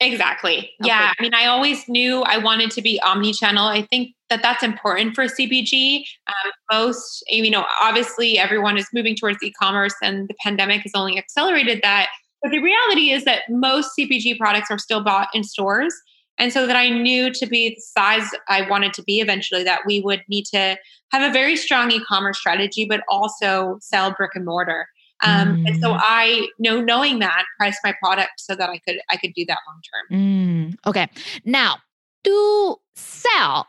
Exactly. 0.00 0.58
Okay. 0.58 0.70
Yeah. 0.84 1.12
I 1.18 1.20
mean, 1.20 1.34
I 1.34 1.46
always 1.46 1.88
knew 1.88 2.22
I 2.22 2.38
wanted 2.38 2.70
to 2.70 2.82
be 2.82 3.00
omni-channel. 3.00 3.66
I 3.66 3.82
think 3.82 4.14
that 4.30 4.42
that's 4.42 4.62
important 4.62 5.16
for 5.16 5.24
CPG. 5.24 6.04
Um, 6.28 6.52
most, 6.70 7.24
you 7.28 7.50
know, 7.50 7.66
obviously 7.82 8.38
everyone 8.38 8.78
is 8.78 8.86
moving 8.94 9.16
towards 9.16 9.42
e-commerce, 9.42 9.94
and 10.00 10.28
the 10.28 10.34
pandemic 10.40 10.82
has 10.82 10.92
only 10.94 11.18
accelerated 11.18 11.80
that. 11.82 12.10
But 12.44 12.52
the 12.52 12.60
reality 12.60 13.10
is 13.10 13.24
that 13.24 13.42
most 13.48 13.90
CPG 13.98 14.38
products 14.38 14.70
are 14.70 14.78
still 14.78 15.02
bought 15.02 15.30
in 15.34 15.42
stores. 15.42 15.92
And 16.38 16.52
so 16.52 16.66
that 16.66 16.76
I 16.76 16.88
knew 16.88 17.32
to 17.32 17.46
be 17.46 17.70
the 17.70 17.80
size 17.80 18.28
I 18.48 18.68
wanted 18.68 18.92
to 18.94 19.02
be 19.02 19.20
eventually, 19.20 19.62
that 19.64 19.80
we 19.86 20.00
would 20.00 20.22
need 20.28 20.46
to 20.46 20.76
have 21.12 21.30
a 21.30 21.32
very 21.32 21.56
strong 21.56 21.90
e-commerce 21.90 22.38
strategy, 22.38 22.84
but 22.84 23.02
also 23.08 23.78
sell 23.80 24.12
brick 24.12 24.32
and 24.34 24.44
mortar. 24.44 24.88
Um, 25.22 25.58
mm. 25.58 25.68
And 25.68 25.80
so 25.80 25.92
mm. 25.92 26.00
I 26.02 26.48
know 26.58 26.80
knowing 26.80 27.20
that 27.20 27.44
priced 27.58 27.78
my 27.84 27.94
product 28.02 28.32
so 28.38 28.54
that 28.56 28.68
I 28.68 28.78
could 28.78 28.98
I 29.10 29.16
could 29.16 29.32
do 29.34 29.44
that 29.46 29.58
long 29.66 29.80
term. 29.92 30.18
Mm. 30.18 30.76
Okay, 30.86 31.08
now 31.44 31.76
to 32.24 32.76
sell 32.96 33.66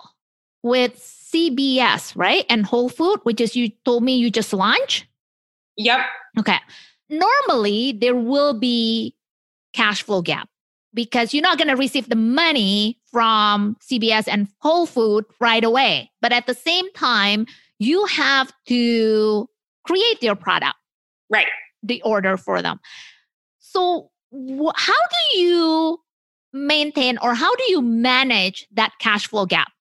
with 0.63 0.97
CVS, 0.97 2.13
right, 2.15 2.45
and 2.49 2.65
Whole 2.65 2.89
Food, 2.89 3.19
which 3.23 3.39
is 3.39 3.55
you 3.55 3.69
told 3.85 4.03
me 4.03 4.17
you 4.17 4.31
just 4.31 4.53
launched. 4.53 5.05
Yep. 5.77 5.99
Okay. 6.39 6.57
Normally 7.09 7.91
there 7.91 8.15
will 8.15 8.57
be 8.57 9.15
cash 9.73 10.01
flow 10.01 10.21
gap 10.21 10.49
because 10.95 11.33
you're 11.33 11.43
not 11.43 11.57
going 11.57 11.67
to 11.67 11.75
receive 11.75 12.09
the 12.09 12.15
money 12.15 12.97
from 13.11 13.75
CVS 13.87 14.27
and 14.27 14.47
Whole 14.59 14.85
Food 14.87 15.25
right 15.39 15.63
away. 15.63 16.09
But 16.21 16.31
at 16.31 16.47
the 16.47 16.55
same 16.55 16.91
time, 16.93 17.45
you 17.77 18.05
have 18.05 18.51
to 18.67 19.47
create 19.85 20.23
your 20.23 20.35
product. 20.35 20.75
Right. 21.29 21.47
The 21.83 22.01
order 22.01 22.37
for 22.37 22.61
them. 22.61 22.79
So, 23.59 24.09
wh- 24.31 24.73
how 24.75 24.93
do 24.93 25.39
you 25.39 25.99
maintain 26.53 27.17
or 27.21 27.35
how 27.35 27.53
do 27.55 27.63
you 27.67 27.81
manage 27.81 28.65
that 28.71 28.93
cash 28.99 29.27
flow 29.27 29.45
gap? 29.45 29.71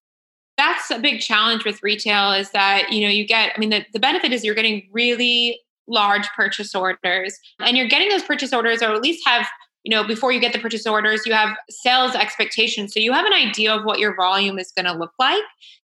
That's 0.56 0.90
a 0.90 0.98
big 0.98 1.20
challenge 1.20 1.64
with 1.64 1.82
retail 1.82 2.32
is 2.32 2.50
that, 2.50 2.92
you 2.92 3.02
know, 3.02 3.08
you 3.08 3.26
get, 3.26 3.52
I 3.56 3.58
mean, 3.58 3.70
the, 3.70 3.84
the 3.92 3.98
benefit 3.98 4.32
is 4.32 4.44
you're 4.44 4.54
getting 4.54 4.88
really 4.92 5.60
large 5.86 6.26
purchase 6.36 6.74
orders 6.74 7.38
and 7.60 7.76
you're 7.76 7.88
getting 7.88 8.08
those 8.08 8.22
purchase 8.22 8.52
orders 8.52 8.82
or 8.82 8.92
at 8.92 9.02
least 9.02 9.26
have 9.26 9.46
you 9.84 9.90
know 9.94 10.04
before 10.04 10.32
you 10.32 10.40
get 10.40 10.52
the 10.52 10.58
purchase 10.58 10.86
orders 10.86 11.22
you 11.26 11.32
have 11.32 11.56
sales 11.70 12.14
expectations. 12.14 12.92
So 12.92 13.00
you 13.00 13.12
have 13.12 13.26
an 13.26 13.32
idea 13.32 13.74
of 13.74 13.84
what 13.84 13.98
your 13.98 14.16
volume 14.16 14.58
is 14.58 14.72
going 14.76 14.86
to 14.86 14.98
look 14.98 15.12
like. 15.18 15.42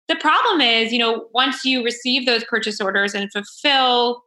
The 0.08 0.16
problem 0.16 0.60
is 0.60 0.92
you 0.92 0.98
know 0.98 1.28
once 1.32 1.64
you 1.64 1.84
receive 1.84 2.26
those 2.26 2.44
purchase 2.44 2.80
orders 2.80 3.14
and 3.14 3.30
fulfill 3.32 4.22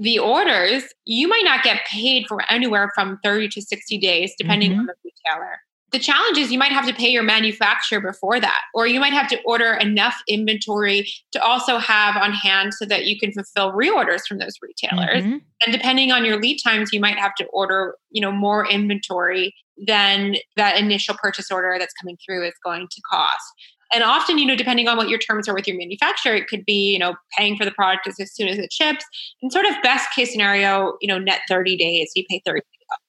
the 0.00 0.18
orders 0.18 0.84
you 1.04 1.28
might 1.28 1.44
not 1.44 1.62
get 1.62 1.84
paid 1.86 2.26
for 2.26 2.42
anywhere 2.50 2.90
from 2.94 3.18
30 3.22 3.48
to 3.48 3.60
60 3.60 3.98
days 3.98 4.32
depending 4.38 4.70
mm-hmm. 4.70 4.80
on 4.80 4.86
the 4.86 4.94
retailer 5.04 5.58
The 5.92 5.98
challenge 5.98 6.38
is 6.38 6.50
you 6.50 6.58
might 6.58 6.72
have 6.72 6.86
to 6.86 6.94
pay 6.94 7.08
your 7.08 7.22
manufacturer 7.22 8.00
before 8.00 8.40
that, 8.40 8.62
or 8.74 8.86
you 8.86 8.98
might 8.98 9.12
have 9.12 9.28
to 9.28 9.40
order 9.44 9.74
enough 9.74 10.16
inventory 10.26 11.06
to 11.32 11.42
also 11.42 11.78
have 11.78 12.16
on 12.16 12.32
hand 12.32 12.72
so 12.74 12.86
that 12.86 13.04
you 13.04 13.18
can 13.18 13.30
fulfill 13.32 13.72
reorders 13.72 14.26
from 14.26 14.38
those 14.38 14.54
retailers. 14.62 15.22
Mm-hmm. 15.22 15.36
And 15.64 15.72
depending 15.72 16.10
on 16.10 16.24
your 16.24 16.40
lead 16.40 16.60
times, 16.64 16.90
you 16.92 17.00
might 17.00 17.18
have 17.18 17.34
to 17.36 17.46
order, 17.46 17.96
you 18.10 18.22
know, 18.22 18.32
more 18.32 18.66
inventory 18.68 19.54
than 19.86 20.36
that 20.56 20.78
initial 20.78 21.14
purchase 21.22 21.50
order 21.50 21.76
that's 21.78 21.94
coming 22.00 22.16
through 22.24 22.46
is 22.46 22.54
going 22.64 22.86
to 22.90 23.00
cost 23.10 23.52
and 23.92 24.02
often 24.02 24.38
you 24.38 24.46
know 24.46 24.56
depending 24.56 24.88
on 24.88 24.96
what 24.96 25.08
your 25.08 25.18
terms 25.18 25.48
are 25.48 25.54
with 25.54 25.66
your 25.66 25.76
manufacturer 25.76 26.34
it 26.34 26.48
could 26.48 26.64
be 26.64 26.92
you 26.92 26.98
know 26.98 27.14
paying 27.36 27.56
for 27.56 27.64
the 27.64 27.70
product 27.72 28.06
as, 28.06 28.18
as 28.20 28.34
soon 28.34 28.48
as 28.48 28.58
it 28.58 28.72
ships 28.72 29.04
and 29.40 29.52
sort 29.52 29.66
of 29.66 29.74
best 29.82 30.08
case 30.14 30.30
scenario 30.32 30.96
you 31.00 31.08
know 31.08 31.18
net 31.18 31.40
30 31.48 31.76
days 31.76 32.10
you 32.14 32.24
pay 32.28 32.40
30 32.44 32.60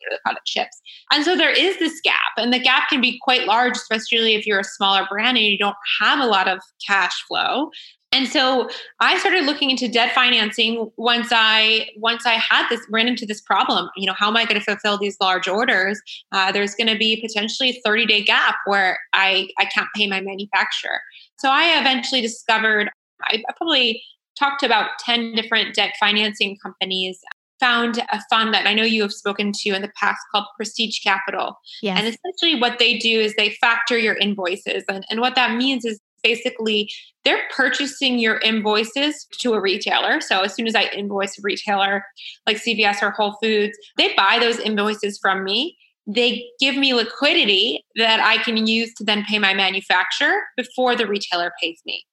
the 0.10 0.20
product 0.24 0.48
ships 0.48 0.82
and 1.12 1.24
so 1.24 1.36
there 1.36 1.52
is 1.52 1.78
this 1.80 2.00
gap 2.04 2.34
and 2.38 2.54
the 2.54 2.60
gap 2.60 2.90
can 2.90 3.02
be 3.02 3.20
quite 3.22 3.46
large 3.46 3.76
especially 3.76 4.36
if 4.36 4.46
you're 4.46 4.60
a 4.60 4.64
smaller 4.64 5.06
brand 5.10 5.38
and 5.38 5.46
you 5.46 5.58
don't 5.58 5.76
have 6.02 6.20
a 6.20 6.26
lot 6.26 6.48
of 6.48 6.60
cash 6.88 7.24
flow 7.28 7.70
and 8.14 8.28
so 8.28 8.70
I 9.00 9.18
started 9.18 9.46
looking 9.46 9.72
into 9.72 9.88
debt 9.88 10.14
financing 10.14 10.92
once 10.98 11.30
I 11.32 11.90
once 11.98 12.28
I 12.28 12.34
had 12.34 12.70
this 12.70 12.80
ran 12.92 13.08
into 13.08 13.26
this 13.26 13.42
problem. 13.42 13.90
You 13.98 14.06
know, 14.06 14.14
how 14.14 14.28
am 14.28 14.38
I 14.38 14.46
going 14.46 14.60
to 14.60 14.64
fulfill 14.64 15.00
these 15.00 15.18
large 15.20 15.48
orders? 15.48 16.00
Uh, 16.32 16.52
there's 16.52 16.76
going 16.76 16.88
to 16.88 16.98
be 16.98 17.20
potentially 17.20 17.72
a 17.72 17.82
30 17.84 18.06
day 18.06 18.24
gap 18.24 18.58
where 18.68 19.00
I 19.14 19.50
I 19.58 19.66
can't 19.66 19.88
pay 19.96 20.08
my 20.08 20.22
manufacturer. 20.22 21.02
So 21.40 21.50
I 21.50 21.80
eventually 21.80 22.22
discovered 22.22 22.92
I, 23.24 23.44
I 23.50 23.54
probably 23.58 24.04
talked 24.38 24.60
to 24.60 24.68
about 24.68 24.92
10 25.00 25.34
different 25.34 25.74
debt 25.74 25.94
financing 26.00 26.58
companies 26.62 27.20
found 27.60 28.00
a 28.12 28.22
fund 28.30 28.54
that 28.54 28.68
I 28.68 28.74
know 28.74 28.84
you 28.84 29.02
have 29.02 29.14
spoken 29.14 29.52
to 29.54 29.70
in 29.70 29.82
the 29.82 29.92
past 30.00 30.20
called 30.32 30.46
Prestige 30.56 31.00
Capital. 31.04 31.58
Yes. 31.82 31.98
And 31.98 32.08
essentially, 32.08 32.60
what 32.60 32.80
they 32.80 32.98
do 32.98 33.20
is 33.20 33.36
they 33.36 33.52
factor 33.62 33.98
your 33.98 34.16
invoices. 34.16 34.84
And, 34.88 35.06
and 35.10 35.20
what 35.20 35.36
that 35.36 35.56
means 35.56 35.86
is 35.86 36.00
basically 36.24 36.90
they're 37.26 37.44
purchasing 37.56 38.18
your 38.18 38.40
invoices 38.40 39.28
to 39.40 39.54
a 39.54 39.62
retailer. 39.62 40.22
So 40.22 40.42
as 40.42 40.56
soon 40.56 40.68
as 40.68 40.76
I 40.76 40.84
invoice 40.96 41.38
a 41.38 41.42
retailer 41.44 42.06
like 42.48 42.58
CVS 42.58 43.02
or 43.04 43.12
Whole 43.12 43.38
Foods, 43.42 43.78
they 43.98 44.14
buy 44.16 44.38
those 44.40 44.60
invoices 44.60 45.20
from 45.22 45.44
me. 45.44 45.78
They 46.08 46.46
give 46.60 46.76
me 46.76 46.94
liquidity 46.94 47.86
that 47.96 48.20
I 48.20 48.42
can 48.44 48.68
use 48.68 48.94
to 48.96 49.04
then 49.04 49.24
pay 49.26 49.40
my 49.40 49.54
manufacturer 49.54 50.42
before 50.58 50.96
the 50.96 51.08
retailer 51.08 51.52
pays 51.62 51.80
me. 51.86 52.04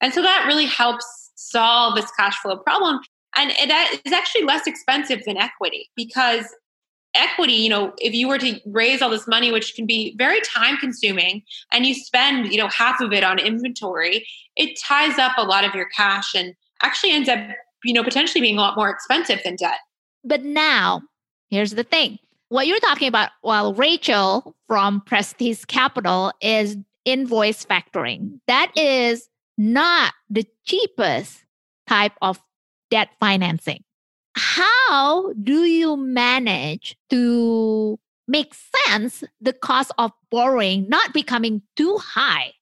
And 0.00 0.12
so 0.12 0.22
that 0.22 0.44
really 0.46 0.66
helps 0.66 1.30
solve 1.34 1.96
this 1.96 2.10
cash 2.12 2.36
flow 2.40 2.56
problem. 2.58 3.00
And 3.36 3.50
that 3.68 4.00
is 4.04 4.12
actually 4.12 4.44
less 4.44 4.66
expensive 4.66 5.22
than 5.24 5.36
equity 5.36 5.90
because 5.96 6.44
equity, 7.14 7.52
you 7.54 7.68
know, 7.68 7.92
if 7.98 8.14
you 8.14 8.28
were 8.28 8.38
to 8.38 8.60
raise 8.66 9.02
all 9.02 9.10
this 9.10 9.26
money, 9.26 9.50
which 9.50 9.74
can 9.74 9.86
be 9.86 10.14
very 10.16 10.40
time 10.42 10.76
consuming, 10.78 11.42
and 11.72 11.86
you 11.86 11.94
spend, 11.94 12.52
you 12.52 12.58
know, 12.58 12.68
half 12.68 13.00
of 13.00 13.12
it 13.12 13.24
on 13.24 13.38
inventory, 13.38 14.26
it 14.56 14.78
ties 14.78 15.18
up 15.18 15.32
a 15.36 15.42
lot 15.42 15.64
of 15.64 15.74
your 15.74 15.88
cash 15.96 16.34
and 16.34 16.54
actually 16.82 17.12
ends 17.12 17.28
up, 17.28 17.38
you 17.84 17.92
know, 17.92 18.04
potentially 18.04 18.40
being 18.40 18.58
a 18.58 18.60
lot 18.60 18.76
more 18.76 18.90
expensive 18.90 19.40
than 19.44 19.56
debt. 19.56 19.78
But 20.24 20.44
now, 20.44 21.02
here's 21.48 21.72
the 21.72 21.84
thing. 21.84 22.18
What 22.48 22.66
you're 22.66 22.80
talking 22.80 23.08
about, 23.08 23.30
while 23.42 23.74
Rachel 23.74 24.54
from 24.66 25.00
Prestige 25.02 25.64
Capital 25.64 26.32
is 26.40 26.76
invoice 27.04 27.64
factoring, 27.64 28.40
that 28.46 28.72
is 28.76 29.28
not 29.56 30.14
the 30.28 30.46
cheapest 30.64 31.44
type 31.86 32.12
of 32.22 32.40
debt 32.90 33.10
financing 33.20 33.82
how 34.36 35.32
do 35.42 35.64
you 35.64 35.96
manage 35.96 36.96
to 37.10 37.98
make 38.28 38.54
sense 38.86 39.24
the 39.40 39.52
cost 39.52 39.92
of 39.98 40.12
borrowing 40.30 40.88
not 40.88 41.12
becoming 41.12 41.62
too 41.76 41.98
high? 41.98 42.52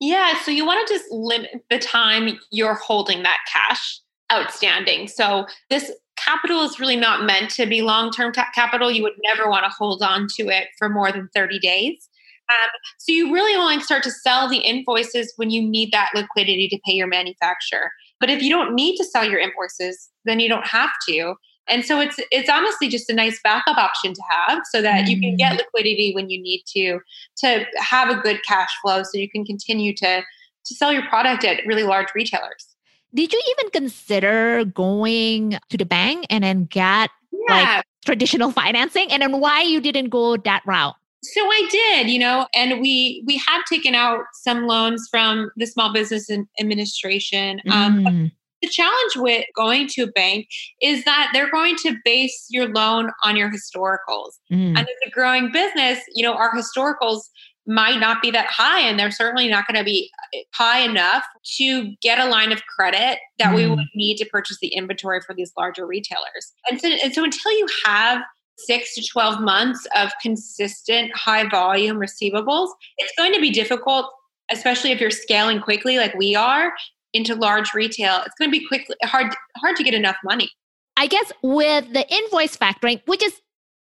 Yeah, 0.00 0.38
so 0.42 0.50
you 0.50 0.66
want 0.66 0.86
to 0.86 0.94
just 0.94 1.10
limit 1.10 1.64
the 1.70 1.78
time 1.78 2.38
you're 2.50 2.74
holding 2.74 3.22
that 3.22 3.38
cash 3.50 4.00
outstanding. 4.30 5.08
So 5.08 5.46
this 5.70 5.90
capital 6.16 6.62
is 6.62 6.78
really 6.78 6.96
not 6.96 7.24
meant 7.24 7.50
to 7.52 7.66
be 7.66 7.82
long-term 7.82 8.32
ta- 8.32 8.50
capital. 8.54 8.90
You 8.90 9.02
would 9.04 9.14
never 9.24 9.48
want 9.48 9.64
to 9.64 9.70
hold 9.70 10.02
on 10.02 10.26
to 10.36 10.48
it 10.48 10.68
for 10.78 10.88
more 10.88 11.12
than 11.12 11.30
30 11.34 11.58
days. 11.60 12.08
Um, 12.50 12.68
so 12.98 13.12
you 13.12 13.32
really 13.32 13.56
only 13.56 13.80
start 13.80 14.02
to 14.04 14.10
sell 14.10 14.48
the 14.48 14.58
invoices 14.58 15.32
when 15.36 15.50
you 15.50 15.62
need 15.62 15.92
that 15.92 16.10
liquidity 16.14 16.68
to 16.68 16.78
pay 16.84 16.92
your 16.92 17.08
manufacturer. 17.08 17.90
But 18.20 18.30
if 18.30 18.42
you 18.42 18.50
don't 18.50 18.74
need 18.74 18.96
to 18.96 19.04
sell 19.04 19.24
your 19.24 19.38
invoices, 19.38 20.08
then 20.24 20.40
you 20.40 20.48
don't 20.48 20.66
have 20.66 20.90
to. 21.08 21.34
And 21.68 21.84
so 21.84 22.00
it's 22.00 22.16
it's 22.30 22.48
honestly 22.48 22.88
just 22.88 23.10
a 23.10 23.14
nice 23.14 23.40
backup 23.42 23.76
option 23.76 24.14
to 24.14 24.22
have 24.30 24.60
so 24.70 24.80
that 24.82 25.08
you 25.08 25.20
can 25.20 25.36
get 25.36 25.52
mm. 25.52 25.58
liquidity 25.58 26.12
when 26.14 26.30
you 26.30 26.40
need 26.40 26.62
to 26.74 27.00
to 27.38 27.66
have 27.76 28.08
a 28.08 28.20
good 28.20 28.40
cash 28.44 28.70
flow 28.82 29.02
so 29.02 29.18
you 29.18 29.28
can 29.28 29.44
continue 29.44 29.94
to 29.96 30.22
to 30.66 30.74
sell 30.74 30.92
your 30.92 31.06
product 31.06 31.44
at 31.44 31.64
really 31.66 31.82
large 31.82 32.08
retailers. 32.14 32.76
Did 33.14 33.32
you 33.32 33.42
even 33.50 33.70
consider 33.70 34.64
going 34.64 35.58
to 35.70 35.76
the 35.76 35.86
bank 35.86 36.26
and 36.30 36.44
then 36.44 36.66
get 36.66 37.10
yeah. 37.32 37.76
like 37.76 37.84
traditional 38.04 38.52
financing 38.62 39.10
and 39.10 39.22
then 39.22 39.40
why 39.40 39.62
you 39.62 39.80
didn't 39.80 40.10
go 40.10 40.36
that 40.36 40.62
route? 40.66 40.94
So 41.32 41.46
I 41.46 41.68
did, 41.70 42.10
you 42.10 42.18
know, 42.18 42.46
and 42.54 42.80
we 42.80 43.22
we 43.26 43.36
have 43.46 43.64
taken 43.64 43.94
out 43.94 44.20
some 44.32 44.66
loans 44.66 45.08
from 45.10 45.50
the 45.56 45.66
Small 45.66 45.92
Business 45.92 46.28
Administration. 46.60 47.60
Um, 47.70 48.04
mm. 48.04 48.32
the 48.62 48.68
challenge 48.68 49.16
with 49.16 49.44
going 49.54 49.88
to 49.88 50.02
a 50.02 50.06
bank 50.08 50.46
is 50.80 51.04
that 51.04 51.30
they're 51.32 51.50
going 51.50 51.76
to 51.82 51.96
base 52.04 52.46
your 52.50 52.68
loan 52.68 53.10
on 53.24 53.36
your 53.36 53.50
historicals. 53.50 54.32
Mm. 54.52 54.76
And 54.76 54.78
as 54.78 54.86
a 55.06 55.10
growing 55.10 55.50
business, 55.52 56.00
you 56.14 56.22
know, 56.22 56.34
our 56.34 56.52
historicals 56.54 57.20
might 57.66 57.98
not 57.98 58.22
be 58.22 58.30
that 58.30 58.46
high 58.46 58.80
and 58.80 58.98
they're 58.98 59.10
certainly 59.10 59.48
not 59.48 59.66
going 59.66 59.76
to 59.76 59.84
be 59.84 60.10
uh, 60.34 60.38
high 60.54 60.80
enough 60.80 61.24
to 61.56 61.92
get 62.00 62.18
a 62.18 62.26
line 62.26 62.52
of 62.52 62.64
credit 62.66 63.18
that 63.38 63.48
mm. 63.48 63.56
we 63.56 63.66
would 63.68 63.86
need 63.94 64.16
to 64.16 64.24
purchase 64.26 64.58
the 64.60 64.68
inventory 64.68 65.20
for 65.20 65.34
these 65.34 65.52
larger 65.58 65.86
retailers. 65.86 66.52
And 66.70 66.80
so, 66.80 66.88
and 66.88 67.12
so 67.12 67.24
until 67.24 67.52
you 67.52 67.66
have 67.84 68.22
six 68.58 68.94
to 68.94 69.06
12 69.06 69.40
months 69.40 69.86
of 69.94 70.10
consistent 70.22 71.14
high 71.14 71.48
volume 71.48 71.98
receivables, 71.98 72.68
it's 72.98 73.12
going 73.16 73.32
to 73.32 73.40
be 73.40 73.50
difficult, 73.50 74.10
especially 74.50 74.92
if 74.92 75.00
you're 75.00 75.10
scaling 75.10 75.60
quickly 75.60 75.98
like 75.98 76.14
we 76.14 76.34
are 76.34 76.72
into 77.12 77.34
large 77.34 77.74
retail. 77.74 78.22
It's 78.26 78.34
going 78.38 78.50
to 78.50 78.58
be 78.58 78.66
quickly 78.66 78.96
hard 79.04 79.34
hard 79.56 79.76
to 79.76 79.82
get 79.82 79.94
enough 79.94 80.16
money. 80.24 80.50
I 80.96 81.06
guess 81.06 81.30
with 81.42 81.92
the 81.92 82.06
invoice 82.12 82.56
factoring, 82.56 83.02
which 83.06 83.22
is 83.22 83.40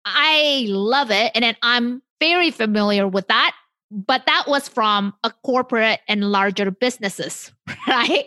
I 0.05 0.65
love 0.67 1.11
it 1.11 1.31
and 1.35 1.55
I'm 1.61 2.01
very 2.19 2.51
familiar 2.51 3.07
with 3.07 3.27
that, 3.27 3.55
but 3.91 4.25
that 4.25 4.45
was 4.47 4.67
from 4.67 5.13
a 5.23 5.31
corporate 5.43 5.99
and 6.07 6.31
larger 6.31 6.71
businesses, 6.71 7.51
right? 7.87 8.25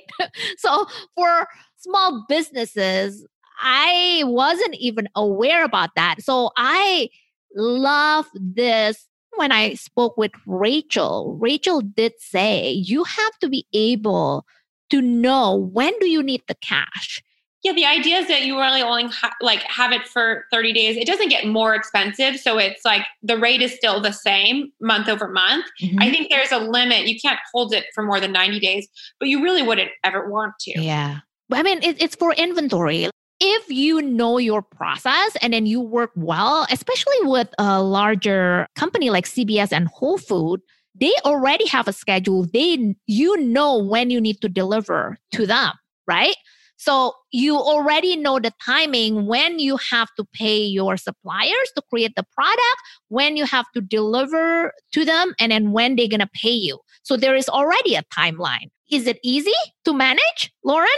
so 0.59 0.86
for 1.14 1.47
small 1.76 2.24
businesses, 2.28 3.26
I 3.63 4.23
wasn't 4.27 4.75
even 4.75 5.09
aware 5.15 5.65
about 5.65 5.91
that. 5.97 6.17
So 6.21 6.51
I 6.57 7.09
love 7.55 8.27
this. 8.35 9.07
When 9.37 9.51
I 9.51 9.75
spoke 9.75 10.19
with 10.19 10.33
Rachel, 10.47 11.39
Rachel 11.41 11.81
did 11.81 12.13
say 12.19 12.71
you 12.71 13.05
have 13.05 13.39
to 13.41 13.49
be 13.49 13.67
able 13.73 14.45
to 14.91 15.01
know 15.01 15.57
when 15.57 15.99
do 16.01 16.07
you 16.07 16.23
need 16.23 16.43
the 16.49 16.55
cash. 16.57 17.23
Yeah, 17.63 17.73
the 17.73 17.87
idea 17.87 18.19
is 18.19 18.29
that 18.29 18.43
you 18.43 18.59
really 18.59 18.83
only 18.83 19.05
ha- 19.05 19.35
like 19.41 19.63
have 19.63 19.93
it 19.93 20.07
for 20.07 20.45
30 20.51 20.73
days. 20.73 20.97
It 20.97 21.07
doesn't 21.07 21.29
get 21.29 21.47
more 21.47 21.75
expensive, 21.75 22.37
so 22.39 22.59
it's 22.59 22.85
like 22.85 23.03
the 23.23 23.39
rate 23.39 23.63
is 23.63 23.73
still 23.73 24.01
the 24.01 24.13
same 24.13 24.73
month 24.81 25.09
over 25.09 25.29
month. 25.29 25.65
Mm-hmm. 25.81 26.03
I 26.03 26.11
think 26.11 26.29
there's 26.29 26.51
a 26.51 26.59
limit. 26.59 27.07
You 27.07 27.19
can't 27.21 27.39
hold 27.55 27.73
it 27.73 27.87
for 27.95 28.03
more 28.03 28.21
than 28.21 28.33
90 28.33 28.59
days, 28.59 28.89
but 29.19 29.29
you 29.29 29.43
really 29.43 29.63
wouldn't 29.63 29.91
ever 30.05 30.29
want 30.29 30.55
to. 30.63 30.81
Yeah. 30.81 31.21
I 31.53 31.63
mean, 31.63 31.83
it, 31.83 32.03
it's 32.03 32.17
for 32.17 32.33
inventory 32.35 33.09
if 33.45 33.68
you 33.68 34.01
know 34.01 34.38
your 34.38 34.62
process 34.62 35.36
and 35.43 35.53
then 35.53 35.66
you 35.66 35.80
work 35.80 36.12
well, 36.14 36.64
especially 36.70 37.16
with 37.22 37.49
a 37.59 37.82
larger 37.82 38.68
company 38.76 39.11
like 39.11 39.26
CVS 39.26 39.72
and 39.72 39.88
Whole 39.88 40.16
Food, 40.16 40.61
they 40.95 41.12
already 41.24 41.66
have 41.66 41.88
a 41.88 41.93
schedule. 41.93 42.47
They 42.47 42.95
you 43.07 43.36
know 43.38 43.78
when 43.78 44.11
you 44.11 44.20
need 44.20 44.40
to 44.43 44.49
deliver 44.49 45.18
to 45.32 45.45
them, 45.45 45.72
right? 46.07 46.36
So 46.76 47.14
you 47.32 47.57
already 47.57 48.16
know 48.16 48.38
the 48.38 48.53
timing 48.64 49.26
when 49.26 49.59
you 49.59 49.76
have 49.90 50.09
to 50.16 50.24
pay 50.32 50.59
your 50.59 50.97
suppliers 50.97 51.72
to 51.74 51.82
create 51.90 52.14
the 52.14 52.24
product, 52.34 52.78
when 53.09 53.36
you 53.36 53.45
have 53.45 53.66
to 53.74 53.80
deliver 53.80 54.72
to 54.93 55.05
them, 55.05 55.34
and 55.40 55.51
then 55.51 55.72
when 55.72 55.97
they're 55.97 56.09
gonna 56.09 56.30
pay 56.32 56.51
you. 56.51 56.78
So 57.03 57.16
there 57.16 57.34
is 57.34 57.49
already 57.49 57.97
a 57.97 58.03
timeline. 58.05 58.70
Is 58.90 59.09
it 59.09 59.18
easy 59.24 59.59
to 59.84 59.93
manage, 59.93 60.53
Lauren? 60.64 60.88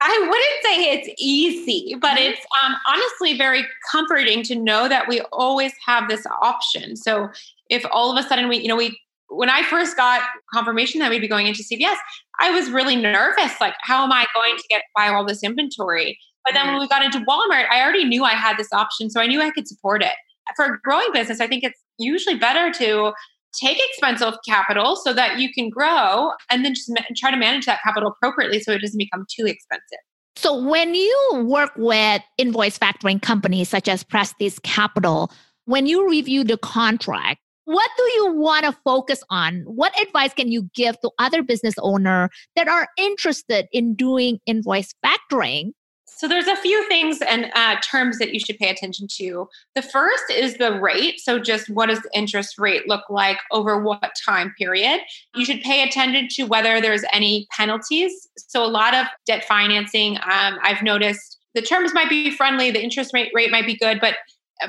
I 0.00 0.16
wouldn't 0.20 0.62
say 0.62 0.92
it's 0.92 1.08
easy, 1.18 1.96
but 2.00 2.16
mm-hmm. 2.16 2.32
it's 2.32 2.46
um, 2.64 2.74
honestly 2.86 3.36
very 3.36 3.66
comforting 3.90 4.42
to 4.44 4.54
know 4.54 4.88
that 4.88 5.08
we 5.08 5.20
always 5.32 5.72
have 5.84 6.08
this 6.08 6.24
option. 6.40 6.96
So 6.96 7.30
if 7.68 7.84
all 7.90 8.16
of 8.16 8.24
a 8.24 8.26
sudden 8.28 8.48
we, 8.48 8.58
you 8.58 8.68
know, 8.68 8.76
we, 8.76 8.98
when 9.28 9.50
I 9.50 9.62
first 9.64 9.96
got 9.96 10.22
confirmation 10.54 11.00
that 11.00 11.10
we'd 11.10 11.20
be 11.20 11.28
going 11.28 11.46
into 11.46 11.62
CVS, 11.62 11.96
I 12.40 12.50
was 12.50 12.70
really 12.70 12.96
nervous. 12.96 13.60
Like, 13.60 13.74
how 13.80 14.04
am 14.04 14.12
I 14.12 14.26
going 14.34 14.56
to 14.56 14.64
get 14.70 14.82
buy 14.96 15.08
all 15.08 15.24
this 15.24 15.42
inventory? 15.42 16.18
But 16.44 16.54
then 16.54 16.66
when 16.66 16.74
mm-hmm. 16.76 16.82
we 16.82 16.88
got 16.88 17.04
into 17.04 17.18
Walmart, 17.20 17.68
I 17.70 17.82
already 17.82 18.04
knew 18.04 18.24
I 18.24 18.32
had 18.32 18.56
this 18.56 18.72
option, 18.72 19.10
so 19.10 19.20
I 19.20 19.26
knew 19.26 19.42
I 19.42 19.50
could 19.50 19.66
support 19.66 20.02
it. 20.02 20.14
For 20.56 20.64
a 20.64 20.80
growing 20.80 21.12
business, 21.12 21.40
I 21.40 21.46
think 21.46 21.62
it's 21.64 21.78
usually 21.98 22.36
better 22.36 22.72
to 22.78 23.12
take 23.52 23.78
expensive 23.90 24.34
capital 24.46 24.96
so 24.96 25.12
that 25.12 25.38
you 25.38 25.52
can 25.52 25.70
grow 25.70 26.30
and 26.50 26.64
then 26.64 26.74
just 26.74 26.90
ma- 26.90 27.02
try 27.16 27.30
to 27.30 27.36
manage 27.36 27.66
that 27.66 27.80
capital 27.82 28.10
appropriately 28.10 28.60
so 28.60 28.72
it 28.72 28.80
doesn't 28.80 28.98
become 28.98 29.24
too 29.28 29.46
expensive. 29.46 29.98
So 30.36 30.62
when 30.62 30.94
you 30.94 31.44
work 31.46 31.72
with 31.76 32.22
invoice 32.36 32.78
factoring 32.78 33.20
companies 33.20 33.68
such 33.68 33.88
as 33.88 34.04
Prestige 34.04 34.58
Capital, 34.62 35.32
when 35.64 35.86
you 35.86 36.08
review 36.08 36.44
the 36.44 36.56
contract, 36.56 37.40
what 37.64 37.90
do 37.96 38.02
you 38.14 38.32
want 38.32 38.64
to 38.64 38.72
focus 38.84 39.22
on? 39.28 39.62
What 39.66 39.92
advice 40.00 40.32
can 40.32 40.50
you 40.50 40.70
give 40.74 40.98
to 41.00 41.10
other 41.18 41.42
business 41.42 41.74
owner 41.82 42.30
that 42.56 42.66
are 42.66 42.88
interested 42.96 43.66
in 43.72 43.94
doing 43.94 44.38
invoice 44.46 44.94
factoring? 45.04 45.72
So 46.18 46.26
there's 46.26 46.48
a 46.48 46.56
few 46.56 46.84
things 46.88 47.20
and 47.22 47.48
uh, 47.54 47.76
terms 47.80 48.18
that 48.18 48.34
you 48.34 48.40
should 48.40 48.58
pay 48.58 48.70
attention 48.70 49.06
to. 49.18 49.48
The 49.76 49.82
first 49.82 50.24
is 50.30 50.56
the 50.56 50.80
rate. 50.80 51.20
So 51.20 51.38
just 51.38 51.70
what 51.70 51.86
does 51.86 52.00
the 52.00 52.10
interest 52.12 52.58
rate 52.58 52.88
look 52.88 53.08
like 53.08 53.38
over 53.52 53.80
what 53.80 54.12
time 54.26 54.52
period? 54.58 55.00
You 55.36 55.44
should 55.44 55.60
pay 55.60 55.84
attention 55.84 56.26
to 56.32 56.42
whether 56.42 56.80
there's 56.80 57.04
any 57.12 57.46
penalties. 57.52 58.28
So 58.36 58.64
a 58.64 58.66
lot 58.66 58.94
of 58.94 59.06
debt 59.26 59.44
financing, 59.44 60.16
um, 60.16 60.58
I've 60.60 60.82
noticed 60.82 61.38
the 61.54 61.62
terms 61.62 61.94
might 61.94 62.08
be 62.08 62.32
friendly, 62.32 62.72
the 62.72 62.82
interest 62.82 63.14
rate 63.14 63.30
rate 63.32 63.52
might 63.52 63.66
be 63.66 63.76
good, 63.76 64.00
but 64.00 64.16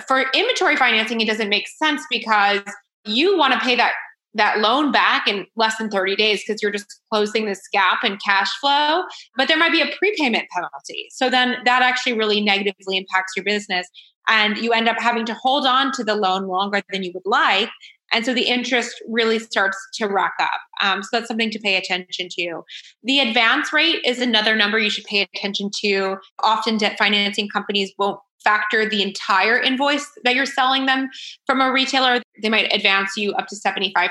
for 0.08 0.26
inventory 0.36 0.76
financing, 0.76 1.20
it 1.20 1.28
doesn't 1.28 1.50
make 1.50 1.68
sense 1.68 2.04
because 2.12 2.62
you 3.06 3.36
want 3.36 3.54
to 3.54 3.60
pay 3.60 3.76
that 3.76 3.94
that 4.36 4.60
loan 4.60 4.92
back 4.92 5.28
in 5.28 5.46
less 5.56 5.78
than 5.78 5.90
30 5.90 6.16
days 6.16 6.44
because 6.46 6.62
you're 6.62 6.72
just 6.72 7.02
closing 7.12 7.46
this 7.46 7.62
gap 7.74 8.04
in 8.04 8.18
cash 8.24 8.50
flow 8.60 9.04
but 9.38 9.48
there 9.48 9.58
might 9.58 9.72
be 9.72 9.82
a 9.82 9.90
prepayment 9.98 10.46
penalty. 10.54 11.08
So 11.12 11.30
then 11.30 11.58
that 11.66 11.82
actually 11.82 12.14
really 12.14 12.42
negatively 12.42 12.98
impacts 12.98 13.34
your 13.36 13.44
business 13.44 13.88
and 14.28 14.58
you 14.58 14.72
end 14.72 14.88
up 14.88 15.00
having 15.00 15.26
to 15.26 15.34
hold 15.34 15.66
on 15.66 15.92
to 15.94 16.04
the 16.04 16.16
loan 16.16 16.48
longer 16.48 16.82
than 16.92 17.04
you 17.04 17.12
would 17.14 17.26
like 17.26 17.70
and 18.12 18.26
so 18.26 18.34
the 18.34 18.48
interest 18.48 19.02
really 19.08 19.40
starts 19.40 19.78
to 19.96 20.08
rack 20.08 20.34
up. 20.40 20.50
Um, 20.82 21.04
so 21.04 21.10
that's 21.14 21.28
something 21.28 21.52
to 21.52 21.60
pay 21.60 21.76
attention 21.76 22.28
to. 22.38 22.62
The 23.04 23.20
advance 23.20 23.72
rate 23.72 24.02
is 24.06 24.20
another 24.20 24.56
number 24.56 24.80
you 24.80 24.90
should 24.90 25.04
pay 25.04 25.28
attention 25.34 25.70
to. 25.82 26.18
Often 26.44 26.78
debt 26.78 26.98
financing 26.98 27.50
companies 27.50 27.94
won't 27.98 28.20
factor 28.44 28.88
the 28.90 29.02
entire 29.02 29.60
invoice 29.60 30.10
that 30.24 30.36
you're 30.36 30.46
selling 30.46 30.86
them 30.86 31.10
from 31.46 31.62
a 31.62 31.72
retailer, 31.72 32.22
they 32.42 32.50
might 32.50 32.74
advance 32.74 33.18
you 33.18 33.34
up 33.34 33.48
to 33.48 33.56
75%. 33.56 34.10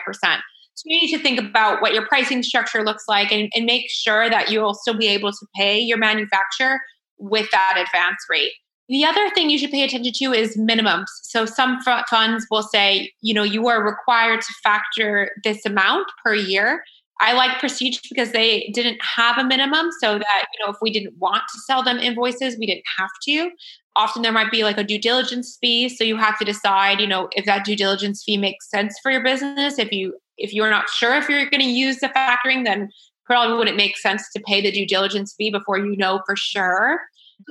So 0.78 0.82
you 0.84 1.00
need 1.00 1.16
to 1.16 1.22
think 1.22 1.40
about 1.40 1.82
what 1.82 1.92
your 1.92 2.06
pricing 2.06 2.42
structure 2.42 2.84
looks 2.84 3.04
like 3.08 3.32
and, 3.32 3.50
and 3.54 3.64
make 3.64 3.90
sure 3.90 4.30
that 4.30 4.50
you'll 4.50 4.74
still 4.74 4.96
be 4.96 5.08
able 5.08 5.32
to 5.32 5.46
pay 5.56 5.78
your 5.80 5.98
manufacturer 5.98 6.78
with 7.18 7.50
that 7.50 7.82
advance 7.84 8.18
rate. 8.30 8.52
The 8.88 9.04
other 9.04 9.28
thing 9.30 9.50
you 9.50 9.58
should 9.58 9.70
pay 9.70 9.82
attention 9.82 10.12
to 10.14 10.32
is 10.32 10.56
minimums. 10.56 11.08
So 11.22 11.44
some 11.44 11.80
funds 11.82 12.46
will 12.50 12.62
say, 12.62 13.12
you 13.20 13.34
know, 13.34 13.42
you 13.42 13.68
are 13.68 13.84
required 13.84 14.40
to 14.40 14.54
factor 14.62 15.32
this 15.44 15.66
amount 15.66 16.06
per 16.24 16.34
year. 16.34 16.84
I 17.20 17.32
like 17.32 17.58
Prestige 17.58 17.98
because 18.08 18.30
they 18.30 18.70
didn't 18.72 18.98
have 19.02 19.36
a 19.36 19.44
minimum 19.44 19.88
so 20.00 20.18
that, 20.18 20.46
you 20.52 20.64
know, 20.64 20.72
if 20.72 20.78
we 20.80 20.92
didn't 20.92 21.18
want 21.18 21.42
to 21.52 21.60
sell 21.66 21.82
them 21.82 21.98
invoices, 21.98 22.56
we 22.56 22.66
didn't 22.66 22.84
have 22.96 23.10
to 23.24 23.50
often 23.98 24.22
there 24.22 24.32
might 24.32 24.50
be 24.50 24.62
like 24.62 24.78
a 24.78 24.84
due 24.84 24.98
diligence 24.98 25.58
fee. 25.60 25.88
So 25.88 26.04
you 26.04 26.16
have 26.16 26.38
to 26.38 26.44
decide 26.44 27.00
you 27.00 27.06
know 27.06 27.28
if 27.32 27.44
that 27.44 27.64
due 27.64 27.76
diligence 27.76 28.22
fee 28.24 28.38
makes 28.38 28.70
sense 28.70 28.98
for 29.02 29.10
your 29.10 29.22
business. 29.22 29.78
If 29.78 29.92
you 29.92 30.14
if 30.38 30.54
you're 30.54 30.70
not 30.70 30.88
sure 30.88 31.16
if 31.16 31.28
you're 31.28 31.50
going 31.50 31.60
to 31.60 31.68
use 31.68 31.98
the 31.98 32.08
factoring 32.08 32.64
then 32.64 32.88
probably 33.26 33.58
wouldn't 33.58 33.76
make 33.76 33.98
sense 33.98 34.30
to 34.32 34.40
pay 34.46 34.62
the 34.62 34.70
due 34.70 34.86
diligence 34.86 35.34
fee 35.36 35.50
before 35.50 35.78
you 35.78 35.96
know 35.96 36.22
for 36.24 36.36
sure. 36.36 37.00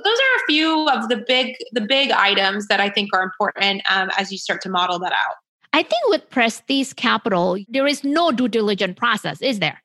Those 0.04 0.16
are 0.16 0.42
a 0.42 0.46
few 0.48 0.88
of 0.88 1.08
the 1.08 1.22
big 1.26 1.54
the 1.72 1.82
big 1.82 2.10
items 2.10 2.66
that 2.66 2.80
i 2.80 2.90
think 2.90 3.10
are 3.14 3.22
important 3.22 3.82
um, 3.90 4.10
as 4.18 4.32
you 4.32 4.38
start 4.38 4.60
to 4.62 4.70
model 4.70 4.98
that 5.00 5.12
out. 5.12 5.36
I 5.74 5.82
think 5.82 6.02
with 6.08 6.28
prestige 6.30 6.94
capital 6.94 7.58
there 7.68 7.86
is 7.86 8.02
no 8.02 8.32
due 8.32 8.48
diligence 8.48 8.98
process 8.98 9.40
is 9.42 9.58
there? 9.60 9.82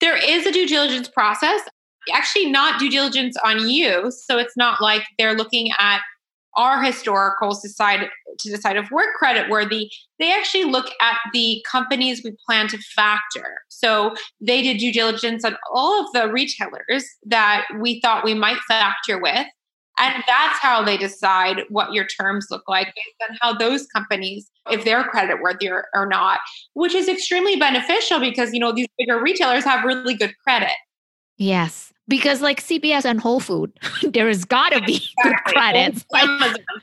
There 0.00 0.16
is 0.16 0.46
a 0.46 0.52
due 0.52 0.66
diligence 0.66 1.08
process 1.08 1.60
actually 2.12 2.50
not 2.50 2.78
due 2.78 2.90
diligence 2.90 3.36
on 3.44 3.68
you. 3.68 4.10
So 4.10 4.38
it's 4.38 4.56
not 4.56 4.80
like 4.80 5.02
they're 5.18 5.36
looking 5.36 5.70
at 5.78 6.00
our 6.56 6.82
historicals 6.82 7.62
decide 7.62 8.08
to 8.38 8.50
decide 8.50 8.76
if 8.76 8.90
we're 8.90 9.12
credit 9.14 9.48
worthy. 9.48 9.90
They 10.18 10.32
actually 10.32 10.64
look 10.64 10.90
at 11.00 11.16
the 11.32 11.64
companies 11.70 12.22
we 12.22 12.36
plan 12.46 12.68
to 12.68 12.78
factor. 12.94 13.62
So 13.68 14.14
they 14.40 14.62
did 14.62 14.78
due 14.78 14.92
diligence 14.92 15.44
on 15.44 15.56
all 15.72 16.04
of 16.04 16.12
the 16.12 16.30
retailers 16.30 17.06
that 17.24 17.64
we 17.80 18.00
thought 18.00 18.24
we 18.24 18.34
might 18.34 18.58
factor 18.68 19.18
with. 19.18 19.46
And 19.98 20.24
that's 20.26 20.58
how 20.58 20.82
they 20.82 20.96
decide 20.96 21.62
what 21.68 21.92
your 21.92 22.06
terms 22.06 22.46
look 22.50 22.64
like 22.66 22.86
based 22.86 23.30
on 23.30 23.36
how 23.40 23.54
those 23.56 23.86
companies 23.86 24.50
if 24.70 24.84
they're 24.84 25.04
credit 25.04 25.42
worthy 25.42 25.68
or, 25.68 25.86
or 25.94 26.06
not 26.06 26.38
which 26.74 26.94
is 26.94 27.08
extremely 27.08 27.56
beneficial 27.56 28.20
because 28.20 28.52
you 28.52 28.60
know 28.60 28.72
these 28.72 28.86
bigger 28.96 29.20
retailers 29.20 29.64
have 29.64 29.84
really 29.84 30.14
good 30.14 30.32
credit 30.44 30.70
yes 31.36 31.92
because 32.08 32.42
like 32.42 32.60
CVS 32.60 33.04
and 33.04 33.20
Whole 33.20 33.40
Food, 33.40 33.72
there's 34.02 34.44
got 34.44 34.70
to 34.72 34.80
be 34.82 34.96
exactly. 34.96 35.22
good 35.22 35.36
credits. 35.46 36.04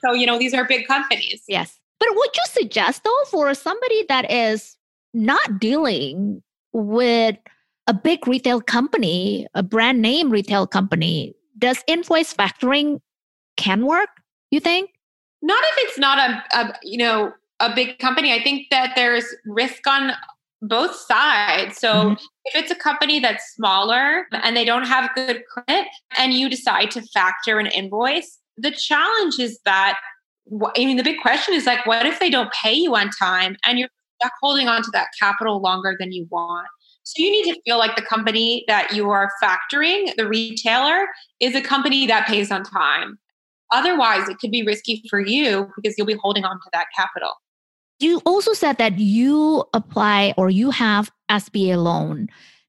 so 0.02 0.14
you 0.14 0.26
know 0.26 0.39
these 0.39 0.54
are 0.54 0.66
big 0.66 0.88
companies. 0.88 1.43
Yes, 1.47 1.80
but 2.00 2.10
would 2.12 2.30
you 2.36 2.43
suggest 2.47 3.04
though 3.04 3.24
for 3.30 3.54
somebody 3.54 4.06
that 4.10 4.32
is 4.32 4.78
not 5.14 5.60
dealing 5.60 6.41
with 6.74 7.38
a 7.88 7.93
big 7.93 8.28
retail 8.28 8.62
company, 8.62 9.47
a 9.54 9.64
brand 9.64 10.02
name 10.02 10.30
retail 10.30 10.68
company, 10.68 11.36
does 11.58 11.84
invoice 11.88 12.34
factoring 12.34 13.02
can 13.58 13.86
work? 13.86 14.10
You 14.52 14.60
think? 14.60 14.91
Not 15.41 15.64
if 15.64 15.76
it's 15.89 16.00
not 16.00 16.18
a, 16.18 16.43
a 16.58 16.74
you 16.84 16.97
know 16.97 17.34
a 17.60 17.74
big 17.74 18.00
company. 18.00 18.34
I 18.34 18.41
think 18.41 18.68
that 18.72 18.93
there's 18.95 19.26
risk 19.45 19.86
on 19.86 20.12
both 20.62 20.95
sides. 20.95 21.78
So 21.78 21.93
mm-hmm. 21.93 22.14
if 22.45 22.64
it's 22.64 22.72
a 22.72 22.76
company 22.76 23.20
that's 23.20 23.43
smaller 23.55 24.28
and 24.32 24.55
they 24.55 24.66
don't 24.66 24.86
have 24.86 25.10
good 25.16 25.43
credit 25.45 25.88
and 26.18 26.34
you 26.34 26.49
decide 26.49 26.91
to 26.91 27.01
factor 27.14 27.60
an 27.60 27.68
invoice, 27.68 28.39
the 28.57 28.72
challenge 28.72 29.39
is 29.39 29.60
that 29.66 29.99
I 30.76 30.80
mean 30.80 30.97
the 30.97 31.03
big 31.03 31.22
question 31.22 31.53
is 31.53 31.66
like 31.66 31.86
what 31.86 32.05
if 32.05 32.20
they 32.20 32.30
don't 32.30 32.51
pay 32.51 32.74
you 32.74 32.95
on 32.95 33.10
time 33.12 33.55
and 33.66 33.78
you're 33.78 33.89
stuck 34.20 34.34
holding 34.41 34.68
on 34.68 34.82
to 34.84 34.89
that 34.91 35.07
capital 35.20 35.62
longer 35.62 35.95
than 35.97 36.12
you 36.12 36.28
want? 36.30 36.68
So 37.03 37.24
you 37.24 37.32
need 37.32 37.53
to 37.53 37.62
feel 37.62 37.80
like 37.80 37.95
the 37.95 38.03
company 38.03 38.66
that 38.68 38.93
you 38.93 39.10
are 39.10 39.32
factoring, 39.41 40.16
the 40.16 40.28
retailer, 40.28 41.07
is 41.39 41.55
a 41.55 41.62
company 41.62 42.05
that 42.05 42.28
pays 42.28 42.51
on 42.51 42.64
time. 42.64 43.18
Otherwise, 43.72 44.28
it 44.30 44.38
could 44.39 44.51
be 44.51 44.64
risky 44.64 45.03
for 45.10 45.20
you 45.20 45.72
because 45.76 45.97
you'll 45.97 46.05
be 46.05 46.18
holding 46.22 46.43
on 46.43 46.57
to 46.57 46.70
that 46.74 46.86
capital. 46.95 47.32
You 48.00 48.22
also 48.26 48.54
said 48.54 48.78
that 48.78 48.97
you 48.97 49.66
apply 49.74 50.34
or 50.38 50.50
you 50.50 50.72
have 50.72 51.12
SBA 51.30 51.82
loan. 51.82 52.28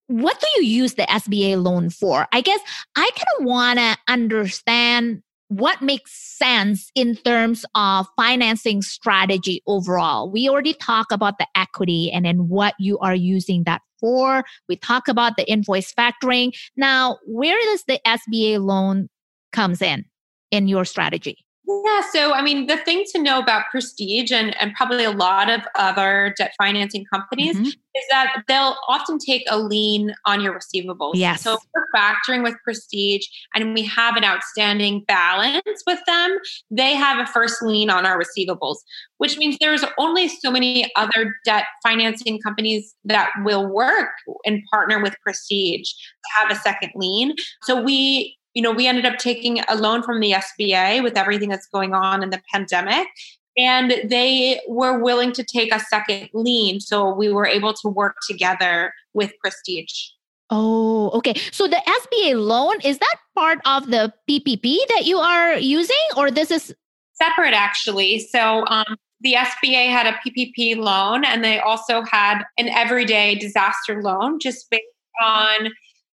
What 0.08 0.40
do 0.40 0.46
you 0.56 0.66
use 0.66 0.94
the 0.94 1.04
SBA 1.04 1.62
loan 1.62 1.88
for? 1.88 2.26
I 2.32 2.40
guess 2.40 2.60
I 2.96 3.08
kind 3.14 3.38
of 3.38 3.46
want 3.46 3.78
to 3.78 3.96
understand 4.08 5.22
what 5.46 5.82
makes 5.82 6.12
sense 6.12 6.90
in 6.94 7.16
terms 7.16 7.64
of 7.74 8.06
financing 8.16 8.82
strategy 8.82 9.62
overall. 9.66 10.30
We 10.30 10.48
already 10.48 10.74
talked 10.74 11.12
about 11.12 11.38
the 11.38 11.46
equity 11.56 12.10
and 12.10 12.24
then 12.24 12.48
what 12.48 12.74
you 12.78 12.98
are 12.98 13.14
using 13.14 13.64
that 13.64 13.82
for. 13.98 14.44
We 14.68 14.76
talk 14.76 15.08
about 15.08 15.36
the 15.36 15.48
invoice 15.50 15.92
factoring. 15.92 16.56
Now, 16.76 17.18
where 17.26 17.58
does 17.64 17.84
the 17.86 18.00
SBA 18.06 18.64
loan 18.64 19.08
comes 19.52 19.82
in 19.82 20.04
in 20.50 20.68
your 20.68 20.84
strategy? 20.84 21.44
Yeah, 21.84 22.00
so 22.12 22.32
I 22.32 22.42
mean, 22.42 22.66
the 22.66 22.78
thing 22.78 23.04
to 23.12 23.22
know 23.22 23.38
about 23.38 23.64
Prestige 23.70 24.32
and, 24.32 24.56
and 24.60 24.74
probably 24.74 25.04
a 25.04 25.10
lot 25.10 25.48
of 25.48 25.60
other 25.74 26.34
debt 26.36 26.52
financing 26.58 27.04
companies 27.04 27.54
mm-hmm. 27.54 27.66
is 27.66 28.04
that 28.10 28.42
they'll 28.48 28.76
often 28.88 29.18
take 29.18 29.44
a 29.48 29.58
lien 29.58 30.14
on 30.26 30.40
your 30.40 30.58
receivables. 30.58 31.12
Yes. 31.14 31.42
So 31.42 31.58
we're 31.74 31.86
factoring 31.94 32.42
with 32.42 32.54
Prestige 32.64 33.24
and 33.54 33.74
we 33.74 33.82
have 33.84 34.16
an 34.16 34.24
outstanding 34.24 35.04
balance 35.06 35.82
with 35.86 36.00
them, 36.06 36.38
they 36.70 36.94
have 36.94 37.18
a 37.18 37.30
first 37.30 37.62
lien 37.62 37.88
on 37.88 38.04
our 38.04 38.20
receivables, 38.20 38.76
which 39.18 39.38
means 39.38 39.56
there's 39.60 39.84
only 39.98 40.28
so 40.28 40.50
many 40.50 40.90
other 40.96 41.36
debt 41.44 41.66
financing 41.82 42.40
companies 42.40 42.94
that 43.04 43.30
will 43.44 43.66
work 43.66 44.10
and 44.44 44.62
partner 44.70 45.00
with 45.00 45.14
Prestige 45.22 45.88
to 45.88 46.40
have 46.40 46.50
a 46.50 46.56
second 46.56 46.90
lien. 46.96 47.34
So 47.62 47.80
we 47.80 48.36
you 48.54 48.62
know, 48.62 48.72
we 48.72 48.86
ended 48.86 49.06
up 49.06 49.18
taking 49.18 49.60
a 49.68 49.76
loan 49.76 50.02
from 50.02 50.20
the 50.20 50.32
SBA 50.32 51.02
with 51.02 51.16
everything 51.16 51.48
that's 51.48 51.66
going 51.66 51.94
on 51.94 52.22
in 52.22 52.30
the 52.30 52.42
pandemic. 52.52 53.08
And 53.56 53.94
they 54.04 54.60
were 54.68 54.98
willing 54.98 55.32
to 55.32 55.44
take 55.44 55.74
a 55.74 55.80
second 55.80 56.30
lien. 56.32 56.80
So 56.80 57.12
we 57.12 57.32
were 57.32 57.46
able 57.46 57.74
to 57.74 57.88
work 57.88 58.16
together 58.28 58.92
with 59.12 59.32
Prestige. 59.40 60.10
Oh, 60.50 61.10
okay. 61.10 61.34
So 61.52 61.68
the 61.68 61.76
SBA 61.76 62.44
loan, 62.44 62.80
is 62.82 62.98
that 62.98 63.16
part 63.36 63.58
of 63.64 63.90
the 63.90 64.12
PPP 64.28 64.78
that 64.88 65.04
you 65.04 65.18
are 65.18 65.56
using, 65.56 65.96
or 66.16 66.30
this 66.30 66.50
is 66.50 66.74
separate 67.12 67.54
actually? 67.54 68.18
So 68.18 68.64
um, 68.66 68.96
the 69.20 69.34
SBA 69.34 69.90
had 69.90 70.06
a 70.06 70.18
PPP 70.26 70.76
loan 70.76 71.24
and 71.24 71.44
they 71.44 71.60
also 71.60 72.02
had 72.02 72.42
an 72.58 72.68
everyday 72.68 73.34
disaster 73.36 74.02
loan 74.02 74.40
just 74.40 74.68
based 74.70 74.82
on 75.22 75.70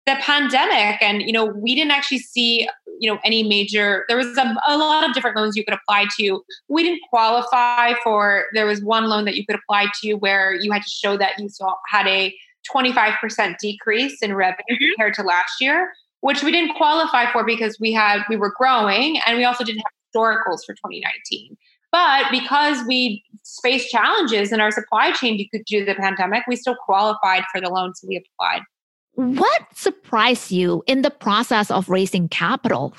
the 0.07 0.17
pandemic 0.21 1.03
and 1.03 1.23
you 1.23 1.33
know 1.33 1.47
we 1.47 1.75
didn't 1.75 1.91
actually 1.91 2.19
see 2.19 2.69
you 2.99 3.13
know 3.13 3.19
any 3.25 3.43
major 3.43 4.05
there 4.09 4.17
was 4.17 4.37
a, 4.39 4.57
a, 4.67 4.79
lot 4.79 5.07
of 5.07 5.13
different 5.15 5.37
loans 5.37 5.57
you 5.57 5.65
could 5.65 5.75
apply 5.75 6.07
to. 6.19 6.43
We 6.69 6.83
didn't 6.83 7.03
qualify 7.11 7.95
for 8.03 8.45
there 8.55 8.67
was 8.67 8.83
one 8.83 9.09
loan 9.09 9.25
that 9.25 9.37
you 9.37 9.45
could 9.45 9.57
apply 9.57 9.89
to 10.03 10.15
where 10.15 10.55
you 10.55 10.73
had 10.73 10.83
to 10.83 10.89
show 10.89 11.17
that 11.17 11.39
you 11.39 11.49
saw 11.49 11.75
had 11.89 12.07
a 12.07 12.35
25% 12.73 13.59
decrease 13.59 14.23
in 14.23 14.35
revenue 14.35 14.65
mm-hmm. 14.71 14.85
compared 14.93 15.15
to 15.15 15.23
last 15.23 15.61
year 15.61 15.93
which 16.21 16.43
we 16.43 16.51
didn't 16.51 16.75
qualify 16.75 17.31
for 17.33 17.45
because 17.45 17.77
we 17.81 17.93
had 17.93 18.23
we 18.29 18.37
were 18.37 18.53
growing 18.57 19.21
and 19.27 19.37
we 19.37 19.45
also 19.45 19.63
didn't 19.63 19.79
have 19.79 19.93
historicals 20.15 20.65
for 20.65 20.75
2019 20.75 21.57
but 21.93 22.27
because 22.31 22.85
we 22.87 23.23
faced 23.63 23.91
challenges 23.91 24.53
in 24.53 24.61
our 24.61 24.71
supply 24.71 25.13
chain 25.13 25.37
due 25.37 25.81
to 25.81 25.85
the 25.85 25.95
pandemic 25.95 26.43
we 26.49 26.57
still 26.57 26.77
qualified 26.85 27.45
for 27.53 27.61
the 27.61 27.69
loans 27.69 28.05
we 28.07 28.17
applied 28.17 28.63
what 29.17 29.63
surprised 29.75 30.51
you 30.51 30.83
in 30.87 31.03
the 31.03 31.11
process 31.11 31.71
of 31.71 31.89
raising 31.89 32.29
capital? 32.29 32.95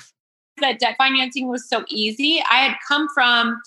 That 0.60 0.80
debt 0.80 0.96
financing 0.98 1.48
was 1.48 1.68
so 1.68 1.84
easy. 1.88 2.42
I 2.50 2.56
had 2.56 2.76
come 2.86 3.08
from 3.14 3.60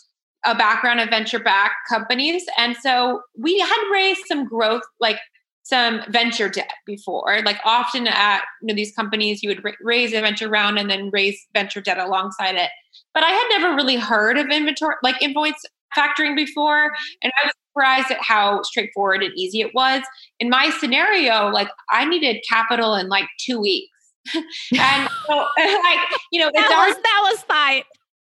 a 0.46 0.56
background 0.56 1.00
of 1.00 1.10
venture 1.10 1.40
backed 1.40 1.76
companies. 1.90 2.44
And 2.58 2.76
so 2.78 3.22
we 3.38 3.60
had 3.60 3.90
raised 3.92 4.26
some 4.28 4.46
growth, 4.46 4.82
like 5.00 5.18
some 5.64 6.02
venture 6.10 6.50
debt 6.50 6.72
before. 6.86 7.42
Like 7.46 7.60
often 7.64 8.08
at 8.08 8.42
you 8.62 8.68
know, 8.68 8.74
these 8.74 8.94
companies, 8.94 9.42
you 9.42 9.50
would 9.50 9.64
raise 9.82 10.14
a 10.14 10.22
venture 10.22 10.50
round 10.50 10.78
and 10.78 10.90
then 10.90 11.10
raise 11.12 11.40
venture 11.54 11.82
debt 11.82 12.00
alongside 12.00 12.56
it. 12.56 12.70
But 13.14 13.24
I 13.24 13.30
had 13.30 13.48
never 13.50 13.76
really 13.76 13.96
heard 13.96 14.38
of 14.38 14.48
inventory, 14.50 14.96
like 15.04 15.22
invoice 15.22 15.54
factoring 15.98 16.36
before. 16.36 16.92
And 17.22 17.32
I 17.42 17.48
was 17.48 17.54
surprised 17.72 18.12
at 18.12 18.22
how 18.22 18.62
straightforward 18.64 19.24
and 19.24 19.34
easy 19.36 19.62
it 19.62 19.74
was. 19.74 20.02
In 20.40 20.50
my 20.50 20.70
scenario, 20.80 21.48
like 21.50 21.70
I 21.90 22.06
needed 22.06 22.44
capital 22.48 22.96
in 22.96 23.10
like 23.10 23.26
two 23.40 23.60
weeks. 23.60 23.88
and 24.36 25.10
so 25.28 25.36
like, 25.58 26.00
you 26.32 26.40
know, 26.40 26.52
that 26.54 26.88
was 26.88 26.96
that 26.96 27.22
was 27.24 27.44
tight. 27.44 27.86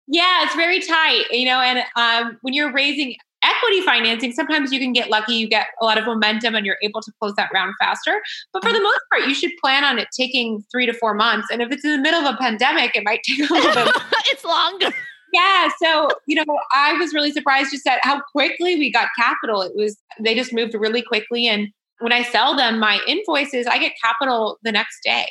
Yeah, 0.08 0.44
it's 0.44 0.56
very 0.56 0.82
tight, 0.82 1.26
you 1.32 1.46
know, 1.46 1.62
and 1.62 1.84
um, 1.96 2.38
when 2.42 2.54
you're 2.54 2.74
raising 2.74 3.16
equity 3.44 3.82
financing, 3.82 4.32
sometimes 4.34 4.72
you 4.72 4.80
can 4.80 4.94
get 4.94 5.10
lucky, 5.10 5.34
you 5.34 5.48
get 5.48 5.68
a 5.82 5.86
lot 5.86 5.98
of 5.98 6.06
momentum 6.06 6.54
and 6.54 6.66
you're 6.66 6.78
able 6.84 7.02
to 7.02 7.12
close 7.20 7.34
that 7.36 7.50
round 7.54 7.74
faster. 7.80 8.22
But 8.54 8.64
for 8.64 8.72
the 8.74 8.82
most 8.82 9.00
part, 9.12 9.28
you 9.28 9.34
should 9.34 9.52
plan 9.62 9.84
on 9.84 10.00
it 10.00 10.10
taking 10.16 10.64
three 10.72 10.86
to 10.86 10.94
four 10.94 11.14
months. 11.14 11.48
And 11.52 11.62
if 11.62 11.72
it's 11.72 11.86
in 11.86 11.92
the 11.92 11.98
middle 11.98 12.20
of 12.20 12.36
a 12.36 12.38
pandemic, 12.38 12.96
it 12.96 13.04
might 13.04 13.22
take 13.24 13.50
a 13.50 13.54
little 13.54 13.74
bit. 13.74 13.96
it's 14.26 14.44
longer 14.44 14.92
yeah 15.32 15.70
so 15.82 16.10
you 16.28 16.36
know 16.36 16.46
i 16.72 16.94
was 16.94 17.14
really 17.14 17.32
surprised 17.32 17.72
just 17.72 17.86
at 17.88 18.00
how 18.04 18.22
quickly 18.32 18.76
we 18.76 18.92
got 18.92 19.08
capital. 19.18 19.62
It 19.62 19.74
was 19.76 19.98
they 20.20 20.36
just 20.36 20.54
moved 20.54 20.74
really 20.74 21.02
quickly 21.02 21.48
and 21.48 21.68
when 22.00 22.14
i 22.14 22.24
sell 22.24 22.56
them 22.56 22.80
my 22.80 23.00
invoices 23.08 23.68
i 23.68 23.78
get 23.78 23.94
capital 24.04 24.58
the 24.64 24.72
next 24.72 25.02
day. 25.04 25.28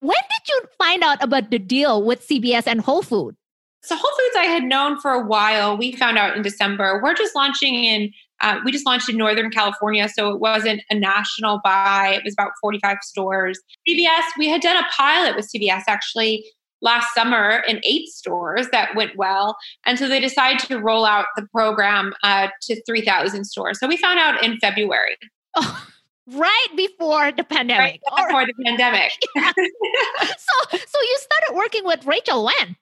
When 0.00 0.18
did 0.30 0.48
you 0.48 0.62
find 0.78 1.04
out 1.04 1.22
about 1.22 1.50
the 1.50 1.60
deal 1.60 2.02
with 2.02 2.26
CVS 2.26 2.66
and 2.66 2.80
whole 2.80 3.02
Foods? 3.02 3.36
so 3.84 3.96
whole 3.96 4.10
foods 4.18 4.36
i 4.36 4.44
had 4.44 4.64
known 4.64 5.00
for 5.00 5.10
a 5.10 5.24
while. 5.24 5.76
We 5.76 5.92
found 5.92 6.18
out 6.18 6.36
in 6.36 6.42
december. 6.42 7.00
We're 7.02 7.14
just 7.14 7.34
launching 7.34 7.74
in 7.84 8.12
uh, 8.40 8.58
we 8.64 8.72
just 8.72 8.86
launched 8.86 9.08
in 9.08 9.16
northern 9.16 9.50
california 9.50 10.08
so 10.08 10.30
it 10.30 10.40
wasn't 10.40 10.82
a 10.90 10.94
national 10.94 11.60
buy. 11.62 12.14
It 12.16 12.24
was 12.24 12.34
about 12.34 12.52
45 12.60 12.96
stores. 13.02 13.60
CVS, 13.88 14.22
we 14.38 14.48
had 14.48 14.60
done 14.60 14.76
a 14.76 14.86
pilot 14.96 15.36
with 15.36 15.48
CVS 15.54 15.82
actually 15.86 16.44
last 16.82 17.14
summer 17.14 17.62
in 17.66 17.80
eight 17.84 18.08
stores 18.08 18.68
that 18.70 18.94
went 18.94 19.16
well. 19.16 19.56
And 19.86 19.98
so 19.98 20.08
they 20.08 20.20
decided 20.20 20.58
to 20.66 20.78
roll 20.78 21.06
out 21.06 21.26
the 21.36 21.46
program 21.52 22.12
uh, 22.22 22.48
to 22.62 22.82
3,000 22.84 23.44
stores. 23.44 23.78
So 23.78 23.86
we 23.86 23.96
found 23.96 24.18
out 24.18 24.44
in 24.44 24.58
February. 24.58 25.16
Oh, 25.54 25.86
right 26.30 26.68
before 26.76 27.32
the 27.32 27.44
pandemic. 27.44 28.00
Right 28.10 28.26
before 28.26 28.46
the 28.46 28.54
pandemic. 28.64 29.12
so, 29.36 30.78
so 30.78 31.00
you 31.00 31.18
started 31.18 31.54
working 31.54 31.84
with 31.84 32.04
Rachel 32.04 32.44
when? 32.44 32.76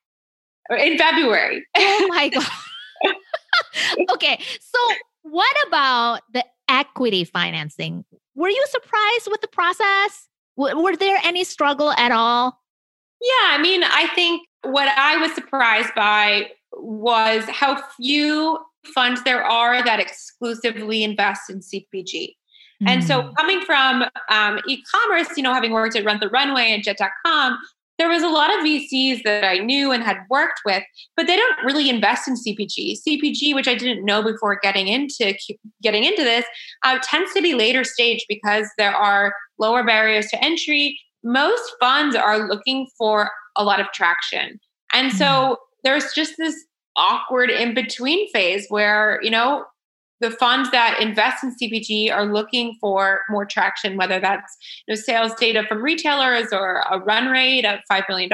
In 0.78 0.98
February. 0.98 1.64
oh 1.76 2.06
my 2.08 2.28
God. 2.28 2.46
okay. 4.12 4.40
So, 4.60 4.78
what 5.22 5.56
about 5.66 6.22
the 6.32 6.44
equity 6.68 7.24
financing? 7.24 8.04
Were 8.36 8.48
you 8.48 8.64
surprised 8.68 9.28
with 9.30 9.40
the 9.40 9.48
process? 9.48 10.28
were 10.56 10.94
there 10.94 11.18
any 11.24 11.42
struggle 11.42 11.90
at 11.92 12.12
all? 12.12 12.59
Yeah, 13.20 13.48
I 13.50 13.58
mean, 13.60 13.82
I 13.84 14.08
think 14.14 14.46
what 14.62 14.88
I 14.88 15.16
was 15.16 15.32
surprised 15.34 15.94
by 15.94 16.50
was 16.72 17.44
how 17.48 17.82
few 17.96 18.58
funds 18.94 19.22
there 19.24 19.44
are 19.44 19.84
that 19.84 20.00
exclusively 20.00 21.04
invest 21.04 21.50
in 21.50 21.60
CPG. 21.60 22.34
Mm. 22.82 22.88
And 22.88 23.04
so, 23.04 23.22
mm. 23.22 23.36
coming 23.36 23.60
from 23.60 24.04
um, 24.30 24.60
e 24.66 24.82
commerce, 24.94 25.28
you 25.36 25.42
know, 25.42 25.52
having 25.52 25.72
worked 25.72 25.96
at 25.96 26.04
Rent 26.04 26.20
the 26.20 26.28
Runway 26.30 26.72
and 26.72 26.82
Jet.com, 26.82 27.58
there 27.98 28.08
was 28.08 28.22
a 28.22 28.28
lot 28.28 28.48
of 28.48 28.64
VCs 28.64 29.22
that 29.24 29.44
I 29.44 29.58
knew 29.58 29.92
and 29.92 30.02
had 30.02 30.16
worked 30.30 30.62
with, 30.64 30.82
but 31.18 31.26
they 31.26 31.36
don't 31.36 31.62
really 31.62 31.90
invest 31.90 32.26
in 32.26 32.34
CPG. 32.34 32.96
CPG, 33.06 33.54
which 33.54 33.68
I 33.68 33.74
didn't 33.74 34.06
know 34.06 34.22
before 34.22 34.58
getting 34.62 34.88
into 34.88 35.34
getting 35.82 36.04
into 36.04 36.24
this, 36.24 36.46
uh, 36.82 36.98
tends 37.02 37.34
to 37.34 37.42
be 37.42 37.54
later 37.54 37.84
stage 37.84 38.24
because 38.26 38.66
there 38.78 38.94
are 38.94 39.34
lower 39.58 39.84
barriers 39.84 40.28
to 40.28 40.42
entry 40.42 40.98
most 41.22 41.72
funds 41.80 42.16
are 42.16 42.46
looking 42.48 42.88
for 42.96 43.30
a 43.56 43.64
lot 43.64 43.80
of 43.80 43.86
traction. 43.92 44.60
And 44.92 45.12
so 45.12 45.24
mm. 45.24 45.56
there's 45.84 46.12
just 46.12 46.34
this 46.38 46.64
awkward 46.96 47.50
in 47.50 47.74
between 47.74 48.30
phase 48.30 48.66
where, 48.68 49.20
you 49.22 49.30
know, 49.30 49.64
the 50.20 50.30
funds 50.30 50.70
that 50.70 51.00
invest 51.00 51.42
in 51.42 51.54
CPG 51.56 52.12
are 52.12 52.26
looking 52.26 52.76
for 52.78 53.22
more 53.30 53.46
traction, 53.46 53.96
whether 53.96 54.20
that's 54.20 54.56
you 54.86 54.94
know, 54.94 55.00
sales 55.00 55.34
data 55.34 55.64
from 55.66 55.82
retailers 55.82 56.52
or 56.52 56.84
a 56.90 56.98
run 56.98 57.28
rate 57.28 57.64
of 57.64 57.80
$5 57.90 58.04
million. 58.08 58.28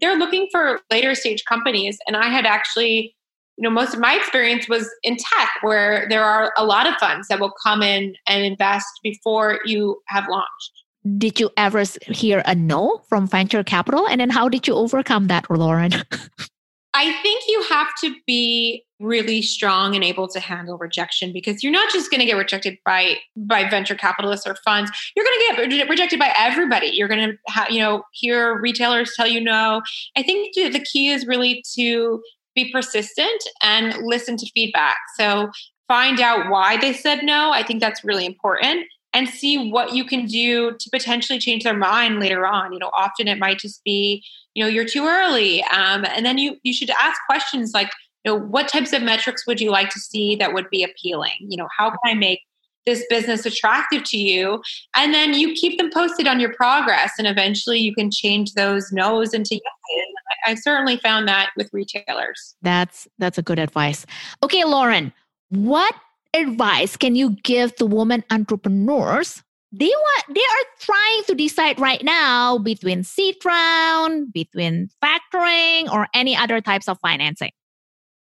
They're 0.00 0.16
looking 0.16 0.48
for 0.50 0.80
later 0.90 1.14
stage 1.14 1.44
companies. 1.48 1.98
And 2.08 2.16
I 2.16 2.28
had 2.28 2.46
actually, 2.46 3.14
you 3.56 3.62
know, 3.62 3.70
most 3.70 3.94
of 3.94 4.00
my 4.00 4.16
experience 4.16 4.68
was 4.68 4.90
in 5.04 5.16
tech, 5.16 5.50
where 5.62 6.08
there 6.08 6.24
are 6.24 6.52
a 6.56 6.64
lot 6.64 6.88
of 6.88 6.96
funds 6.96 7.28
that 7.28 7.38
will 7.38 7.54
come 7.62 7.80
in 7.80 8.16
and 8.26 8.44
invest 8.44 8.88
before 9.04 9.60
you 9.64 10.00
have 10.08 10.28
launched 10.28 10.83
did 11.18 11.38
you 11.38 11.50
ever 11.56 11.84
hear 12.08 12.42
a 12.46 12.54
no 12.54 13.02
from 13.08 13.26
venture 13.26 13.62
capital? 13.62 14.06
And 14.08 14.20
then 14.20 14.30
how 14.30 14.48
did 14.48 14.66
you 14.66 14.74
overcome 14.74 15.26
that, 15.28 15.50
Lauren? 15.50 15.92
I 16.96 17.12
think 17.22 17.42
you 17.48 17.62
have 17.64 17.88
to 18.02 18.14
be 18.24 18.84
really 19.00 19.42
strong 19.42 19.96
and 19.96 20.04
able 20.04 20.28
to 20.28 20.38
handle 20.38 20.78
rejection 20.78 21.32
because 21.32 21.62
you're 21.62 21.72
not 21.72 21.92
just 21.92 22.08
going 22.08 22.20
to 22.20 22.26
get 22.26 22.36
rejected 22.36 22.78
by 22.86 23.16
by 23.36 23.68
venture 23.68 23.96
capitalists 23.96 24.46
or 24.46 24.54
funds. 24.64 24.92
You're 25.16 25.24
going 25.24 25.68
to 25.68 25.76
get 25.76 25.88
rejected 25.88 26.20
by 26.20 26.32
everybody. 26.36 26.86
You're 26.86 27.08
going 27.08 27.30
to 27.30 27.36
ha- 27.48 27.66
you 27.68 27.80
know 27.80 28.04
hear 28.12 28.60
retailers 28.60 29.12
tell 29.16 29.26
you 29.26 29.40
no. 29.40 29.82
I 30.16 30.22
think 30.22 30.54
the 30.54 30.86
key 30.92 31.08
is 31.08 31.26
really 31.26 31.64
to 31.74 32.22
be 32.54 32.70
persistent 32.70 33.42
and 33.60 33.96
listen 34.04 34.36
to 34.36 34.46
feedback. 34.54 34.96
So 35.18 35.50
find 35.88 36.20
out 36.20 36.48
why 36.48 36.76
they 36.76 36.92
said 36.92 37.24
no. 37.24 37.50
I 37.50 37.64
think 37.64 37.80
that's 37.80 38.04
really 38.04 38.24
important 38.24 38.86
and 39.14 39.28
see 39.28 39.70
what 39.70 39.94
you 39.94 40.04
can 40.04 40.26
do 40.26 40.72
to 40.78 40.90
potentially 40.90 41.38
change 41.38 41.62
their 41.62 41.76
mind 41.76 42.20
later 42.20 42.46
on. 42.46 42.72
You 42.72 42.80
know, 42.80 42.90
often 42.94 43.28
it 43.28 43.38
might 43.38 43.58
just 43.58 43.82
be, 43.84 44.22
you 44.54 44.62
know, 44.62 44.68
you're 44.68 44.84
too 44.84 45.06
early. 45.06 45.62
Um, 45.64 46.04
and 46.04 46.26
then 46.26 46.36
you 46.36 46.58
you 46.64 46.74
should 46.74 46.90
ask 46.90 47.18
questions 47.26 47.72
like, 47.72 47.90
you 48.24 48.32
know, 48.32 48.38
what 48.38 48.68
types 48.68 48.92
of 48.92 49.02
metrics 49.02 49.46
would 49.46 49.60
you 49.60 49.70
like 49.70 49.90
to 49.90 50.00
see 50.00 50.34
that 50.36 50.52
would 50.52 50.68
be 50.68 50.82
appealing? 50.82 51.36
You 51.40 51.56
know, 51.56 51.68
how 51.76 51.90
can 51.90 51.98
I 52.04 52.14
make 52.14 52.40
this 52.86 53.04
business 53.08 53.46
attractive 53.46 54.04
to 54.04 54.18
you? 54.18 54.60
And 54.94 55.14
then 55.14 55.32
you 55.32 55.54
keep 55.54 55.78
them 55.78 55.90
posted 55.90 56.26
on 56.26 56.40
your 56.40 56.52
progress, 56.52 57.12
and 57.16 57.26
eventually 57.26 57.78
you 57.78 57.94
can 57.94 58.10
change 58.10 58.52
those 58.54 58.92
no's 58.92 59.32
into 59.32 59.54
yeses. 59.54 60.14
I 60.46 60.54
certainly 60.56 60.96
found 60.98 61.28
that 61.28 61.50
with 61.56 61.70
retailers. 61.72 62.56
That's 62.62 63.08
that's 63.18 63.38
a 63.38 63.42
good 63.42 63.58
advice. 63.58 64.04
Okay, 64.42 64.64
Lauren, 64.64 65.12
what 65.50 65.94
advice 66.34 66.96
can 66.96 67.14
you 67.14 67.36
give 67.42 67.74
to 67.76 67.86
women 67.86 68.24
entrepreneurs? 68.30 69.42
They 69.72 69.88
want 69.88 70.24
they 70.28 70.40
are 70.40 70.66
trying 70.80 71.24
to 71.26 71.34
decide 71.34 71.80
right 71.80 72.02
now 72.04 72.58
between 72.58 73.02
seed 73.02 73.36
round, 73.44 74.32
between 74.32 74.88
factoring, 75.02 75.90
or 75.92 76.06
any 76.14 76.36
other 76.36 76.60
types 76.60 76.88
of 76.88 76.98
financing. 77.00 77.50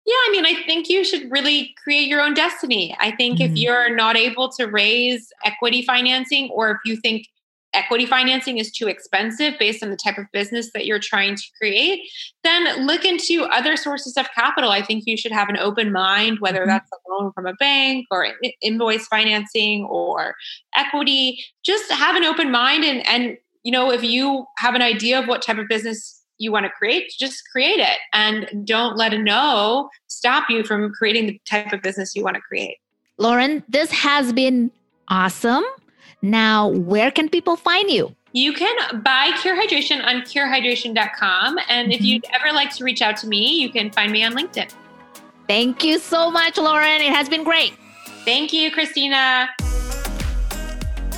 Yeah, 0.07 0.15
I 0.15 0.29
mean, 0.31 0.47
I 0.47 0.63
think 0.67 0.89
you 0.89 1.05
should 1.05 1.31
really 1.31 1.75
create 1.83 2.09
your 2.09 2.21
own 2.21 2.35
destiny. 2.35 2.97
I 3.01 3.11
think 3.11 3.39
mm-hmm. 3.39 3.53
if 3.53 3.59
you're 3.59 3.95
not 3.95 4.17
able 4.17 4.51
to 4.53 4.67
raise 4.67 5.33
equity 5.45 5.83
financing, 5.83 6.49
or 6.51 6.71
if 6.71 6.79
you 6.85 6.97
think 6.97 7.27
equity 7.77 8.07
financing 8.07 8.59
is 8.59 8.73
too 8.73 8.89
expensive 8.89 9.55
based 9.59 9.83
on 9.83 9.91
the 9.91 9.97
type 9.97 10.19
of 10.19 10.27
business 10.33 10.71
that 10.73 10.87
you're 10.87 10.99
trying 10.99 11.37
to 11.37 11.43
create, 11.59 12.01
then 12.43 12.87
look 12.87 13.05
into 13.05 13.45
other 13.45 13.77
sources 13.77 14.17
of 14.17 14.27
capital. 14.35 14.71
I 14.71 14.83
think 14.83 15.05
you 15.07 15.17
should 15.17 15.33
have 15.33 15.49
an 15.49 15.59
open 15.59 15.93
mind, 15.93 16.39
whether 16.41 16.61
mm-hmm. 16.61 16.71
that's 16.71 16.91
a 16.91 16.97
loan 17.13 17.33
from 17.33 17.47
a 17.47 17.55
bank 17.55 18.07
or 18.11 18.27
invoice 18.63 19.07
financing 19.07 19.85
or 19.85 20.35
equity. 20.77 21.45
Just 21.65 21.91
have 21.93 22.17
an 22.17 22.25
open 22.25 22.51
mind 22.51 22.85
and 22.85 23.07
and 23.07 23.37
you 23.63 23.73
know 23.73 23.93
if 23.93 24.03
you 24.03 24.47
have 24.59 24.75
an 24.75 24.83
idea 24.83 25.19
of 25.21 25.29
what 25.29 25.43
type 25.43 25.59
of 25.59 25.69
business 25.69 26.23
you 26.39 26.53
want 26.53 26.65
to 26.65 26.71
create, 26.71 27.13
just 27.19 27.43
create 27.51 27.79
it 27.79 27.99
and 28.13 28.67
don't 28.67 28.97
let 28.97 29.15
a 29.15 29.19
no 29.19 29.89
stop 30.09 30.51
you 30.51 30.65
from 30.65 30.93
creating 30.93 31.27
the 31.27 31.41
type 31.47 31.73
of 31.73 31.83
business 31.83 32.15
you 32.15 32.23
want 32.23 32.37
to 32.37 32.43
create. 32.43 32.77
Lauren, 33.19 33.63
this 33.69 33.91
has 33.91 34.33
been 34.33 34.71
awesome. 35.09 35.65
Now, 36.23 36.69
where 36.69 37.11
can 37.11 37.29
people 37.29 37.57
find 37.57 37.91
you? 37.91 38.15
You 38.33 38.53
can 38.53 39.03
buy 39.03 39.33
Cure 39.41 39.57
Hydration 39.57 40.05
on 40.05 40.23
curehydration.com. 40.23 41.59
And 41.69 41.93
if 41.93 41.99
mm-hmm. 41.99 42.05
you'd 42.05 42.25
ever 42.33 42.53
like 42.53 42.75
to 42.77 42.85
reach 42.85 43.01
out 43.01 43.17
to 43.19 43.27
me, 43.27 43.61
you 43.61 43.71
can 43.71 43.91
find 43.91 44.13
me 44.13 44.25
on 44.25 44.35
LinkedIn. 44.35 44.71
Thank 45.47 45.85
you 45.85 45.99
so 45.99 46.31
much, 46.31 46.59
Lauren. 46.59 47.01
It 47.01 47.13
has 47.13 47.29
been 47.29 47.45
great. 47.45 47.73
Thank 48.25 48.53
you, 48.53 48.71
Christina. 48.71 49.49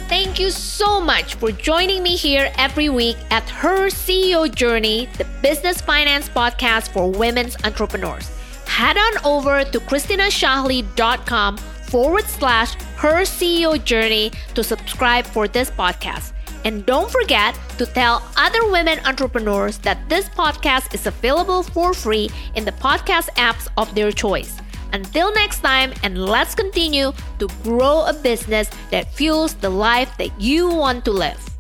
Thank 0.09 0.39
you 0.39 0.51
so 0.51 1.01
much 1.01 1.35
for 1.35 1.51
joining 1.51 2.03
me 2.03 2.17
here 2.17 2.53
every 2.57 2.89
week 2.89 3.17
at 3.31 3.49
Her 3.49 3.89
CEO 3.89 4.55
Journey, 4.55 5.09
the 5.19 5.27
business 5.43 5.81
finance 5.81 6.29
podcast 6.29 6.89
for 6.89 7.11
women's 7.11 7.57
entrepreneurs. 7.65 8.31
Head 8.67 8.97
on 8.97 9.13
over 9.25 9.65
to 9.65 9.81
christinashahley.com 9.81 11.59
forward 11.89 12.25
slash 12.25 12.75
her 12.97 13.23
CEO 13.23 13.83
journey 13.83 14.31
to 14.55 14.63
subscribe 14.63 15.27
for 15.27 15.49
this 15.49 15.71
podcast. 15.71 16.33
And 16.65 16.85
don't 16.85 17.11
forget 17.11 17.59
to 17.79 17.87
tell 17.87 18.23
other 18.37 18.71
women 18.71 18.99
entrepreneurs 19.07 19.79
that 19.79 20.09
this 20.09 20.29
podcast 20.29 20.95
is 20.95 21.07
available 21.07 21.63
for 21.63 21.95
free 21.95 22.31
in 22.55 22.65
the 22.65 22.73
podcast 22.73 23.31
apps 23.37 23.69
of 23.77 23.95
their 23.95 24.13
choice. 24.13 24.57
Until 24.93 25.33
next 25.35 25.61
time, 25.61 25.93
and 26.03 26.19
let's 26.19 26.55
continue 26.55 27.13
to 27.39 27.49
grow 27.63 28.05
a 28.07 28.13
business 28.13 28.71
that 28.91 29.13
fuels 29.13 29.55
the 29.55 29.71
life 29.71 30.17
that 30.19 30.33
you 30.41 30.69
want 30.69 31.05
to 31.05 31.13
live. 31.13 31.58